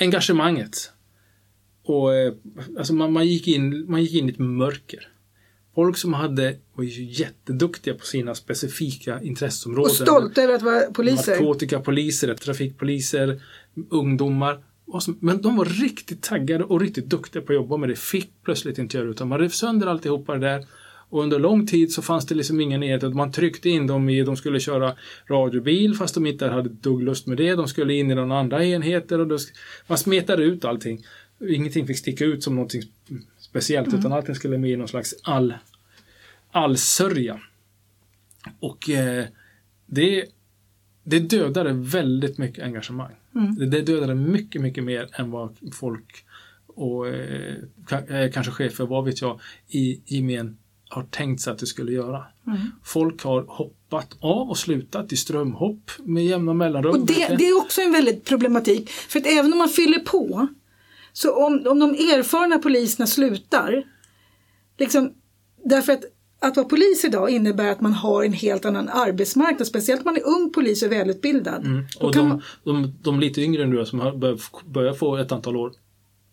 engagemanget. 0.00 0.92
Och 1.82 2.14
eh, 2.14 2.32
alltså 2.78 2.94
man, 2.94 3.12
man, 3.12 3.26
gick 3.26 3.48
in, 3.48 3.90
man 3.90 4.02
gick 4.02 4.14
in 4.14 4.28
i 4.28 4.32
ett 4.32 4.38
mörker. 4.38 5.08
Folk 5.74 5.96
som 5.96 6.14
hade, 6.14 6.56
var 6.74 6.84
ju 6.84 7.04
jätteduktiga 7.04 7.94
på 7.94 8.06
sina 8.06 8.34
specifika 8.34 9.22
intresseområden. 9.22 9.90
Och 9.90 9.96
stolta 9.96 10.42
över 10.42 10.54
att 10.54 10.62
vara 10.62 10.80
poliser. 10.80 11.32
Narkotikapoliser, 11.32 12.34
trafikpoliser, 12.34 13.40
ungdomar. 13.90 14.62
Men 15.20 15.42
de 15.42 15.56
var 15.56 15.64
riktigt 15.64 16.22
taggade 16.22 16.64
och 16.64 16.80
riktigt 16.80 17.06
duktiga 17.06 17.42
på 17.42 17.52
att 17.52 17.56
jobba 17.56 17.76
med 17.76 17.88
det. 17.88 17.96
Fick 17.96 18.30
plötsligt 18.44 18.78
inte 18.78 18.96
göra 18.96 19.08
utan 19.08 19.28
man 19.28 19.38
rev 19.38 19.48
sönder 19.48 19.86
alltihopa 19.86 20.34
det 20.34 20.48
där. 20.48 20.66
Och 21.10 21.22
under 21.22 21.38
lång 21.38 21.66
tid 21.66 21.92
så 21.92 22.02
fanns 22.02 22.26
det 22.26 22.34
liksom 22.34 22.60
ingen 22.60 22.82
enhet. 22.82 23.14
Man 23.14 23.32
tryckte 23.32 23.68
in 23.68 23.86
dem 23.86 24.08
i, 24.08 24.22
de 24.22 24.36
skulle 24.36 24.60
köra 24.60 24.94
radiobil 25.30 25.94
fast 25.94 26.14
de 26.14 26.26
inte 26.26 26.46
hade 26.46 26.68
dugg 26.68 27.02
lust 27.02 27.26
med 27.26 27.36
det. 27.36 27.54
De 27.54 27.68
skulle 27.68 27.94
in 27.94 28.10
i 28.10 28.14
några 28.14 28.38
andra 28.38 28.64
enheter 28.64 29.18
och 29.18 29.40
man 29.86 29.98
smetade 29.98 30.44
ut 30.44 30.64
allting. 30.64 31.04
Ingenting 31.48 31.86
fick 31.86 31.98
sticka 31.98 32.24
ut 32.24 32.42
som 32.42 32.54
någonting 32.54 32.82
speciellt 33.38 33.94
utan 33.94 34.12
allting 34.12 34.34
skulle 34.34 34.58
med 34.58 34.70
i 34.70 34.76
någon 34.76 34.88
slags 34.88 35.14
all, 35.22 35.54
allsörja. 36.50 37.40
Och 38.60 38.90
eh, 38.90 39.24
det, 39.86 40.24
det 41.04 41.18
dödade 41.18 41.72
väldigt 41.72 42.38
mycket 42.38 42.64
engagemang. 42.64 43.12
Det, 43.58 43.66
det 43.66 43.82
dödade 43.82 44.14
mycket, 44.14 44.62
mycket 44.62 44.84
mer 44.84 45.08
än 45.12 45.30
vad 45.30 45.56
folk 45.72 46.24
och 46.66 47.08
eh, 47.08 47.54
eh, 48.08 48.30
kanske 48.30 48.52
chefer, 48.52 48.86
vad 48.86 49.04
vet 49.04 49.20
jag, 49.20 49.40
i 49.68 50.00
gemen 50.06 50.56
har 50.88 51.02
tänkt 51.02 51.40
sig 51.40 51.52
att 51.52 51.58
det 51.58 51.66
skulle 51.66 51.92
göra. 51.92 52.24
Folk 52.84 53.22
har 53.22 53.44
hoppat 53.48 54.16
av 54.20 54.50
och 54.50 54.58
slutat 54.58 55.12
i 55.12 55.16
strömhopp 55.16 55.90
med 55.98 56.24
jämna 56.24 56.54
mellanrum. 56.54 56.92
Och 56.92 57.06
det, 57.06 57.36
det 57.38 57.48
är 57.48 57.56
också 57.56 57.80
en 57.80 57.92
väldigt 57.92 58.24
problematik. 58.24 58.90
För 58.90 59.18
att 59.18 59.26
även 59.26 59.52
om 59.52 59.58
man 59.58 59.68
fyller 59.68 59.98
på, 59.98 60.48
så 61.12 61.46
om, 61.46 61.66
om 61.66 61.78
de 61.78 61.90
erfarna 61.90 62.58
poliserna 62.58 63.06
slutar, 63.06 63.84
liksom, 64.78 65.12
därför 65.64 65.92
att 65.92 66.04
att 66.42 66.56
vara 66.56 66.66
polis 66.66 67.04
idag 67.04 67.30
innebär 67.30 67.72
att 67.72 67.80
man 67.80 67.92
har 67.92 68.24
en 68.24 68.32
helt 68.32 68.64
annan 68.64 68.88
arbetsmarknad, 68.88 69.66
speciellt 69.66 70.00
om 70.00 70.04
man 70.04 70.16
är 70.16 70.26
ung 70.26 70.52
polis 70.52 70.82
och 70.82 70.92
välutbildad. 70.92 71.86
Då 72.00 72.06
Och 72.06 72.14
de, 72.14 72.28
man, 72.28 72.42
de, 72.64 72.94
de 73.02 73.20
lite 73.20 73.42
yngre 73.42 73.66
nu 73.66 73.86
som 73.86 74.00
har 74.00 74.12
börjat, 74.12 74.40
börjat 74.66 74.98
få 74.98 75.16
ett 75.16 75.32
antal 75.32 75.56
år 75.56 75.72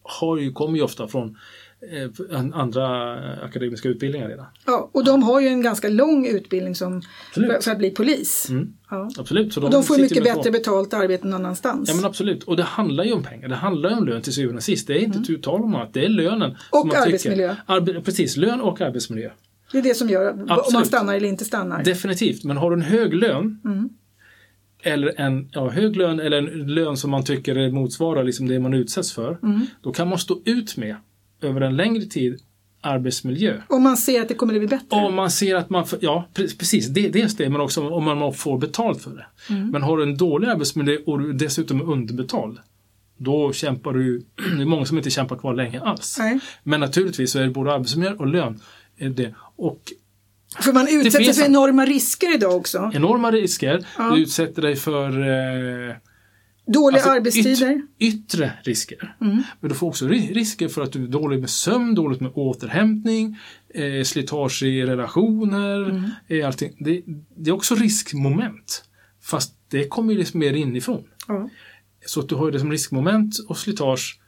har 0.04 0.38
ju, 0.38 0.52
kommer 0.52 0.78
ju 0.78 0.84
ofta 0.84 1.08
från 1.08 1.38
andra 2.54 3.14
akademiska 3.44 3.90
utbildningar 3.90 4.30
redan. 4.30 4.46
ja, 4.66 4.90
och 4.94 5.06
de 5.06 5.24
har 5.24 5.42
ju 5.42 5.48
en 5.48 5.62
ganska 5.62 5.90
lång 5.90 6.28
utbildning 6.28 6.76
som, 6.76 7.02
Absolut. 7.30 7.64
för, 7.64 7.72
att 7.72 7.78
bli 7.78 7.90
polis. 7.92 8.48
Mm. 8.50 8.74
Ja. 8.90 9.10
Absolut. 9.18 9.54
Så 9.54 9.64
Och 9.64 9.70
de 9.70 9.84
får 9.84 9.98
mycket 9.98 10.24
bättre 10.24 10.52
betalt 10.52 10.94
arbete 10.94 11.28
någon 11.28 11.34
annanstans. 11.34 11.90
Ja 11.90 11.96
men 11.96 12.06
absolut. 12.06 12.44
Och 12.44 12.58
det 12.58 12.64
handlar 12.64 13.04
ju 13.04 13.12
om 13.14 13.24
pengar. 13.24 13.48
Det 13.48 13.56
handlar 13.56 13.90
ju 13.90 13.96
om 13.96 14.08
lön 14.08 14.22
till 14.22 14.34
syvende 14.34 14.58
och 14.58 14.64
sist. 14.64 14.88
Det 14.88 14.94
är 14.94 15.00
inte 15.00 15.20
tu 15.20 15.38
tal 15.38 15.62
om 15.62 15.76
att 15.76 15.94
det 15.94 16.06
är 16.06 16.10
lönen. 16.10 16.58
som 16.70 16.80
Och 16.90 16.96
arbetsmiljö. 16.96 17.56
Arbe 17.66 18.02
precis, 18.02 18.38
lön 18.38 18.62
och 18.62 18.82
arbetsmiljö. 18.82 19.30
Det 19.72 19.78
är 19.78 19.82
det 19.82 19.94
som 19.94 20.10
gör 20.10 20.32
om 20.32 20.40
man 20.40 20.52
Absolut. 20.52 20.88
stannar 20.88 21.16
eller 21.16 21.30
inte 21.30 21.46
stannar. 21.46 21.84
Definitivt, 21.84 22.44
men 22.44 22.58
har 22.58 22.70
du 22.72 22.76
en 22.76 22.82
hög 22.82 23.14
lön 23.14 23.62
Mm. 23.66 23.90
eller 24.84 25.22
en 25.22 25.50
ja, 25.52 25.70
hög 25.70 25.96
lön 25.96 26.20
eller 26.20 26.38
en 26.38 26.46
lön 26.76 26.98
som 26.98 27.12
man 27.12 27.24
tycker 27.24 27.72
motsvarar 27.72 28.24
liksom 28.24 28.48
det 28.48 28.60
man 28.60 28.74
utsätts 28.74 29.14
för. 29.14 29.38
Mm. 29.44 29.62
Då 29.82 29.92
kan 29.92 30.08
man 30.08 30.20
stå 30.20 30.42
ut 30.46 30.78
med 30.78 30.96
över 31.42 31.62
en 31.62 31.76
längre 31.76 32.06
tid 32.06 32.40
arbetsmiljö. 32.82 33.62
Om 33.68 33.84
man 33.84 33.98
ser 33.98 34.22
att 34.22 34.28
det 34.28 34.34
kommer 34.34 34.54
att 34.54 34.60
bli 34.60 34.68
bättre. 34.68 34.86
Om 34.98 35.16
man 35.16 35.32
ser 35.32 35.56
att 35.56 35.70
man, 35.70 35.86
ja 36.00 36.28
pre- 36.34 36.58
precis, 36.60 36.88
det, 36.88 37.10
dels 37.10 37.36
det, 37.36 37.50
men 37.50 37.62
också 37.62 37.90
om 37.90 38.04
man 38.04 38.34
får 38.34 38.58
betalt 38.58 39.02
för 39.02 39.12
det. 39.12 39.26
Mm. 39.54 39.70
Men 39.70 39.84
har 39.84 39.98
du 39.98 40.04
en 40.04 40.18
dålig 40.18 40.48
arbetsmiljö 40.48 40.98
och 41.06 41.20
du 41.20 41.34
dessutom 41.34 41.82
är 41.82 41.92
underbetald, 41.92 42.58
då 43.18 43.54
kämpar 43.54 43.94
du, 43.94 44.20
det 44.58 44.62
är 44.62 44.66
många 44.66 44.86
som 44.86 44.98
inte 44.98 45.10
kämpar 45.10 45.36
kvar 45.38 45.54
länge 45.54 45.82
alls. 45.82 46.16
Nej. 46.20 46.40
Men 46.64 46.80
naturligtvis 46.80 47.32
så 47.32 47.40
är 47.40 47.44
det 47.44 47.50
både 47.50 47.74
arbetsmiljö 47.74 48.14
och 48.14 48.28
lön. 48.28 48.60
Det. 49.16 49.34
Och 49.56 49.82
För 50.60 50.74
man 50.74 50.88
utsätter 50.90 51.24
sig 51.26 51.34
för 51.34 51.42
en- 51.44 51.52
enorma 51.52 51.86
risker 51.86 52.36
idag 52.36 52.56
också. 52.56 52.92
enorma 52.94 53.32
risker, 53.32 53.86
Ja. 53.98 54.10
du 54.16 54.22
utsätter 54.22 54.62
dig 54.62 54.76
för 54.76 55.10
eh, 55.90 55.96
Dåliga 56.68 56.98
Alltså, 57.02 57.10
arbetstider. 57.12 57.66
Mm. 57.72 57.88
Yt, 58.00 58.14
yttre 58.16 58.54
risker. 58.64 59.16
Men 59.20 59.44
du 59.70 59.76
får 59.76 59.88
också 59.88 60.06
ri- 60.08 60.34
risker 60.34 60.68
för 60.68 60.82
att 60.82 60.92
du 60.92 61.04
är 61.04 61.08
dålig 61.08 61.40
med 61.40 61.50
sömn, 61.50 61.96
dåligt 61.96 62.22
med 62.22 62.32
återhämtning, 62.36 63.38
eh, 63.74 64.04
slitage 64.04 64.64
i 64.64 64.82
relationer, 64.86 65.90
Mm. 65.90 66.10
eh, 66.28 66.48
allting. 66.48 66.76
Det, 66.80 67.02
det 67.38 67.50
är 67.50 67.54
också 67.54 67.76
riskmoment. 67.76 68.84
Fast 69.24 69.54
det 69.70 69.88
kommer 69.88 70.14
ju 70.14 70.20
liksom 70.20 70.40
mer 70.40 70.54
inifrån. 70.54 71.04
Ja. 71.28 71.50
Så 72.06 72.20
att 72.20 72.30
du 72.30 72.36
har 72.36 72.46
ju 72.46 72.52
det 72.52 72.60
som 72.60 72.72
riskmoment 72.72 73.36
och 73.48 73.58
slitage. 73.58 74.20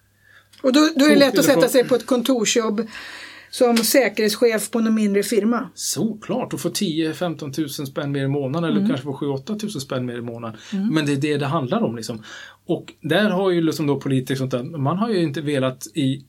Och 0.63 0.73
då, 0.73 0.89
då 0.95 1.05
är 1.05 1.09
det 1.09 1.15
lätt 1.15 1.39
att 1.39 1.45
sätta 1.45 1.67
sig 1.69 1.83
på 1.87 1.95
ett 1.95 2.05
kontorsjobb 2.05 2.87
som 3.51 3.77
säkerhetschef 3.77 4.71
på 4.71 4.79
någon 4.79 4.95
mindre 4.95 5.23
firma. 5.23 5.69
Såklart, 5.73 6.53
och 6.53 6.59
få 6.61 6.69
10-15 6.69 7.53
tusen 7.53 7.87
spänn 7.87 8.11
mer 8.11 8.23
i 8.23 8.27
månaden 8.27 8.69
Mm. 8.71 8.77
eller 8.77 8.87
kanske 8.87 9.03
få 9.03 9.13
7-8 9.13 9.59
tusen 9.59 9.81
spänn 9.81 10.05
mer 10.05 10.17
i 10.17 10.21
månaden. 10.21 10.59
Men 10.91 11.05
det 11.05 11.11
är 11.11 11.17
det 11.17 11.37
det 11.37 11.45
handlar 11.45 11.81
om. 11.83 11.95
Liksom. 11.95 12.23
Och 12.65 12.93
där 13.01 13.29
har 13.29 13.51
ju 13.51 13.61
liksom 13.61 13.87
då 13.87 13.99
politiker 13.99 14.35
sånt 14.35 14.51
där, 14.51 14.63
man 14.63 14.97
har 14.97 15.09
ju 15.09 15.21
inte 15.23 15.41
velat 15.41 15.87
i, 15.93 16.23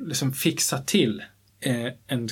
liksom 0.00 0.32
fixa 0.32 0.78
till 0.78 1.22
eh, 1.60 1.86
en, 2.06 2.28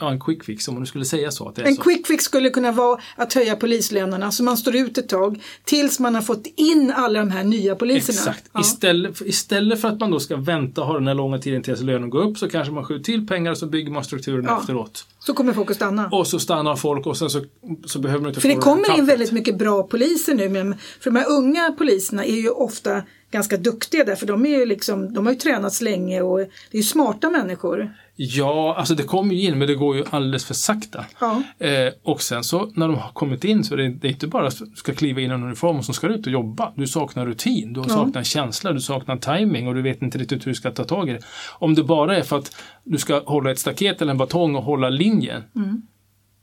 ja, 0.00 0.10
en 0.10 0.20
quick 0.20 0.44
fix, 0.44 0.68
om 0.68 0.74
man 0.74 0.80
nu 0.82 0.86
skulle 0.86 1.04
säga 1.04 1.30
så. 1.30 1.48
Att 1.48 1.58
En 1.58 1.74
så. 1.74 1.82
quick 1.82 2.06
fix 2.06 2.24
skulle 2.24 2.50
kunna 2.50 2.72
vara 2.72 3.00
att 3.16 3.32
höja 3.34 3.56
polislönerna 3.56 4.32
så 4.32 4.42
man 4.42 4.56
står 4.56 4.76
ut 4.76 4.98
ett 4.98 5.08
tag 5.08 5.42
tills 5.64 6.00
man 6.00 6.14
har 6.14 6.22
fått 6.22 6.46
in 6.56 6.92
alla 6.96 7.18
de 7.18 7.30
här 7.30 7.44
nya 7.44 7.74
poliserna. 7.74 8.18
Exakt. 8.18 8.50
Ja. 8.52 8.60
Istället, 8.60 9.18
för, 9.18 9.28
istället 9.28 9.80
för 9.80 9.88
att 9.88 10.00
man 10.00 10.10
då 10.10 10.20
ska 10.20 10.36
vänta 10.36 10.80
och 10.80 10.86
ha 10.86 10.94
den 10.94 11.06
här 11.08 11.14
långa 11.14 11.38
tiden 11.38 11.62
tills 11.62 11.80
lönen 11.80 12.10
går 12.10 12.22
upp 12.22 12.38
så 12.38 12.48
kanske 12.48 12.72
man 12.72 12.84
skjuter 12.84 13.04
till 13.04 13.26
pengar 13.26 13.50
och 13.50 13.58
så 13.58 13.66
bygger 13.66 13.90
man 13.92 14.04
strukturen 14.04 14.44
Ja. 14.48 14.60
efteråt. 14.60 15.06
Så 15.18 15.34
kommer 15.34 15.52
folk 15.52 15.70
att 15.70 15.76
stanna. 15.76 16.08
Och 16.08 16.26
så 16.26 16.38
stannar 16.38 16.76
folk 16.76 17.06
och 17.06 17.16
sen 17.16 17.30
så, 17.30 17.40
så 17.86 17.98
behöver 17.98 18.20
man 18.22 18.28
inte 18.30 18.40
För 18.40 18.48
få 18.48 18.54
det 18.54 18.60
kommer 18.60 18.98
in 18.98 19.06
väldigt 19.06 19.32
mycket 19.32 19.58
bra 19.58 19.82
poliser 19.82 20.34
nu. 20.34 20.48
Men 20.48 20.74
för 21.00 21.10
de 21.10 21.16
här 21.16 21.30
unga 21.30 21.72
poliserna 21.78 22.24
är 22.24 22.34
ju 22.40 22.48
ofta 22.50 23.02
ganska 23.30 23.56
duktiga 23.56 24.04
därför 24.04 24.26
de, 24.26 24.46
är 24.46 24.58
ju 24.58 24.66
liksom, 24.66 25.14
de 25.14 25.26
har 25.26 25.32
ju 25.32 25.38
tränats 25.38 25.80
länge 25.80 26.22
och 26.22 26.38
det 26.38 26.44
är 26.72 26.76
ju 26.76 26.82
smarta 26.82 27.30
människor. 27.30 27.94
Ja, 28.22 28.74
alltså 28.78 28.94
det 28.94 29.02
kommer 29.02 29.34
ju 29.34 29.40
in 29.40 29.58
men 29.58 29.68
det 29.68 29.74
går 29.74 29.96
ju 29.96 30.04
alldeles 30.10 30.44
för 30.44 30.54
sakta. 30.54 31.04
Ja. 31.20 31.42
Eh, 31.58 31.92
och 32.02 32.22
sen 32.22 32.44
så 32.44 32.70
när 32.74 32.88
de 32.88 32.96
har 32.96 33.12
kommit 33.12 33.44
in 33.44 33.64
så 33.64 33.74
är 33.74 33.78
det, 33.78 33.88
det 33.88 34.08
är 34.08 34.12
inte 34.12 34.26
bara 34.26 34.46
att 34.46 34.58
du 34.58 34.76
ska 34.76 34.94
kliva 34.94 35.20
in 35.20 35.30
i 35.30 35.34
en 35.34 35.42
uniform 35.42 35.76
och 35.76 35.84
så 35.84 35.92
ska 35.92 36.08
du 36.08 36.14
ut 36.14 36.26
och 36.26 36.32
jobba. 36.32 36.72
Du 36.76 36.86
saknar 36.86 37.26
rutin, 37.26 37.72
du 37.72 37.82
saknar 37.82 38.22
känsla, 38.22 38.72
du 38.72 38.80
saknar 38.80 39.16
timing 39.16 39.68
och 39.68 39.74
du 39.74 39.82
vet 39.82 40.02
inte 40.02 40.18
riktigt 40.18 40.46
hur 40.46 40.50
du 40.50 40.54
ska 40.54 40.70
ta 40.70 40.84
tag 40.84 41.08
i 41.08 41.12
det. 41.12 41.20
Om 41.58 41.74
det 41.74 41.84
bara 41.84 42.16
är 42.16 42.22
för 42.22 42.38
att 42.38 42.56
du 42.84 42.98
ska 42.98 43.22
hålla 43.26 43.50
ett 43.50 43.58
staket 43.58 44.02
eller 44.02 44.12
en 44.12 44.18
batong 44.18 44.54
och 44.54 44.62
hålla 44.62 44.88
linjen. 44.88 45.42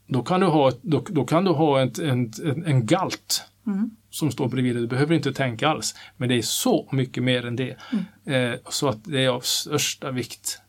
Då 0.08 0.22
kan 0.22 0.40
du 0.40 0.46
ha, 0.46 0.72
då, 0.82 1.04
då 1.08 1.24
kan 1.24 1.44
du 1.44 1.50
ha 1.50 1.82
ett, 1.82 1.98
en, 1.98 2.32
en, 2.44 2.64
en 2.64 2.86
galt 2.86 3.42
som 4.10 4.30
står 4.30 4.48
bredvid 4.48 4.74
dig. 4.74 4.82
Du 4.82 4.88
behöver 4.88 5.14
inte 5.14 5.32
tänka 5.32 5.68
alls. 5.68 5.94
Men 6.16 6.28
det 6.28 6.34
är 6.34 6.42
så 6.42 6.88
mycket 6.92 7.22
mer 7.22 7.46
än 7.46 7.56
det. 7.56 7.76
Eh, 8.26 8.54
så 8.68 8.88
att 8.88 9.04
det 9.04 9.24
är 9.24 9.28
av 9.28 9.40
största 9.40 10.10
vikt 10.10 10.60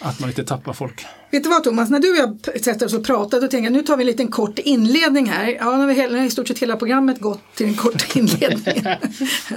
att 0.00 0.20
man 0.20 0.28
inte 0.28 0.44
tappar 0.44 0.72
folk. 0.72 1.06
Vet 1.30 1.42
du 1.42 1.48
vad 1.48 1.64
Thomas, 1.64 1.90
när 1.90 2.00
du 2.00 2.10
och 2.10 2.16
jag 2.16 2.60
sätter 2.64 2.86
oss 2.86 2.94
och 2.94 3.04
pratar 3.04 3.40
då 3.40 3.48
tänker 3.48 3.64
jag 3.64 3.72
nu 3.72 3.82
tar 3.82 3.96
vi 3.96 4.02
en 4.02 4.06
liten 4.06 4.28
kort 4.28 4.58
inledning 4.58 5.26
här. 5.26 5.56
Ja, 5.60 5.72
nu 5.72 5.78
har 5.80 5.86
vi 5.86 5.94
hela, 5.94 6.12
nu 6.12 6.18
har 6.18 6.26
i 6.26 6.30
stort 6.30 6.48
sett 6.48 6.58
hela 6.58 6.76
programmet 6.76 7.20
gått 7.20 7.40
till 7.54 7.66
en 7.66 7.74
kort 7.74 8.06
inledning. 8.16 8.82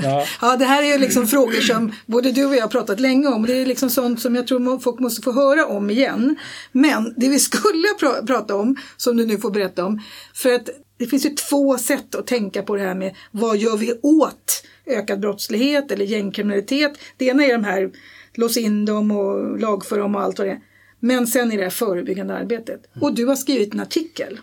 Ja. 0.04 0.26
Ja, 0.42 0.58
det 0.58 0.66
här 0.66 0.84
är 0.84 0.88
ju 0.88 0.98
liksom 0.98 1.28
frågor 1.28 1.62
som 1.62 1.92
både 2.06 2.32
du 2.32 2.46
och 2.46 2.56
jag 2.56 2.62
har 2.62 2.68
pratat 2.68 3.00
länge 3.00 3.28
om. 3.28 3.46
Det 3.46 3.54
är 3.62 3.66
liksom 3.66 3.90
sånt 3.90 4.22
som 4.22 4.36
jag 4.36 4.48
tror 4.48 4.80
folk 4.80 5.00
måste 5.00 5.22
få 5.22 5.32
höra 5.32 5.66
om 5.66 5.90
igen. 5.90 6.36
Men 6.72 7.14
det 7.18 7.30
vi 7.30 7.40
skulle 7.40 7.88
pra- 8.00 8.28
prata 8.28 8.56
om, 8.56 8.76
som 8.98 9.18
du 9.18 9.26
nu 9.26 9.38
får 9.38 9.52
berätta 9.52 9.86
om, 9.86 10.02
för 10.34 10.54
att 10.54 10.70
det 10.98 11.06
finns 11.08 11.26
ju 11.26 11.30
två 11.30 11.78
sätt 11.78 12.16
att 12.16 12.28
tänka 12.28 12.62
på 12.64 12.76
det 12.76 12.82
här 12.82 12.96
med 12.96 13.16
vad 13.32 13.58
gör 13.58 13.78
vi 13.78 13.94
åt 14.04 14.64
ökad 14.86 15.20
brottslighet 15.20 15.92
eller 15.92 16.06
gängkriminalitet. 16.06 16.92
Det 17.18 17.26
ena 17.26 17.46
är 17.46 17.52
de 17.54 17.64
här 17.64 17.90
lås 18.34 18.58
in 18.58 18.86
dem 18.86 19.12
och 19.12 19.60
lagför 19.60 20.00
dem 20.00 20.16
och 20.16 20.22
allt 20.22 20.40
vad 20.40 20.48
det 20.48 20.52
är. 20.52 20.62
Men 21.00 21.28
sen 21.28 21.52
är 21.52 21.58
det 21.58 21.64
här 21.64 21.70
förebyggande 21.70 22.34
arbetet. 22.38 22.90
Och 23.02 23.16
du 23.16 23.26
har 23.26 23.36
skrivit 23.36 23.74
en 23.74 23.80
artikel. 23.80 24.40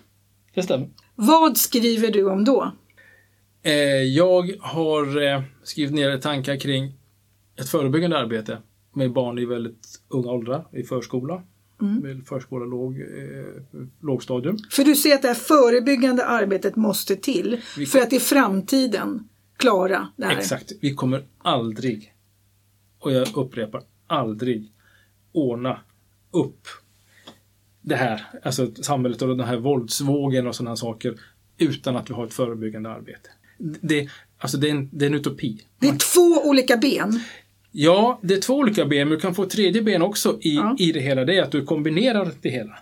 Det 0.55 0.63
stämmer. 0.63 0.89
Vad 1.15 1.57
skriver 1.57 2.11
du 2.11 2.31
om 2.31 2.45
då? 2.45 2.73
Eh, 3.63 3.73
jag 4.03 4.55
har 4.61 5.23
eh, 5.27 5.43
skrivit 5.63 5.95
ner 5.95 6.19
tankar 6.19 6.57
kring 6.57 6.93
ett 7.57 7.69
förebyggande 7.69 8.19
arbete 8.19 8.59
med 8.95 9.13
barn 9.13 9.39
i 9.39 9.45
väldigt 9.45 10.01
unga 10.09 10.29
åldrar 10.31 10.67
i 10.73 10.83
förskola. 10.83 11.43
Mm. 11.83 12.25
Förskola, 12.25 12.65
låg, 12.67 13.01
eh, 13.01 13.83
lågstadium. 14.03 14.59
För 14.71 14.85
du 14.85 14.95
ser 14.97 15.15
att 15.15 15.23
det 15.23 15.29
här 15.29 15.35
förebyggande 15.35 16.25
arbetet 16.27 16.77
måste 16.77 17.17
till 17.17 17.61
Vi- 17.79 17.87
för 17.87 17.99
att 17.99 18.13
i 18.13 18.21
framtiden 18.21 19.29
klara 19.57 20.09
det 20.17 20.25
här. 20.27 20.39
Exakt. 20.39 20.73
Vi 20.81 20.95
kommer 20.95 21.25
aldrig, 21.39 22.13
och 22.99 23.13
jag 23.13 23.37
upprepar, 23.37 23.83
aldrig 24.07 24.73
ordna 25.33 25.81
upp 26.31 26.67
det 27.83 27.97
här, 27.97 28.23
alltså 28.43 28.75
samhället 28.75 29.23
och 29.23 29.29
den 29.37 29.47
här 29.47 29.57
våldsvågen 29.57 30.47
och 30.47 30.55
sådana 30.55 30.77
saker 30.77 31.15
utan 31.59 31.97
att 31.97 32.11
vi 32.11 32.15
har 32.15 32.27
ett 32.27 32.35
förebyggande 32.35 32.91
arbete. 32.91 33.31
det, 33.81 34.09
alltså 34.39 34.57
det, 34.59 34.67
är 34.69 34.71
en, 34.71 34.89
det 34.93 35.05
är 35.05 35.11
en 35.11 35.15
utopi. 35.15 35.61
Det 35.79 35.89
är 35.89 35.97
två 35.97 36.49
olika 36.49 36.77
ben. 36.77 37.21
Ja, 37.73 38.21
det 38.23 38.35
är 38.35 38.41
två 38.41 38.55
olika 38.55 38.85
ben, 38.87 39.09
men 39.09 39.15
du 39.17 39.21
kan 39.21 39.35
få 39.35 39.43
ett 39.43 39.51
tredje 39.51 39.83
ben 39.83 40.03
också 40.03 40.39
i, 40.41 40.55
Ja. 40.57 40.77
i 40.79 40.93
det 40.93 41.01
hela. 41.01 41.25
Det 41.25 41.37
är 41.39 41.43
att 41.43 41.53
du 41.53 41.65
kombinerar 41.65 42.33
det 42.41 42.49
hela. 42.51 42.79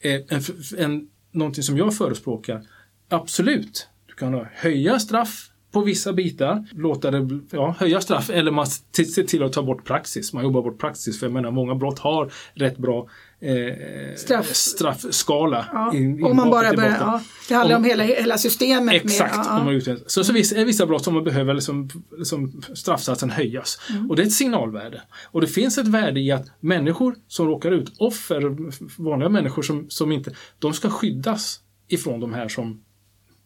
Eh, 0.00 0.12
En, 0.28 0.42
en, 0.78 1.08
någonting 1.32 1.62
som 1.64 1.76
jag 1.76 1.94
förespråkar, 1.96 2.62
absolut, 3.08 3.88
du 4.06 4.14
kan 4.14 4.34
ha- 4.34 4.48
höja 4.52 4.98
straff 4.98 5.50
på 5.72 5.80
vissa 5.80 6.12
bitar, 6.12 6.64
låta 6.72 7.10
det, 7.10 7.40
ja, 7.50 7.74
höja 7.78 8.00
straff 8.00 8.30
eller 8.30 8.50
man 8.50 8.66
se 8.66 9.04
se 9.04 9.22
till 9.22 9.42
att 9.42 9.52
ta 9.52 9.62
bort 9.62 9.84
praxis. 9.84 10.32
Man 10.32 10.42
jobbar 10.42 10.62
bort 10.62 10.78
praxis, 10.80 11.18
för 11.20 11.26
jag 11.26 11.32
menar 11.32 11.50
många 11.50 11.74
brott 11.74 11.98
har 11.98 12.32
rätt 12.54 12.78
bra 12.78 13.08
eh, 13.40 14.14
Straff. 14.16 14.54
straffskala. 14.54 15.66
Ja. 15.72 15.94
in- 15.94 16.24
Om 16.24 16.36
man 16.36 16.46
in- 16.46 16.50
bara 16.50 16.72
börjar, 16.72 16.96
ja, 17.00 17.20
det 17.48 17.54
handlar 17.54 17.76
om, 17.76 17.82
Om- 17.82 17.88
hela, 17.88 18.02
hela 18.02 18.38
systemet. 18.38 18.94
Exakt. 18.94 19.36
Med, 19.36 19.46
om 19.46 19.52
ja, 19.58 19.64
man 19.64 19.72
ja. 19.72 19.78
utreder. 19.78 20.02
Så, 20.06 20.24
så 20.24 20.32
vissa, 20.32 20.56
är 20.56 20.64
vissa 20.64 20.86
brott 20.86 21.04
som 21.04 21.14
man 21.14 21.24
behöver 21.24 21.54
liksom, 21.54 21.88
liksom 22.18 22.62
straffsatsen 22.74 23.30
höjas. 23.30 23.78
Mm. 23.90 24.10
Och 24.10 24.16
det 24.16 24.22
är 24.22 24.26
ett 24.26 24.32
signalvärde. 24.32 25.02
Och 25.30 25.40
det 25.40 25.46
finns 25.46 25.78
ett 25.78 25.88
värde 25.88 26.20
i 26.20 26.32
att 26.32 26.46
människor 26.60 27.14
som 27.28 27.46
råkar 27.46 27.70
ut, 27.70 27.92
offer, 27.98 28.56
vanliga 29.02 29.28
människor 29.28 29.62
som, 29.62 29.86
som 29.90 30.12
inte, 30.12 30.32
de 30.58 30.72
ska 30.72 30.90
skyddas 30.90 31.60
ifrån 31.88 32.20
de 32.20 32.34
här 32.34 32.48
som, 32.48 32.80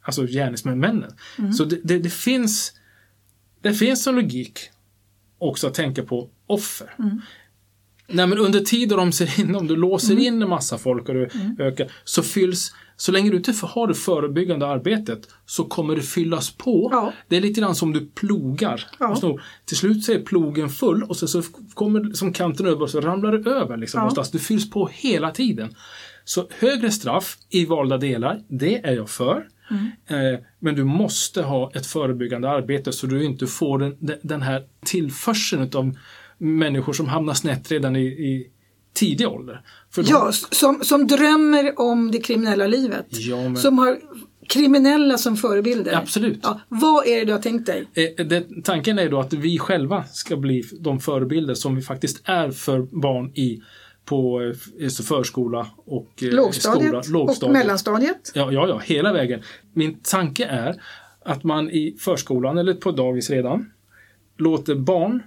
alltså 0.03 0.27
gärningsmännen. 0.27 1.05
Mm. 1.38 1.53
Så 1.53 1.65
det, 1.65 1.81
det, 1.85 1.99
det 1.99 2.11
finns, 2.12 2.73
det 3.62 3.75
finns 3.75 4.07
en 4.07 4.15
logik 4.15 4.59
också 5.38 5.67
att 5.67 5.75
tänka 5.75 6.03
på 6.03 6.29
offer. 6.47 6.95
Mm. 6.99 7.21
Nej, 8.09 8.27
men 8.27 8.38
under 8.38 8.61
tiden 8.61 8.99
de 8.99 9.12
ser 9.12 9.41
in, 9.41 9.55
om 9.57 9.67
du 9.67 9.77
låser 9.77 10.19
in 10.19 10.43
en 10.43 10.49
massa 10.49 10.79
folk 10.79 11.09
och 11.09 11.15
du 11.15 11.29
Mm. 11.35 11.57
ökar, 11.61 11.93
så 12.05 12.23
fylls, 12.23 12.75
så 12.97 13.12
länge 13.12 13.31
du 13.31 13.37
inte 13.37 13.53
har 13.62 13.87
det 13.87 13.95
förebyggande 13.95 14.67
arbetet 14.67 15.29
så 15.47 15.65
kommer 15.65 15.97
det 15.97 16.03
fyllas 16.03 16.51
på. 16.51 16.88
Ja. 16.93 17.12
Det 17.29 17.37
är 17.37 17.41
lite 17.41 17.61
grann 17.61 17.75
som 17.75 17.93
du 17.93 18.07
plogar. 18.07 18.87
Ja. 18.99 19.17
Så, 19.17 19.41
till 19.65 19.77
slut 19.77 20.05
så 20.05 20.12
är 20.12 20.21
plogen 20.21 20.69
full 20.69 21.03
och 21.03 21.17
så, 21.17 21.29
så 21.29 21.43
kommer 21.75 22.12
som 22.12 22.33
kanten 22.33 22.67
över 22.67 22.83
och 22.83 22.91
så 22.91 23.01
ramlar 23.01 23.33
det 23.38 23.51
över. 23.51 23.77
Liksom, 23.77 23.99
Ja. 23.99 24.03
någonstans. 24.03 24.31
Du 24.31 24.38
fylls 24.38 24.71
på 24.71 24.88
hela 24.93 25.31
tiden. 25.31 25.75
Så 26.25 26.49
högre 26.59 26.91
straff 26.91 27.37
i 27.51 27.65
valda 27.65 27.99
delar, 27.99 28.43
det 28.49 28.87
är 28.87 28.93
jag 28.93 29.11
för. 29.11 29.47
Mm. 29.73 30.33
Eh, 30.35 30.41
men 30.59 30.75
du 30.75 30.85
måste 30.85 31.43
ha 31.43 31.73
ett 31.75 31.87
förebyggande 31.87 32.51
arbete 32.51 32.93
så 32.93 33.07
du 33.07 33.25
inte 33.25 33.47
får 33.47 33.79
den, 33.79 33.97
den- 34.23 34.43
här 34.43 34.63
tillförseln 34.87 35.71
av 35.75 35.97
människor 36.39 36.93
som 36.93 37.09
hamnar 37.09 37.35
snett 37.35 37.71
redan 37.73 37.97
i, 37.97 38.07
i 38.07 38.47
tidig 38.95 39.29
ålder. 39.29 39.61
För 39.91 40.03
de- 40.03 40.09
Ja, 40.11 40.33
som, 40.51 40.81
som 40.85 41.07
drömmer 41.07 41.81
om 41.81 42.11
det 42.11 42.19
kriminella 42.19 42.67
livet. 42.67 43.07
Ja, 43.11 43.37
men- 43.43 43.57
Som 43.57 43.79
har 43.79 43.99
kriminella 44.49 45.19
som 45.19 45.37
förebilder. 45.37 45.93
Absolut. 45.97 46.39
Ja, 46.43 46.61
vad 46.69 47.07
är 47.07 47.19
det 47.19 47.25
du 47.25 47.33
har 47.33 47.39
tänkt 47.41 47.67
dig? 47.67 47.89
Eh, 48.19 48.27
Det, 48.27 48.47
tanken 48.65 48.99
är 48.99 49.09
då 49.11 49.21
att 49.21 49.33
vi 49.33 49.59
själva 49.59 50.05
ska 50.05 50.37
bli 50.37 50.63
de 50.81 51.01
förebilder 51.01 51.55
som 51.55 51.77
vi 51.77 51.83
faktiskt 51.83 52.21
är 52.25 52.51
för 52.51 52.81
barn 53.01 53.31
i 53.35 53.63
på 54.05 54.43
eh, 54.81 54.88
förskola 54.88 55.67
och 55.77 56.23
eh, 56.23 56.31
Lågstadiet, 56.31 57.05
skola, 57.05 57.33
och 57.43 57.53
mellanstadiet? 57.53 58.33
Ja, 58.35 58.53
ja, 58.53 58.69
ja, 58.69 58.79
hela 58.79 59.12
vägen. 59.12 59.43
Min 59.73 59.99
tanke 60.03 60.45
är 60.45 60.83
att 61.25 61.45
man 61.45 61.71
i 61.71 61.97
förskolan 61.99 62.59
eller 62.59 62.75
på 62.75 62.91
dagis 62.91 63.31
redan 63.31 63.73
låter 64.37 64.75
barn 64.75 65.23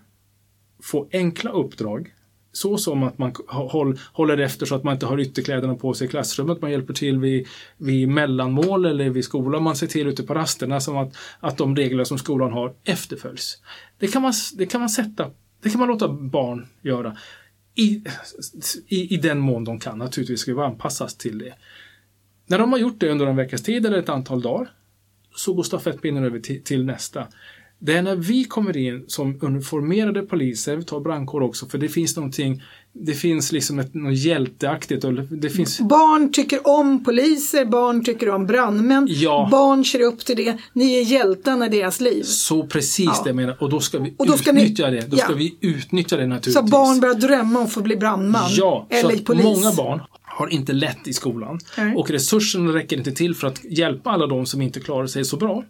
få 0.84 1.08
enkla 1.12 1.52
uppdrag. 1.52 2.12
Så 2.52 2.78
som 2.78 3.04
att 3.04 3.18
man 3.18 3.34
håll, 3.48 4.00
håller 4.14 4.38
efter 4.38 4.66
så 4.66 4.76
att 4.76 4.84
man 4.84 4.94
inte 4.94 5.06
har 5.06 5.20
ytterkläderna 5.20 5.76
på 5.76 5.94
sig 5.94 6.08
i 6.08 6.10
klassrummet. 6.10 6.62
Man 6.62 6.72
hjälper 6.72 6.94
till 6.94 7.20
vid, 7.20 7.48
vid 7.78 8.10
mellanmål 8.10 8.86
eller 8.86 9.10
vid 9.10 9.26
skolan. 9.26 9.64
Man 9.64 9.76
ser 9.76 9.88
till 9.88 10.08
ute 10.08 10.24
på 10.24 10.34
rasterna 10.34 10.80
som 10.80 10.98
att, 10.98 11.16
att 11.40 11.58
de 11.58 11.76
regler 11.76 12.04
som 12.04 12.18
skolan 12.18 12.54
har 12.54 12.74
efterföljs. 12.84 13.62
Det 14.00 14.08
kan 14.08 14.22
man, 14.22 14.34
det 14.54 14.66
kan 14.66 14.82
man 14.82 14.90
sätta, 14.90 15.32
det 15.64 15.70
kan 15.70 15.80
man 15.80 15.88
låta 15.88 16.08
barn 16.10 16.68
göra. 16.82 17.18
I, 17.76 18.04
i, 18.88 19.14
I 19.14 19.18
den 19.18 19.40
mån 19.40 19.64
de 19.64 19.80
kan. 19.80 19.98
Naturligtvis 19.98 20.40
ska 20.40 20.56
vi 20.56 20.62
anpassas 20.62 21.18
till 21.18 21.38
det. 21.38 21.54
När 22.48 22.60
de 22.60 22.72
har 22.72 22.80
gjort 22.80 23.00
det 23.00 23.10
under 23.10 23.26
en 23.26 23.36
veckas 23.36 23.64
tid 23.64 23.86
eller 23.86 23.98
ett 23.98 24.10
antal 24.10 24.42
dagar 24.42 24.70
så 25.36 25.54
går 25.54 25.64
stafettpinnen 25.64 26.24
över 26.24 26.40
till, 26.40 26.64
till 26.64 26.86
nästa. 26.86 27.28
Det 27.80 27.94
är 27.94 28.02
när 28.02 28.16
vi 28.16 28.44
kommer 28.44 28.78
in 28.78 29.06
som 29.08 29.40
uniformerade 29.42 30.22
poliser, 30.22 30.76
vi 30.76 30.84
tar 30.84 31.00
brandkår 31.00 31.42
också, 31.42 31.66
för 31.66 31.78
det 31.78 31.90
finns 31.90 32.16
någonting, 32.16 32.64
det 32.98 33.14
finns 33.14 33.52
liksom 33.52 33.80
ett, 33.80 33.94
något 33.94 34.18
hjälteaktigt 34.18 35.04
och 35.04 35.14
det 35.14 35.50
finns 35.50 35.80
Barn 35.80 36.32
tycker 36.32 36.68
om 36.68 37.04
poliser, 37.04 37.66
barn 37.66 38.04
tycker 38.04 38.30
om 38.30 38.46
brandmän. 38.46 39.08
Ja. 39.10 39.48
Barn 39.52 39.86
ser 39.86 40.00
upp 40.02 40.26
till 40.26 40.36
det. 40.38 40.58
Ni 40.74 40.98
är 40.98 41.02
hjältarna 41.02 41.66
i 41.66 41.70
deras 41.70 42.02
liv. 42.02 42.24
så 42.24 42.68
precis 42.68 43.06
Ja. 43.06 43.22
det 43.24 43.30
jag 43.30 43.36
menar 43.36 43.58
och 43.64 43.70
då 43.70 43.80
ska 43.80 44.00
vi 44.00 44.14
Och 44.18 44.28
då 44.28 44.38
ska 44.38 44.52
ni- 44.52 44.62
utnyttja 44.64 44.90
det. 44.90 45.12
Då 45.12 45.18
ska 45.18 45.32
ja. 45.32 45.36
vi 45.38 45.58
utnyttja 45.62 46.18
det 46.18 46.28
naturligtvis. 46.28 46.54
Så 46.54 46.64
barn 46.64 47.00
börjar 47.00 47.16
drömma 47.16 47.60
om 47.60 47.66
att 47.66 47.72
få 47.74 47.82
bli 47.82 47.98
brandman. 47.98 48.44
Ja, 48.50 48.88
så 48.92 48.96
eller 48.96 49.14
att 49.16 49.26
polis. 49.26 49.44
många 49.44 49.72
barn 49.74 50.02
har 50.24 50.48
inte 50.54 50.74
lätt 50.74 51.08
i 51.08 51.14
skolan. 51.14 51.60
Nej. 51.78 51.96
Och 51.96 52.10
resurserna 52.10 52.74
räcker 52.74 52.98
inte 52.98 53.12
till 53.12 53.36
för 53.36 53.48
att 53.48 53.64
hjälpa 53.64 54.10
alla 54.10 54.28
de 54.28 54.46
som 54.46 54.62
inte 54.62 54.80
klarar 54.80 55.08
sig 55.08 55.26
så 55.26 55.38
bra. 55.38 55.64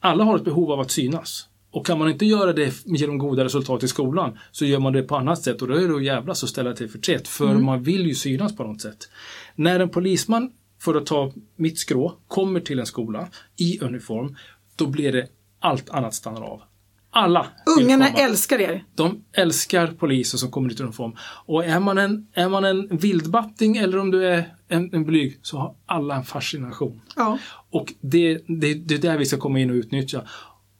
Alla 0.00 0.24
har 0.24 0.36
ett 0.36 0.44
behov 0.44 0.72
av 0.72 0.80
att 0.80 0.90
synas. 0.90 1.44
Och 1.72 1.86
kan 1.86 1.98
man 1.98 2.10
inte 2.10 2.26
göra 2.26 2.52
det 2.52 2.72
genom 2.84 3.18
goda 3.18 3.44
resultat 3.44 3.82
i 3.82 3.88
skolan 3.88 4.38
så 4.50 4.64
gör 4.64 4.78
man 4.78 4.92
det 4.92 5.02
på 5.02 5.16
annat 5.16 5.42
sätt 5.42 5.62
och 5.62 5.68
då 5.68 5.74
är 5.74 5.88
det 5.88 5.94
att 5.96 6.04
jävlas 6.04 6.42
och 6.42 6.48
ställa 6.48 6.72
till 6.72 6.90
förtret. 6.90 7.28
För 7.28 7.50
Mm. 7.50 7.64
man 7.64 7.82
vill 7.82 8.06
ju 8.06 8.14
synas 8.14 8.56
på 8.56 8.64
något 8.64 8.80
sätt. 8.80 9.08
När 9.54 9.80
en 9.80 9.88
polisman, 9.88 10.50
för 10.80 10.94
att 10.94 11.06
ta 11.06 11.32
mitt 11.56 11.78
skrå, 11.78 12.16
kommer 12.28 12.60
till 12.60 12.78
en 12.78 12.86
skola 12.86 13.28
i 13.56 13.80
uniform, 13.80 14.36
då 14.76 14.86
blir 14.86 15.12
det 15.12 15.26
allt 15.60 15.90
annat 15.90 16.14
stannar 16.14 16.42
av. 16.42 16.62
Alla 17.14 17.46
Ungarna 17.80 18.08
älskar 18.08 18.58
er. 18.60 18.84
De 18.94 19.24
älskar 19.32 19.86
poliser 19.86 20.38
som 20.38 20.50
kommer 20.50 20.80
i 20.80 20.82
uniform. 20.82 21.16
Och 21.46 21.64
är 21.64 21.80
man 21.80 21.98
en, 21.98 22.26
är 22.32 22.48
man 22.48 22.64
en 22.64 22.96
vildbatting 22.96 23.76
eller 23.76 23.98
om 23.98 24.10
du 24.10 24.26
är 24.26 24.54
en, 24.68 24.94
en 24.94 25.04
blyg 25.04 25.38
så 25.42 25.58
har 25.58 25.74
alla 25.86 26.16
en 26.16 26.24
fascination. 26.24 27.00
Ja. 27.16 27.38
Och 27.70 27.92
det, 28.00 28.34
det, 28.46 28.74
det 28.74 28.94
är 28.94 28.98
där 28.98 29.18
vi 29.18 29.26
ska 29.26 29.36
komma 29.36 29.60
in 29.60 29.70
och 29.70 29.74
utnyttja. 29.74 30.22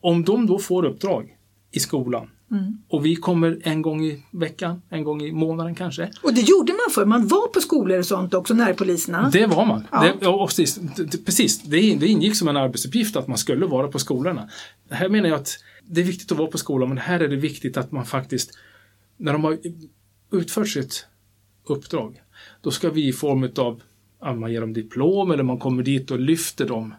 Om 0.03 0.25
de 0.25 0.47
då 0.47 0.59
får 0.59 0.85
uppdrag 0.85 1.37
i 1.71 1.81
skolan 1.81 2.29
Mm. 2.53 2.79
och 2.89 3.07
vi 3.07 3.17
kommer 3.17 3.59
en 3.63 3.83
gång 3.83 4.05
i 4.05 4.23
veckan, 4.31 4.83
en 4.89 5.05
gång 5.05 5.23
i 5.23 5.33
månaden 5.33 5.75
kanske. 5.75 6.11
Och 6.23 6.35
det 6.35 6.41
gjorde 6.41 6.73
man 6.73 6.95
för 6.95 7.05
Man 7.05 7.27
var 7.27 7.49
på 7.49 7.61
skolor 7.61 7.99
och 7.99 8.07
sånt 8.07 8.35
också, 8.35 8.55
närpoliserna. 8.55 9.31
Det 9.33 9.47
var 9.47 9.67
man. 9.67 9.87
Ja. 9.93 10.15
Det, 10.21 10.27
och 10.27 10.49
precis, 10.49 10.75
det, 10.75 11.25
precis 11.25 11.63
det, 11.63 11.81
ingick 11.81 12.37
som 12.37 12.49
en 12.49 12.57
arbetsuppgift 12.57 13.17
att 13.17 13.29
man 13.29 13.39
skulle 13.39 13.67
vara 13.67 13.89
på 13.89 13.99
skolorna. 13.99 14.49
Här 14.91 15.09
menar 15.09 15.29
jag 15.29 15.41
att 15.41 15.59
det 15.83 16.01
är 16.01 16.05
viktigt 16.05 16.33
att 16.33 16.39
vara 16.39 16.51
på 16.51 16.59
skolan 16.59 16.89
men 16.89 16.99
här 16.99 17.21
är 17.21 17.29
det 17.29 17.37
viktigt 17.37 17.77
att 17.77 17.93
man 17.93 18.05
faktiskt, 18.05 18.51
när 19.17 19.33
de 19.33 19.45
har 19.45 19.59
utfört 20.33 20.69
sitt 20.69 21.07
uppdrag, 21.65 22.23
då 22.61 22.71
ska 22.71 22.91
vi 22.91 23.09
i 23.09 23.13
form 23.13 23.51
av 23.57 23.81
man 24.23 24.53
ger 24.53 24.61
dem 24.61 24.73
diplom 24.73 25.31
eller 25.31 25.43
man 25.43 25.59
kommer 25.59 25.83
dit 25.83 26.11
och 26.11 26.21
lyfter 26.21 26.67
dem 26.67 26.95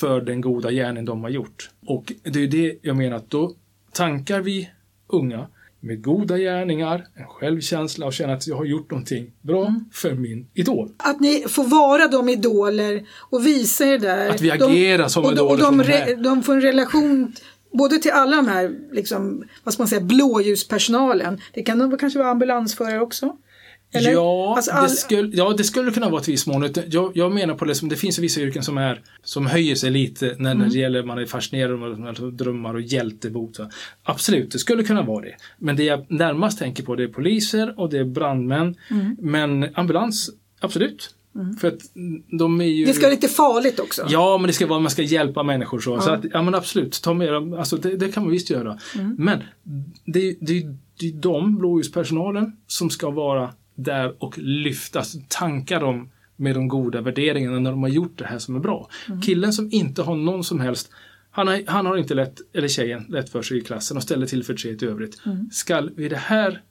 för 0.00 0.20
den 0.20 0.40
goda 0.40 0.70
gärning 0.70 1.04
de 1.04 1.22
har 1.22 1.30
gjort. 1.30 1.70
Och 1.86 2.12
det 2.22 2.42
är 2.42 2.46
det 2.46 2.78
jag 2.82 2.96
menar 2.96 3.16
att 3.16 3.30
då 3.30 3.52
tankar 3.92 4.40
vi 4.40 4.70
unga 5.06 5.46
med 5.80 6.02
goda 6.02 6.38
gärningar, 6.38 7.06
en 7.14 7.26
självkänsla 7.26 8.06
och 8.06 8.12
känna 8.12 8.32
att 8.32 8.46
jag 8.46 8.56
har 8.56 8.64
gjort 8.64 8.90
någonting 8.90 9.32
bra 9.42 9.74
för 9.92 10.14
min 10.14 10.46
idol. 10.54 10.90
Att 10.96 11.20
ni 11.20 11.44
får 11.48 11.64
vara 11.64 12.08
de 12.08 12.28
idoler 12.28 13.06
och 13.30 13.46
visa 13.46 13.86
er 13.86 13.98
där. 13.98 14.30
Att 14.30 14.40
vi 14.40 14.50
agerar 14.50 15.08
som 15.08 15.24
och, 15.24 15.34
de- 15.34 15.40
och 15.46 15.58
idoler 15.58 16.06
de, 16.06 16.14
de 16.14 16.22
de 16.22 16.42
får 16.42 16.54
en 16.54 16.60
relation 16.60 17.32
både 17.72 17.98
till 17.98 18.10
alla 18.10 18.36
de 18.36 18.48
här, 18.48 18.76
liksom, 18.92 19.44
vad 19.64 19.74
ska 19.74 19.82
man 19.82 19.88
säga, 19.88 20.00
blåljuspersonalen. 20.00 21.40
Det 21.54 21.62
kan 21.62 21.78
de 21.78 21.98
kanske 21.98 22.18
vara 22.18 22.30
ambulansförare 22.30 23.00
också? 23.00 23.36
Eller? 23.92 24.10
Ja, 24.12 24.54
Alltså, 24.56 24.70
det 24.70 24.76
all- 24.76 24.88
skulle, 24.88 25.36
ja, 25.36 25.54
det 25.58 25.64
skulle 25.64 25.90
kunna 25.90 26.08
vara 26.10 26.20
ett 26.20 26.28
visst 26.28 26.46
mån. 26.46 26.68
Jag, 26.88 27.12
jag 27.14 27.32
menar 27.32 27.54
på 27.54 27.64
det 27.64 27.74
som 27.74 27.88
det 27.88 27.96
finns 27.96 28.18
vissa 28.18 28.40
yrken 28.40 28.62
som, 28.62 28.78
är, 28.78 29.00
som 29.22 29.46
höjer 29.46 29.74
sig 29.74 29.90
lite 29.90 30.24
när, 30.38 30.50
Mm. 30.50 30.58
när 30.58 30.68
det 30.74 30.78
gäller 30.78 31.02
man 31.02 31.18
är 31.18 31.26
fascinerad 31.26 31.82
av 32.22 32.32
drömmar 32.32 32.74
och 32.74 32.80
hjältebot. 32.80 33.56
så. 33.56 33.70
Absolut, 34.02 34.50
det 34.52 34.58
skulle 34.58 34.82
kunna 34.82 35.02
vara 35.02 35.24
det. 35.24 35.34
Men 35.58 35.76
det 35.76 35.82
jag 35.84 36.06
närmast 36.12 36.58
tänker 36.58 36.82
på 36.82 36.94
det 36.96 37.02
är 37.04 37.08
poliser 37.08 37.74
och 37.80 37.90
det 37.90 37.98
är 37.98 38.04
brandmän. 38.04 38.74
Mm. 38.90 39.16
Men 39.20 39.66
ambulans, 39.74 40.30
absolut. 40.60 41.14
För 41.60 41.68
att 41.68 41.78
de 42.38 42.60
är 42.60 42.64
ju... 42.64 42.84
Det 42.84 42.92
ska 42.92 43.02
vara 43.02 43.14
lite 43.14 43.28
farligt 43.28 43.80
också. 43.80 44.06
Ja, 44.08 44.38
men 44.38 44.46
det 44.46 44.52
ska 44.52 44.66
vara, 44.66 44.80
man 44.80 44.90
ska 44.90 45.02
hjälpa 45.02 45.42
människor 45.42 45.80
så. 45.80 46.00
så 46.00 46.10
att, 46.10 46.24
ja 46.32 46.42
men 46.42 46.54
absolut, 46.54 47.02
ta 47.02 47.14
med 47.14 47.32
dem. 47.32 47.52
Alltså 47.52 47.76
det, 47.76 47.96
det 47.96 48.08
kan 48.12 48.22
man 48.22 48.32
visst 48.32 48.50
göra. 48.50 48.78
Mm. 48.94 49.14
Men 49.18 49.42
det, 50.04 50.36
det, 50.40 50.66
det 51.00 51.08
är 51.08 51.12
de, 51.12 51.58
blåljuspersonalen, 51.58 52.52
som 52.66 52.90
ska 52.90 53.10
vara 53.10 53.50
där 53.78 54.22
och 54.22 54.38
lyftas, 54.38 55.16
tanka 55.28 55.78
dem 55.78 56.10
med 56.36 56.54
de 56.54 56.68
goda 56.68 57.00
värderingarna 57.00 57.58
när 57.58 57.70
de 57.70 57.82
har 57.82 57.90
gjort 57.90 58.18
det 58.18 58.26
här 58.26 58.38
som 58.38 58.56
är 58.56 58.60
bra. 58.60 58.88
Mm. 59.08 59.22
Killen 59.22 59.52
som 59.52 59.68
inte 59.72 60.02
har 60.02 60.14
någon 60.14 60.44
som 60.44 60.60
helst 60.60 60.90
han 61.30 61.48
har, 61.48 61.62
han 61.66 61.86
har 61.86 61.96
inte 61.96 62.14
lätt, 62.14 62.40
eller 62.52 62.68
tjejen, 62.68 63.06
lätt 63.08 63.30
för 63.30 63.42
sig 63.42 63.58
i 63.58 63.60
klassen 63.60 63.96
och 63.96 64.02
ställer 64.02 64.26
till 64.26 64.44
förtret 64.44 64.82
i 64.82 64.86
övrigt. 64.86 65.26
Mm. 65.26 65.50
Skall 65.52 65.90
vid 65.96 66.10
det 66.10 66.16
här 66.16 66.62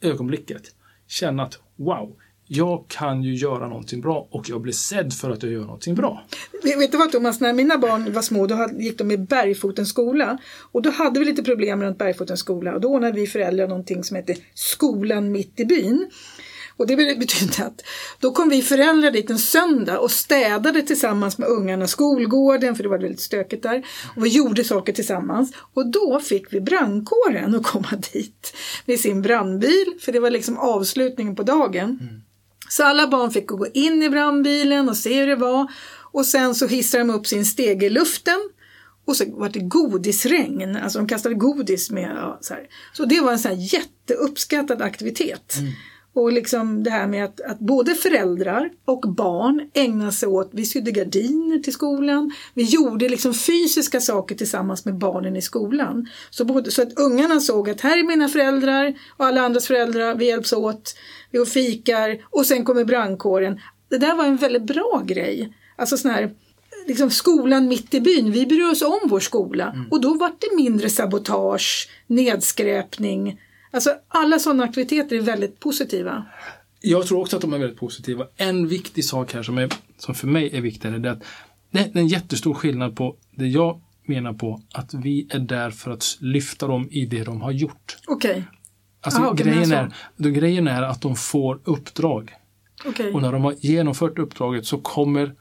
ögonblicket 0.00 0.62
känna 1.06 1.42
att 1.42 1.58
wow, 1.76 2.16
jag 2.46 2.84
kan 2.88 3.22
ju 3.22 3.34
göra 3.34 3.68
någonting 3.68 4.00
bra 4.00 4.28
och 4.30 4.48
jag 4.48 4.60
blir 4.60 4.72
sedd 4.72 5.12
för 5.12 5.30
att 5.30 5.42
jag 5.42 5.52
gör 5.52 5.60
någonting 5.60 5.94
bra. 5.94 6.24
Vet 6.62 6.92
du 6.92 6.98
vad 6.98 7.12
Thomas, 7.12 7.40
när 7.40 7.52
mina 7.52 7.78
barn 7.78 8.12
var 8.12 8.22
små 8.22 8.46
då 8.46 8.68
gick 8.78 8.98
de 8.98 9.10
i 9.10 9.18
Bergfotens 9.18 9.88
skola 9.88 10.38
och 10.72 10.82
då 10.82 10.90
hade 10.90 11.20
vi 11.20 11.26
lite 11.26 11.42
problem 11.42 11.82
runt 11.82 11.98
Bergfotens 11.98 12.40
skola 12.40 12.74
och 12.74 12.80
då 12.80 12.88
ordnade 12.88 13.20
vi 13.20 13.26
föräldrar 13.26 13.68
någonting 13.68 14.04
som 14.04 14.16
hette 14.16 14.34
Skolan 14.54 15.32
mitt 15.32 15.60
i 15.60 15.64
byn. 15.64 16.10
Och 16.78 16.86
det 16.86 16.96
betydde 16.96 17.66
att 17.66 17.82
då 18.20 18.32
kom 18.32 18.48
vi 18.48 18.62
föräldrar 18.62 19.10
dit 19.10 19.30
en 19.30 19.38
söndag 19.38 19.98
och 19.98 20.10
städade 20.10 20.82
tillsammans 20.82 21.38
med 21.38 21.48
ungarna 21.48 21.86
skolgården, 21.86 22.76
för 22.76 22.82
det 22.82 22.88
var 22.88 22.98
väldigt 22.98 23.20
stökigt 23.20 23.62
där. 23.62 23.86
Och 24.16 24.24
vi 24.24 24.28
gjorde 24.28 24.64
saker 24.64 24.92
tillsammans. 24.92 25.52
Och 25.74 25.90
då 25.90 26.20
fick 26.20 26.52
vi 26.52 26.60
brandkåren 26.60 27.54
att 27.54 27.62
komma 27.62 27.88
dit 28.12 28.56
med 28.86 29.00
sin 29.00 29.22
brandbil, 29.22 29.86
för 30.00 30.12
det 30.12 30.20
var 30.20 30.30
liksom 30.30 30.58
avslutningen 30.58 31.36
på 31.36 31.42
dagen. 31.42 31.98
Mm. 32.00 32.22
Så 32.68 32.84
alla 32.84 33.08
barn 33.08 33.30
fick 33.30 33.46
gå 33.46 33.66
in 33.66 34.02
i 34.02 34.10
brandbilen 34.10 34.88
och 34.88 34.96
se 34.96 35.20
hur 35.20 35.26
det 35.26 35.36
var. 35.36 35.66
Och 36.12 36.26
sen 36.26 36.54
så 36.54 36.66
hissade 36.66 37.04
de 37.04 37.10
upp 37.10 37.26
sin 37.26 37.46
stege 37.46 37.86
i 37.86 37.90
luften. 37.90 38.50
Och 39.04 39.16
så 39.16 39.24
var 39.28 39.48
det 39.48 39.60
godisregn, 39.60 40.76
alltså 40.76 40.98
de 40.98 41.08
kastade 41.08 41.34
godis 41.34 41.90
med. 41.90 42.12
Ja, 42.16 42.38
så, 42.40 42.54
så 42.92 43.04
det 43.04 43.20
var 43.20 43.32
en 43.32 43.38
sån 43.38 43.50
här 43.50 43.74
jätteuppskattad 43.74 44.82
aktivitet. 44.82 45.56
Mm. 45.58 45.72
Och 46.14 46.32
liksom 46.32 46.82
det 46.84 46.90
här 46.90 47.06
med 47.06 47.24
att, 47.24 47.40
att, 47.40 47.58
både 47.58 47.94
föräldrar 47.94 48.70
och 48.84 49.00
barn 49.00 49.70
ägnade 49.74 50.12
sig 50.12 50.28
åt, 50.28 50.50
vi 50.52 50.66
sydde 50.66 50.90
gardiner 50.90 51.58
till 51.58 51.72
skolan, 51.72 52.32
vi 52.54 52.62
gjorde 52.62 53.08
liksom 53.08 53.34
fysiska 53.34 54.00
saker 54.00 54.34
tillsammans 54.34 54.84
med 54.84 54.94
barnen 54.94 55.36
i 55.36 55.42
skolan. 55.42 56.08
Så, 56.30 56.44
både, 56.44 56.70
så 56.70 56.82
att 56.82 56.98
ungarna 56.98 57.40
såg 57.40 57.70
att 57.70 57.80
här 57.80 57.98
är 57.98 58.02
mina 58.02 58.28
föräldrar 58.28 58.94
och 59.16 59.26
alla 59.26 59.40
andras 59.40 59.66
föräldrar, 59.66 60.14
vi 60.14 60.26
hjälps 60.26 60.52
åt, 60.52 60.94
vi 61.30 61.38
och 61.38 61.48
fikar 61.48 62.18
och 62.30 62.46
sen 62.46 62.64
kommer 62.64 62.84
brandkåren. 62.84 63.60
Det 63.88 63.98
där 63.98 64.14
var 64.14 64.24
en 64.24 64.36
väldigt 64.36 64.66
bra 64.66 65.02
grej. 65.06 65.54
Alltså 65.76 65.96
sån 65.96 66.10
här 66.10 66.30
liksom 66.86 67.10
skolan 67.10 67.68
mitt 67.68 67.94
i 67.94 68.00
byn, 68.00 68.32
vi 68.32 68.46
bryr 68.46 68.70
oss 68.70 68.82
om 68.82 69.00
vår 69.04 69.20
skola 69.20 69.72
mm. 69.74 69.86
och 69.90 70.00
då 70.00 70.14
var 70.14 70.28
det 70.38 70.56
mindre 70.56 70.90
sabotage, 70.90 71.88
nedskräpning, 72.06 73.40
Alltså 73.70 73.94
alla 74.08 74.38
sådana 74.38 74.64
aktiviteter 74.64 75.16
är 75.16 75.20
väldigt 75.20 75.60
positiva. 75.60 76.24
Jag 76.80 77.06
tror 77.06 77.20
också 77.20 77.36
att 77.36 77.42
de 77.42 77.52
är 77.52 77.58
väldigt 77.58 77.78
positiva. 77.78 78.26
En 78.36 78.68
viktig 78.68 79.04
sak 79.04 79.34
här 79.34 79.42
som, 79.42 79.58
är, 79.58 79.68
som 79.98 80.14
för 80.14 80.26
mig 80.26 80.56
är 80.56 80.60
viktigare 80.60 80.96
är 80.96 81.06
att 81.06 81.22
det 81.70 81.78
är 81.78 81.96
en 81.96 82.08
jättestor 82.08 82.54
skillnad 82.54 82.96
på 82.96 83.16
det 83.30 83.46
jag 83.46 83.80
menar 84.06 84.32
på 84.32 84.62
att 84.72 84.94
vi 84.94 85.26
är 85.30 85.38
där 85.38 85.70
för 85.70 85.90
att 85.90 86.18
lyfta 86.20 86.66
dem 86.66 86.88
i 86.90 87.06
det 87.06 87.24
de 87.24 87.40
har 87.40 87.50
gjort. 87.50 87.96
Okej. 88.06 88.30
Okay. 88.30 88.42
Alltså, 89.00 89.20
Aha, 89.20 89.32
grejen, 89.32 89.72
är, 89.72 89.94
då, 90.16 90.28
grejen 90.28 90.68
är 90.68 90.82
att 90.82 91.00
de 91.00 91.16
får 91.16 91.60
uppdrag. 91.64 92.32
Okay. 92.84 93.12
Och 93.12 93.22
när 93.22 93.32
de 93.32 93.44
har 93.44 93.54
genomfört 93.58 94.18
uppdraget 94.18 94.66
så 94.66 94.78
kommer 94.78 95.34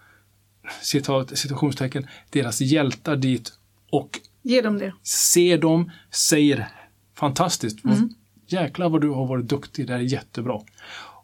citat, 0.82 1.38
situationstecken, 1.38 2.08
deras 2.30 2.62
hjältar 2.62 3.16
dit 3.16 3.54
och 3.92 4.20
Ge 4.42 4.62
dem 4.62 4.78
det. 4.78 4.94
ser 5.04 5.58
dem, 5.58 5.92
säger 6.12 6.68
fantastiskt. 7.16 7.86
Mm. 7.86 8.10
Jäklar 8.48 8.90
vad 8.90 9.02
du 9.02 9.10
har 9.10 9.28
varit 9.28 9.46
duktig, 9.46 9.88
det 9.88 9.94
här 9.94 10.00
är 10.00 10.04
jättebra. 10.04 10.62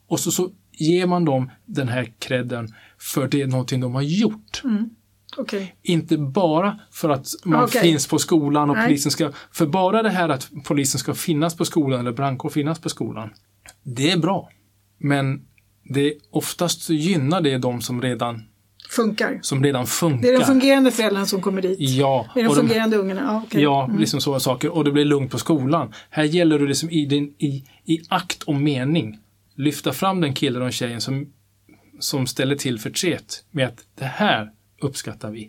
Och 0.08 0.20
så, 0.20 0.32
så 0.32 0.52
ger 0.72 1.08
man 1.08 1.26
dem 1.26 1.52
den 1.66 1.88
här 1.88 2.14
credden 2.20 2.74
för 2.98 3.28
det 3.28 3.42
är 3.42 3.48
någonting 3.48 3.80
de 3.80 3.96
har 3.96 4.02
gjort. 4.02 4.62
Mm. 4.64 4.90
Okay. 5.38 5.68
Inte 5.82 6.18
bara 6.18 6.80
för 6.92 7.10
att 7.10 7.28
man 7.44 7.64
okay. 7.64 7.82
finns 7.82 8.08
på 8.08 8.20
skolan 8.20 8.70
och 8.70 8.76
Nej. 8.76 8.88
polisen 8.88 9.12
ska... 9.12 9.32
För 9.52 9.66
bara 9.66 10.04
det 10.04 10.10
här 10.10 10.30
att 10.30 10.52
polisen 10.64 11.00
ska 11.00 11.14
finnas 11.14 11.58
på 11.58 11.66
skolan 11.66 12.00
eller 12.00 12.12
brandkår 12.12 12.50
finnas 12.50 12.80
på 12.80 12.90
skolan. 12.90 13.34
Det 13.84 14.12
är 14.12 14.18
bra. 14.18 14.50
Men 14.98 15.46
det 15.84 16.14
oftast 16.32 16.90
gynnar 16.90 17.42
det 17.42 17.58
de 17.58 17.82
som 17.82 18.02
redan 18.02 18.44
funkar. 18.94 19.40
Som 19.42 19.64
redan 19.64 19.88
funkar. 19.88 20.22
Det 20.22 20.34
är 20.34 20.40
de 20.40 20.46
fungerande 20.46 20.92
föräldrarna 20.92 21.26
som 21.26 21.42
kommer 21.42 21.62
dit. 21.62 21.80
Ja. 21.80 22.30
Det 22.34 22.42
är 22.42 22.46
de 22.46 22.56
fungerande 22.56 22.98
de, 22.98 23.02
ungarna. 23.02 23.22
Ja, 23.22 23.44
okay. 23.44 23.62
ja 23.62 23.86
mm. 23.86 24.00
liksom 24.00 24.22
sådana 24.22 24.40
saker. 24.40 24.70
Och 24.70 24.84
det 24.84 24.92
blir 24.92 25.06
lugnt 25.06 25.32
på 25.32 25.38
skolan. 25.38 25.94
Här 26.10 26.24
gäller 26.24 26.60
det 26.60 26.66
liksom 26.66 26.90
i, 26.90 27.06
din, 27.06 27.34
i, 27.38 27.64
i 27.86 28.02
akt 28.10 28.44
och 28.44 28.56
mening 28.56 29.20
lyfta 29.56 29.94
fram 29.94 30.22
den 30.22 30.34
killen 30.34 30.62
och 30.62 30.74
tjejen 30.74 31.02
som, 31.02 31.28
som 32.00 32.28
ställer 32.28 32.56
till 32.56 32.80
förtret 32.80 33.44
med 33.52 33.68
att 33.68 33.86
det 33.96 34.06
här 34.06 34.52
uppskattar 34.82 35.32
vi. 35.32 35.48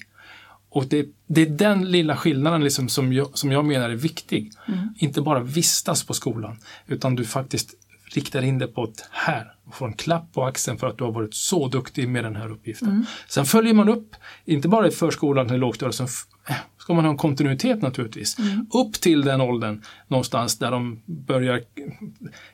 Och 0.69 0.87
det, 0.87 1.07
det 1.27 1.43
är 1.43 1.47
den 1.47 1.91
lilla 1.91 2.17
skillnaden 2.17 2.65
liksom 2.65 2.89
som, 2.89 3.13
jag, 3.13 3.39
som 3.39 3.53
jag 3.53 3.65
menar 3.65 3.91
är 3.91 3.95
viktig. 3.95 4.53
Mm. 4.69 4.89
Inte 4.99 5.21
bara 5.21 5.41
vistas 5.41 6.05
på 6.05 6.15
skolan, 6.15 6.59
utan 6.87 7.15
du 7.15 7.25
faktiskt 7.25 7.75
riktar 8.16 8.42
in 8.42 8.59
det 8.59 8.66
på 8.66 8.85
ett 8.85 9.09
här 9.11 9.55
och 9.66 9.74
får 9.74 9.87
en 9.87 9.92
klapp 9.92 10.33
på 10.33 10.44
axeln 10.44 10.79
för 10.79 10.87
att 10.87 10.98
du 10.98 11.05
har 11.05 11.12
varit 11.12 11.35
så 11.35 11.68
duktig 11.68 12.09
med 12.09 12.24
den 12.24 12.37
här 12.37 12.50
uppgiften. 12.50 12.88
Mm. 12.88 13.05
Sen 13.29 13.44
följer 13.44 13.74
man 13.74 13.88
upp, 13.88 14.16
inte 14.44 14.68
bara 14.68 14.88
i 14.88 14.90
förskolan 14.90 15.46
eller 15.46 15.59
lågstadiet, 15.59 15.94
sen 15.94 16.07
eh, 16.48 16.57
ska 16.79 16.94
man 16.94 17.05
ha 17.05 17.12
en 17.12 17.18
kontinuitet 17.18 17.83
naturligtvis. 17.83 18.38
Mm. 18.38 18.66
Upp 18.74 18.92
till 18.92 19.22
den 19.22 19.40
åldern 19.40 19.83
någonstans 20.09 20.59
där 20.59 20.70
de 20.70 21.03
börjar 21.07 21.62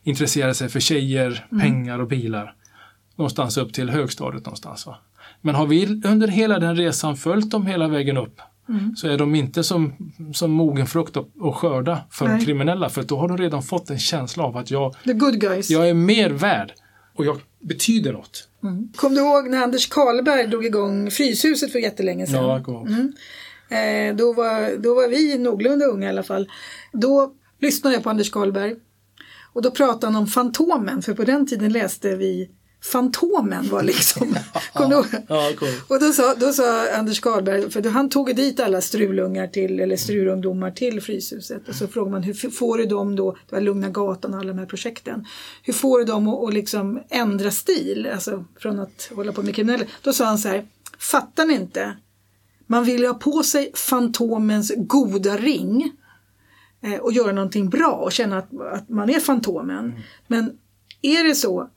intressera 0.02 0.54
sig 0.54 0.68
för 0.68 0.80
tjejer, 0.80 1.46
mm. 1.52 1.62
pengar 1.62 1.98
och 1.98 2.08
bilar. 2.08 2.54
Någonstans 3.16 3.56
upp 3.56 3.72
till 3.72 3.90
högstadiet 3.90 4.44
någonstans. 4.44 4.86
Va? 4.86 4.98
Men 5.40 5.54
har 5.54 5.66
vi 5.66 6.02
under 6.04 6.28
hela 6.28 6.58
den 6.58 6.76
resan 6.76 7.16
följt 7.16 7.50
dem 7.50 7.66
hela 7.66 7.88
vägen 7.88 8.16
upp 8.16 8.40
Mm. 8.70 8.96
så 8.96 9.08
är 9.08 9.18
de 9.18 9.34
inte 9.34 9.64
som, 9.64 9.92
som 10.34 10.50
mogen 10.50 10.86
frukt 10.86 11.16
att 11.16 11.54
skörda 11.54 11.98
för 12.10 12.28
Nej. 12.28 12.38
de 12.38 12.44
kriminella 12.44 12.88
för 12.88 13.02
då 13.02 13.16
har 13.16 13.28
de 13.28 13.38
redan 13.38 13.62
fått 13.62 13.90
en 13.90 13.98
känsla 13.98 14.44
av 14.44 14.56
att 14.56 14.70
jag, 14.70 14.94
The 15.04 15.12
good 15.12 15.40
guys. 15.40 15.70
jag 15.70 15.88
är 15.88 15.94
mer 15.94 16.30
värd 16.30 16.72
och 17.14 17.24
jag 17.24 17.40
betyder 17.60 18.12
något. 18.12 18.48
Mm. 18.62 18.88
Kom 18.96 19.14
du 19.14 19.20
ihåg 19.20 19.48
när 19.48 19.62
Anders 19.62 19.88
Karlberg 19.88 20.46
drog 20.46 20.66
igång 20.66 21.10
Fryshuset 21.10 21.72
för 21.72 21.78
jättelänge 21.78 22.26
sedan? 22.26 22.44
Ja, 22.44 22.56
jag 22.56 22.64
kommer 22.64 22.86
mm. 22.86 24.10
eh, 24.10 24.16
då, 24.16 24.32
var, 24.32 24.82
då 24.82 24.94
var 24.94 25.08
vi 25.08 25.38
någorlunda 25.38 25.84
unga 25.86 26.06
i 26.06 26.10
alla 26.10 26.22
fall. 26.22 26.48
Då 26.92 27.32
lyssnade 27.60 27.96
jag 27.96 28.02
på 28.02 28.10
Anders 28.10 28.30
Karlberg 28.30 28.74
och 29.52 29.62
då 29.62 29.70
pratade 29.70 30.06
han 30.06 30.16
om 30.16 30.26
Fantomen, 30.26 31.02
för 31.02 31.14
på 31.14 31.24
den 31.24 31.46
tiden 31.46 31.72
läste 31.72 32.16
vi 32.16 32.50
Fantomen 32.82 33.68
var 33.68 33.82
liksom, 33.82 34.36
ja, 34.74 35.04
ja, 35.28 35.50
cool. 35.58 35.68
Och 35.88 36.00
då 36.00 36.12
sa, 36.12 36.34
då 36.34 36.52
sa 36.52 36.90
Anders 36.92 37.20
Karlberg, 37.20 37.70
för 37.70 37.90
han 37.90 38.08
tog 38.08 38.36
dit 38.36 38.60
alla 38.60 38.80
strulungar 38.80 39.46
till, 39.46 39.80
eller 39.80 39.96
strulungdomar 39.96 40.70
till 40.70 41.00
Fryshuset 41.00 41.68
och 41.68 41.74
så 41.74 41.86
frågade 41.86 42.10
man 42.10 42.22
hur 42.22 42.50
får 42.50 42.78
du 42.78 42.86
dem 42.86 43.16
då, 43.16 43.36
det 43.48 43.54
var 43.54 43.60
Lugna 43.60 43.88
Gatan 43.88 44.34
och 44.34 44.40
alla 44.40 44.52
de 44.52 44.58
här 44.58 44.66
projekten, 44.66 45.26
hur 45.62 45.72
får 45.72 45.98
du 45.98 46.04
dem 46.04 46.28
att, 46.28 46.54
liksom 46.54 47.00
ändra 47.10 47.50
stil, 47.50 48.08
alltså 48.12 48.44
från 48.58 48.80
att 48.80 49.10
hålla 49.14 49.32
på 49.32 49.42
med 49.42 49.54
kriminella. 49.54 49.84
Då 50.02 50.12
sa 50.12 50.24
han 50.24 50.38
så 50.38 50.48
här, 50.48 50.66
fattar 50.98 51.46
ni 51.46 51.54
inte? 51.54 51.96
Man 52.66 52.84
vill 52.84 53.00
ju 53.00 53.06
ha 53.06 53.14
på 53.14 53.42
sig 53.42 53.72
Fantomens 53.74 54.72
goda 54.76 55.36
ring 55.36 55.92
eh, 56.82 56.94
och 56.94 57.12
göra 57.12 57.32
någonting 57.32 57.68
bra 57.68 57.92
och 57.92 58.12
känna 58.12 58.38
att, 58.38 58.60
att 58.72 58.88
man 58.88 59.10
är 59.10 59.20
Fantomen. 59.20 59.84
Mm. 59.84 60.00
Men 60.26 60.58
är 61.02 61.24
det 61.24 61.34
så 61.34 61.70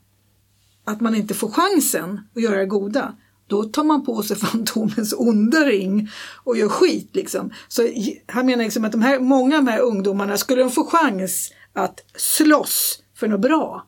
att 0.84 1.00
man 1.00 1.14
inte 1.14 1.34
får 1.34 1.48
chansen 1.48 2.20
att 2.36 2.42
göra 2.42 2.58
det 2.58 2.66
goda, 2.66 3.14
då 3.46 3.64
tar 3.64 3.84
man 3.84 4.04
på 4.04 4.22
sig 4.22 4.36
Fantomens 4.40 5.14
onda 5.18 5.58
ring 5.58 6.08
och 6.44 6.56
gör 6.56 6.68
skit. 6.68 7.10
Liksom. 7.12 7.50
Så 7.68 7.88
han 8.26 8.46
menar 8.46 8.64
liksom 8.64 8.84
att 8.84 8.92
de 8.92 9.02
här, 9.02 9.20
många 9.20 9.58
av 9.58 9.64
de 9.64 9.70
här 9.70 9.80
ungdomarna, 9.80 10.36
skulle 10.36 10.62
de 10.62 10.70
få 10.70 10.84
chans 10.84 11.52
att 11.72 12.00
slåss 12.16 13.02
för 13.16 13.28
något 13.28 13.40
bra, 13.40 13.86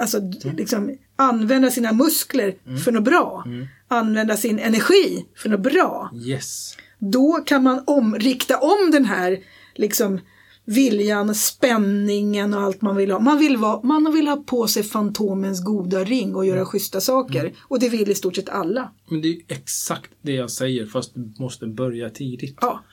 alltså 0.00 0.18
mm. 0.18 0.56
liksom, 0.56 0.96
använda 1.16 1.70
sina 1.70 1.92
muskler 1.92 2.54
mm. 2.66 2.78
för 2.78 2.92
något 2.92 3.04
bra, 3.04 3.42
mm. 3.46 3.66
använda 3.88 4.36
sin 4.36 4.58
energi 4.58 5.26
för 5.36 5.48
något 5.48 5.60
bra, 5.60 6.10
yes. 6.14 6.76
då 6.98 7.32
kan 7.32 7.62
man 7.62 7.82
om, 7.86 8.14
rikta 8.14 8.58
om 8.58 8.90
den 8.92 9.04
här 9.04 9.38
liksom, 9.74 10.20
viljan, 10.66 11.34
spänningen 11.34 12.54
och 12.54 12.60
allt 12.60 12.82
man 12.82 12.96
vill 12.96 13.10
ha. 13.10 13.18
Man 13.18 13.38
vill, 13.38 13.56
vara, 13.56 13.82
man 13.82 14.12
vill 14.12 14.28
ha 14.28 14.36
på 14.36 14.68
sig 14.68 14.82
Fantomens 14.82 15.64
goda 15.64 16.04
ring 16.04 16.34
och 16.34 16.46
göra 16.46 16.56
mm. 16.56 16.66
schyssta 16.66 17.00
saker. 17.00 17.40
Mm. 17.40 17.52
Och 17.62 17.80
det 17.80 17.88
vill 17.88 18.10
i 18.10 18.14
stort 18.14 18.36
sett 18.36 18.48
alla. 18.48 18.90
Men 19.08 19.22
det 19.22 19.28
är 19.28 19.36
exakt 19.48 20.10
det 20.22 20.32
jag 20.32 20.50
säger 20.50 20.86
fast 20.86 21.14
du 21.14 21.34
måste 21.38 21.66
börja 21.66 22.10
tidigt. 22.10 22.58
Ja 22.60 22.84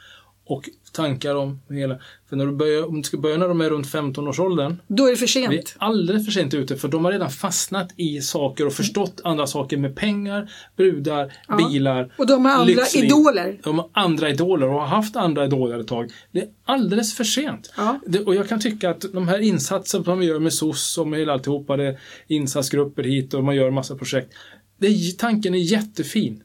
och 0.45 0.69
tankar 0.91 1.36
om 1.36 1.62
hela... 1.69 1.99
För 2.29 2.36
när 2.36 2.45
du 2.45 2.51
börjar, 2.51 2.88
om 2.88 2.97
du 2.97 3.03
ska 3.03 3.17
börja 3.17 3.38
när 3.38 3.47
de 3.47 3.62
är 3.62 3.69
runt 3.69 3.88
15-årsåldern. 3.88 4.77
Då 4.88 5.06
är 5.08 5.12
det 5.12 5.17
för 5.17 5.27
sent. 5.27 5.53
Vi 5.53 5.58
är 5.58 5.63
alldeles 5.77 6.25
för 6.25 6.32
sent 6.32 6.53
ute 6.53 6.77
för 6.77 6.88
de 6.88 7.06
har 7.06 7.12
redan 7.12 7.29
fastnat 7.29 7.93
i 7.97 8.21
saker 8.21 8.65
och 8.65 8.73
förstått 8.73 9.21
andra 9.23 9.47
saker 9.47 9.77
med 9.77 9.95
pengar, 9.95 10.51
brudar, 10.75 11.34
ja. 11.47 11.56
bilar, 11.56 12.13
Och 12.17 12.27
de 12.27 12.45
har 12.45 12.51
andra 12.51 12.65
lyxliv. 12.65 13.06
idoler. 13.06 13.60
De 13.63 13.79
har 13.79 13.89
andra 13.93 14.29
idoler 14.29 14.67
och 14.67 14.79
har 14.79 14.88
haft 14.88 15.15
andra 15.15 15.45
idoler 15.45 15.79
ett 15.79 15.88
tag. 15.88 16.12
Det 16.32 16.39
är 16.39 16.49
alldeles 16.65 17.15
för 17.15 17.24
sent. 17.24 17.74
Ja. 17.78 17.99
Det, 18.07 18.20
och 18.20 18.36
jag 18.36 18.49
kan 18.49 18.59
tycka 18.59 18.89
att 18.89 19.05
de 19.13 19.28
här 19.28 19.39
insatserna 19.39 20.03
som 20.03 20.17
man 20.17 20.28
gör 20.28 20.39
med 20.39 20.53
SOS 20.53 20.97
och 20.97 21.07
med 21.07 21.20
hela 21.20 21.34
alltihopa, 21.34 21.78
det 21.78 21.84
är 21.84 21.99
insatsgrupper 22.28 23.03
hit 23.03 23.34
och 23.34 23.43
man 23.43 23.55
gör 23.55 23.72
massa 23.72 23.95
projekt. 23.95 24.34
Det, 24.78 25.17
tanken 25.17 25.55
är 25.55 25.59
jättefin. 25.59 26.43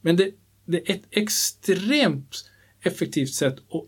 Men 0.00 0.16
det, 0.16 0.30
det 0.66 0.90
är 0.90 0.94
ett 0.94 1.04
extremt 1.10 2.49
effektivt 2.82 3.34
sätt 3.34 3.54
att 3.54 3.84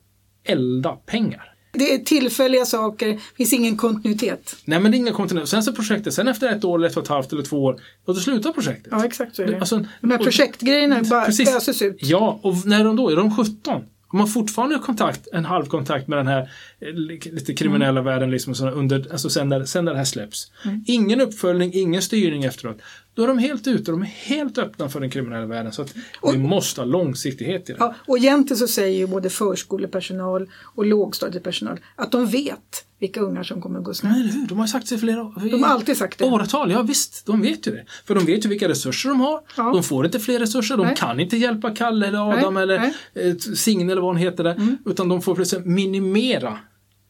elda 0.53 0.93
pengar. 0.93 1.49
Det 1.75 1.95
är 1.95 1.99
tillfälliga 1.99 2.65
saker, 2.65 3.09
det 3.09 3.19
finns 3.37 3.53
ingen 3.53 3.77
kontinuitet. 3.77 4.57
Nej 4.65 4.81
men 4.81 4.91
det 4.93 4.97
är 4.97 4.99
inga 4.99 5.13
kontinuitet. 5.13 5.49
Sen 5.51 5.63
så 5.63 5.73
projektet, 5.73 6.15
sen 6.15 6.29
efter 6.29 6.49
ett 6.57 6.65
år, 6.65 6.79
eller 6.79 6.89
ett 6.89 6.97
och 6.97 7.03
ett 7.03 7.09
halvt 7.09 7.33
eller 7.33 7.43
två 7.43 7.65
år, 7.65 7.81
och 8.05 8.15
då 8.15 8.21
slutar 8.21 8.53
projektet. 8.53 8.89
Ja, 8.91 9.05
exakt 9.05 9.37
så 9.37 9.43
är 9.43 9.47
det. 9.47 9.59
Alltså, 9.61 9.85
De 10.01 10.11
här 10.11 10.19
och- 10.19 10.25
projektgrejerna 10.25 11.03
bara 11.03 11.25
Precis. 11.25 11.57
öses 11.57 11.83
ut. 11.83 11.97
Ja, 12.01 12.41
och 12.43 12.67
när 12.67 12.81
är 12.81 12.85
de 12.85 12.97
då? 12.97 13.11
Är 13.11 13.17
de 13.17 13.37
17? 13.37 13.83
Om 14.09 14.19
man 14.19 14.29
fortfarande 14.29 14.75
har 14.77 14.83
kontakt, 14.83 15.29
en 15.33 15.45
halvkontakt 15.45 16.09
med 16.09 16.19
den 16.19 16.27
här 16.27 16.41
eh, 16.81 16.89
li- 16.95 17.21
lite 17.33 17.55
kriminella 17.55 18.01
Mm. 18.01 18.05
världen 18.05 18.31
liksom, 18.31 18.55
under, 18.75 19.13
alltså 19.13 19.31
sen, 19.31 19.49
när, 19.49 19.65
sen 19.65 19.85
när 19.85 19.93
det 19.93 19.99
här 19.99 20.05
släpps. 20.05 20.51
Ingen 20.87 21.21
uppföljning, 21.21 21.71
ingen 21.75 22.03
styrning 22.03 22.45
efteråt. 22.45 22.79
Då 23.15 23.23
är 23.23 23.27
de 23.29 23.39
helt 23.39 23.67
ute, 23.67 23.91
de 23.91 24.03
är 24.03 24.07
helt 24.07 24.59
öppna 24.59 24.89
för 24.89 25.01
den 25.01 25.11
kriminella 25.11 25.47
världen. 25.47 25.73
Så 25.73 25.83
att 25.83 25.95
vi 26.33 26.39
måste 26.39 26.81
ha 26.81 26.87
långsiktighet 26.87 27.71
i 27.71 27.73
det. 27.73 27.79
Ja, 27.81 27.95
och 28.07 28.19
egentligen 28.19 28.59
så 28.59 28.69
säger 28.69 28.99
ju 28.99 29.07
både 29.07 29.31
förskolepersonal 29.31 30.49
och 30.75 30.87
lågstadiepersonal 30.87 31.81
att 31.97 32.13
de 32.13 32.27
vet 32.27 32.85
vilka 32.99 33.21
ungar 33.21 33.43
som 33.43 33.61
kommer 33.63 33.79
att 33.79 33.85
gå 33.85 33.95
snett. 33.95 34.13
Nej? 34.13 34.47
De 34.49 34.59
har 34.59 34.67
sagt 34.67 34.89
det 34.89 34.95
i 34.95 34.99
flera 34.99 35.23
år. 35.23 35.35
De 35.51 35.63
har 35.63 35.71
alltid 35.71 35.97
sagt 35.97 36.19
det. 36.19 36.25
Åratal, 36.25 36.71
ja 36.71 36.83
visst. 36.83 37.27
De 37.27 37.41
vet 37.43 37.67
ju 37.67 37.73
det. 37.73 37.85
För 38.07 38.15
de 38.15 38.25
vet 38.25 38.45
ju 38.45 38.49
vilka 38.49 38.69
resurser 38.69 39.09
de 39.09 39.21
har. 39.21 39.41
Ja. 39.57 39.63
De 39.63 39.83
får 39.83 40.05
inte 40.07 40.21
fler 40.21 40.39
resurser. 40.39 40.77
De 40.77 40.87
Nej. 40.87 40.97
kan 40.97 41.21
inte 41.21 41.37
hjälpa 41.37 41.71
Kalle 41.75 42.07
eller 42.07 42.33
Adam 42.33 42.55
Nej, 42.55 42.63
eller 42.63 42.79
nej. 42.79 43.31
eh, 43.31 43.37
Signe 43.37 43.93
eller 43.93 44.03
vad 44.03 44.11
hon 44.11 44.17
heter 44.17 44.45
där. 44.45 44.77
Utan 44.87 45.09
de 45.09 45.23
får 45.23 45.65
minimera 45.69 46.59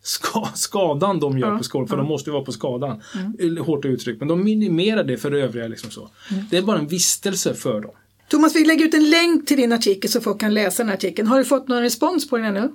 ska, 0.02 0.48
skadan 0.54 1.20
de 1.20 1.38
gör 1.38 1.48
Ja, 1.48 1.58
på 1.58 1.64
skolan. 1.64 1.88
För 1.88 1.96
de 1.96 2.06
måste 2.06 2.30
ju 2.30 2.34
vara 2.34 2.44
på 2.44 2.52
skadan. 2.52 3.02
Mm. 3.40 3.56
Hårt 3.56 3.84
uttryckt. 3.84 4.18
Men 4.18 4.28
de 4.28 4.44
minimerar 4.44 5.04
det 5.04 5.16
för 5.16 5.32
övriga. 5.32 5.68
Liksom 5.68 5.90
så. 5.90 6.10
Det 6.50 6.56
är 6.56 6.62
bara 6.62 6.78
en 6.78 6.86
vistelse 6.86 7.54
för 7.54 7.80
dem. 7.80 7.90
Thomas, 8.28 8.56
vi 8.56 8.64
lägger 8.64 8.84
ut 8.84 8.94
en 8.94 9.10
länk 9.10 9.46
till 9.46 9.56
din 9.56 9.72
artikel 9.72 10.10
så 10.10 10.20
folk 10.20 10.40
kan 10.40 10.54
läsa 10.54 10.84
den 10.84 10.92
artikeln. 10.92 11.28
Har 11.28 11.38
du 11.38 11.44
fått 11.44 11.68
någon 11.68 11.82
respons 11.82 12.30
på 12.30 12.36
den 12.36 12.46
ännu? 12.46 12.72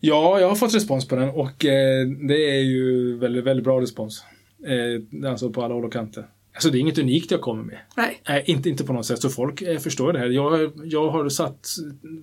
Ja, 0.00 0.40
jag 0.40 0.48
har 0.48 0.56
fått 0.56 0.74
respons 0.74 1.08
på 1.08 1.16
den 1.16 1.28
och 1.28 1.64
eh, 1.64 2.06
det 2.28 2.50
är 2.50 2.62
ju 2.62 3.16
väldigt, 3.18 3.44
väldigt 3.44 3.64
bra 3.64 3.80
respons. 3.80 4.24
Eh, 4.66 5.28
alltså 5.30 5.50
på 5.50 5.62
alla 5.64 5.74
håll 5.74 5.84
och 5.84 5.92
kanter. 5.92 6.26
Alltså 6.54 6.70
det 6.70 6.78
är 6.78 6.80
inget 6.80 6.98
unikt 6.98 7.30
jag 7.30 7.40
kommer 7.40 7.62
med. 7.62 7.78
Nej. 7.96 8.20
Nej, 8.28 8.44
inte, 8.46 8.68
inte 8.68 8.84
på 8.84 8.92
något 8.92 9.06
sätt. 9.06 9.20
Så 9.20 9.28
folk 9.30 9.62
eh, 9.62 9.78
förstår 9.78 10.12
det 10.12 10.18
här. 10.18 10.26
Jag, 10.26 10.72
jag 10.84 11.10
har 11.10 11.28
satt, 11.28 11.68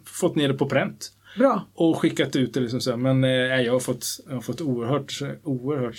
fått 0.06 0.36
ner 0.36 0.48
det 0.48 0.54
på 0.54 0.70
pränt 0.70 1.12
Bra. 1.38 1.68
och 1.76 1.98
skickat 2.02 2.36
ut 2.36 2.54
det. 2.54 2.60
Liksom 2.60 2.82
så. 2.82 2.98
Men 2.98 3.24
eh, 3.24 3.30
jag 3.30 3.74
har 3.74 3.80
fått, 3.80 4.06
jag 4.28 4.34
har 4.36 4.42
fått 4.42 4.62
oerhört, 4.62 5.14
oerhört 5.44 5.98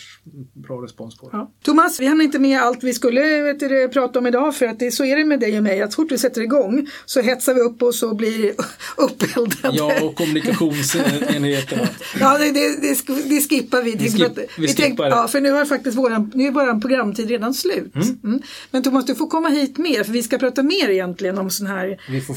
bra 0.52 0.76
respons 0.84 1.16
på 1.18 1.28
det. 1.30 1.36
Ja. 1.36 1.52
Thomas, 1.64 2.00
vi 2.00 2.06
hann 2.06 2.20
inte 2.20 2.38
med 2.38 2.60
allt 2.60 2.82
vi 2.84 2.92
skulle 2.94 3.20
du, 3.52 3.88
prata 3.88 4.18
om 4.18 4.26
idag 4.26 4.54
för 4.56 4.66
att 4.66 4.78
det, 4.78 4.90
så 4.90 5.04
är 5.04 5.16
det 5.16 5.24
med 5.24 5.40
dig 5.40 5.56
och 5.56 5.62
mig 5.62 5.82
att 5.82 5.92
så 5.92 5.96
fort 6.02 6.12
vi 6.12 6.18
sätter 6.18 6.40
igång 6.42 6.86
så 7.06 7.20
hetsar 7.20 7.54
vi 7.54 7.60
upp 7.60 7.82
oss 7.82 8.02
och 8.02 8.16
blir 8.16 8.52
uppeldade. 8.96 9.76
Ja, 9.76 10.02
och 10.02 10.14
kommunikationsenheterna. 10.14 11.88
Ja, 12.20 12.38
det, 12.38 12.44
det, 12.52 12.80
det, 12.80 12.94
sk- 12.94 13.28
det 13.28 13.40
skippar 13.48 13.82
vi. 13.82 13.92
Tänkte 13.92 14.16
skip- 14.18 14.34
på 14.34 14.40
att- 14.40 14.48
vi 14.58 14.66
tänkte- 14.66 14.82
skippar 14.82 15.04
det. 15.04 15.10
Ja, 15.10 15.28
för 15.28 15.40
nu 15.40 15.50
har 15.50 15.64
faktiskt 15.64 15.98
våran, 15.98 16.30
nu 16.34 16.46
är 16.46 16.50
våran 16.50 16.80
programtid 16.80 17.28
redan 17.28 17.54
slut. 17.54 17.94
Mm. 18.24 18.42
Men 18.70 18.82
Thomas, 18.82 19.06
du 19.06 19.14
får 19.14 19.26
komma 19.26 19.48
hit 19.48 19.78
mer 19.78 20.04
för 20.04 20.12
vi 20.12 20.22
ska 20.22 20.38
prata 20.38 20.62
mer 20.62 20.88
egentligen 20.90 21.38
om 21.38 21.50
sån 21.50 21.66
här 21.66 22.00
Vi, 22.10 22.20
får, 22.20 22.36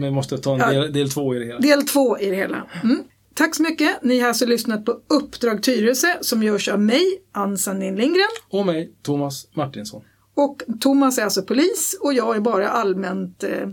vi 0.00 0.10
måste 0.10 0.38
ta 0.38 0.54
en 0.54 0.60
Ja. 0.60 0.70
del, 0.70 0.92
del 0.92 1.10
två 1.10 1.34
i 1.34 1.38
det 1.38 1.44
hela. 1.44 1.58
del 1.58 1.82
två 1.86 2.18
i 2.18 2.30
det 2.30 2.33
hela. 2.34 2.66
Mm. 2.82 3.04
Tack 3.34 3.54
så 3.54 3.62
mycket. 3.62 4.02
Ni 4.02 4.20
har 4.20 4.28
alltså 4.28 4.46
lyssnat 4.46 4.84
på 4.84 5.00
Uppdrag 5.08 5.62
Tyresö 5.62 6.08
som 6.20 6.42
görs 6.42 6.68
av 6.68 6.80
mig, 6.80 7.04
Ann 7.32 7.58
Sandin 7.58 7.96
Lindgren. 7.96 8.28
Och 8.50 8.66
mig, 8.66 8.92
Thomas 9.02 9.48
Martinsson. 9.56 10.02
Och 10.36 10.62
Thomas 10.80 11.18
är 11.18 11.24
alltså 11.24 11.42
polis 11.42 11.98
och 12.00 12.14
jag 12.14 12.36
är 12.36 12.40
bara 12.40 12.68
allmänt 12.68 13.44
eh, 13.44 13.68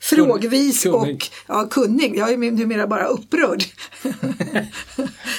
frågvis 0.00 0.82
Kunnig. 0.82 1.14
och 1.14 1.26
ja, 1.46 1.68
kunnig. 1.70 2.16
Jag 2.16 2.32
är 2.32 2.36
numera 2.36 2.86
bara 2.86 3.06
upprörd. 3.06 3.62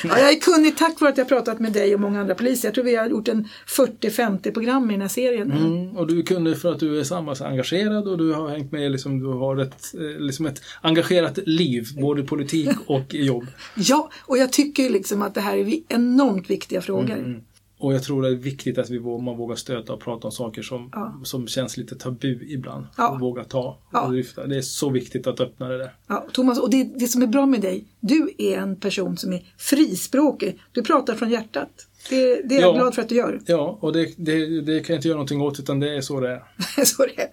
ja, 0.03 0.19
jag 0.19 0.29
är 0.29 0.39
kunnig 0.39 0.77
tack 0.77 1.01
vare 1.01 1.11
att 1.11 1.17
jag 1.17 1.27
pratat 1.27 1.59
med 1.59 1.73
dig 1.73 1.93
och 1.93 1.99
många 1.99 2.21
andra 2.21 2.35
poliser. 2.35 2.67
Jag 2.67 2.75
tror 2.75 2.83
vi 2.83 2.95
har 2.95 3.07
gjort 3.07 3.27
en 3.27 3.47
40-50 3.67 4.53
program 4.53 4.89
i 4.89 4.93
den 4.93 5.01
här 5.01 5.07
serien. 5.07 5.51
Mm, 5.51 5.97
och 5.97 6.07
du 6.07 6.23
kunde 6.23 6.55
för 6.55 6.71
att 6.71 6.79
du 6.79 6.99
är 6.99 7.03
samhällsengagerad 7.03 8.07
och 8.07 8.17
du 8.17 8.33
har 8.33 8.49
hängt 8.49 8.71
med, 8.71 8.91
liksom, 8.91 9.19
du 9.19 9.25
har 9.25 9.57
ett, 9.57 9.93
eh, 9.93 10.21
liksom 10.21 10.45
ett 10.45 10.61
engagerat 10.81 11.39
liv, 11.45 11.87
både 12.01 12.23
politik 12.23 12.69
och 12.85 13.13
jobb. 13.13 13.47
Ja, 13.75 14.09
och 14.21 14.37
jag 14.37 14.51
tycker 14.51 14.89
liksom 14.89 15.21
att 15.21 15.33
det 15.33 15.41
här 15.41 15.57
är 15.57 15.79
enormt 15.87 16.49
viktiga 16.49 16.81
frågor. 16.81 17.17
Mm. 17.17 17.41
Och 17.81 17.93
jag 17.93 18.03
tror 18.03 18.21
det 18.21 18.27
är 18.27 18.35
viktigt 18.35 18.77
att 18.77 18.89
vi 18.89 18.99
man 18.99 19.37
vågar 19.37 19.55
stöta 19.55 19.93
och 19.93 19.99
prata 20.01 20.27
om 20.27 20.31
saker 20.31 20.61
som, 20.61 20.89
Ja. 20.93 21.21
som 21.23 21.47
känns 21.47 21.77
lite 21.77 21.95
tabu 21.95 22.39
ibland. 22.49 22.85
Ja. 22.97 23.09
Och 23.09 23.19
våga 23.19 23.43
ta 23.43 23.77
Ja. 23.91 24.01
och 24.05 24.13
lyfta. 24.13 24.47
Det 24.47 24.57
är 24.57 24.61
så 24.61 24.89
viktigt 24.89 25.27
att 25.27 25.39
öppna 25.39 25.69
det 25.69 25.77
där. 25.77 25.95
Ja, 26.07 26.25
Thomas, 26.33 26.59
och 26.59 26.69
det, 26.69 26.83
det 26.83 27.07
som 27.07 27.21
är 27.21 27.27
bra 27.27 27.45
med 27.45 27.61
dig, 27.61 27.85
du 27.99 28.29
är 28.37 28.57
en 28.57 28.75
person 28.79 29.17
som 29.17 29.33
är 29.33 29.53
frispråkig. 29.57 30.59
Du 30.71 30.83
pratar 30.83 31.15
från 31.15 31.29
hjärtat. 31.29 31.69
Det, 32.09 32.15
det 32.49 32.55
är 32.55 32.61
jag 32.61 32.75
Ja. 32.75 32.77
glad 32.81 32.95
för 32.95 33.01
att 33.01 33.09
du 33.09 33.15
gör. 33.15 33.41
Ja, 33.45 33.77
och 33.81 33.93
det, 33.93 34.13
det, 34.17 34.61
det 34.61 34.79
kan 34.79 34.93
jag 34.93 34.97
inte 34.97 35.07
göra 35.07 35.15
någonting 35.17 35.41
åt 35.41 35.59
utan 35.59 35.79
det 35.79 35.95
är 35.95 36.01
så 36.01 36.19
det 36.19 36.29
är. 36.31 36.43
så 36.85 37.05
det 37.05 37.21
är. 37.21 37.27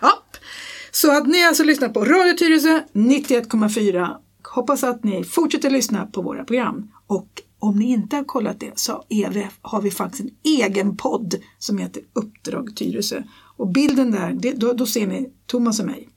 Ja. 0.00 0.22
Så 0.90 1.16
att 1.16 1.26
ni 1.26 1.44
alltså 1.44 1.64
lyssnar 1.64 1.88
på 1.88 2.04
Radio 2.04 2.32
Tyresö 2.38 2.80
91,4. 2.92 4.08
Hoppas 4.54 4.84
att 4.84 5.04
ni 5.04 5.24
fortsätter 5.24 5.70
lyssna 5.70 6.06
på 6.06 6.22
våra 6.22 6.44
program. 6.44 6.90
Och 7.06 7.28
om 7.62 7.78
ni 7.78 7.90
inte 7.90 8.16
har 8.16 8.24
kollat 8.24 8.60
det 8.60 8.78
så 8.78 9.04
är 9.08 9.30
vi, 9.30 9.46
har 9.62 9.82
vi 9.82 9.90
faktiskt 9.90 10.22
en 10.22 10.30
egen 10.42 10.96
podd 10.96 11.34
som 11.58 11.78
heter 11.78 12.02
Uppdrag 12.12 12.76
Tyresö. 12.76 13.22
Och 13.56 13.68
bilden 13.68 14.10
där, 14.10 14.32
det, 14.32 14.52
då, 14.52 14.72
då 14.72 14.86
ser 14.86 15.06
ni 15.06 15.32
Thomas 15.46 15.80
och 15.80 15.86
mig. 15.86 16.08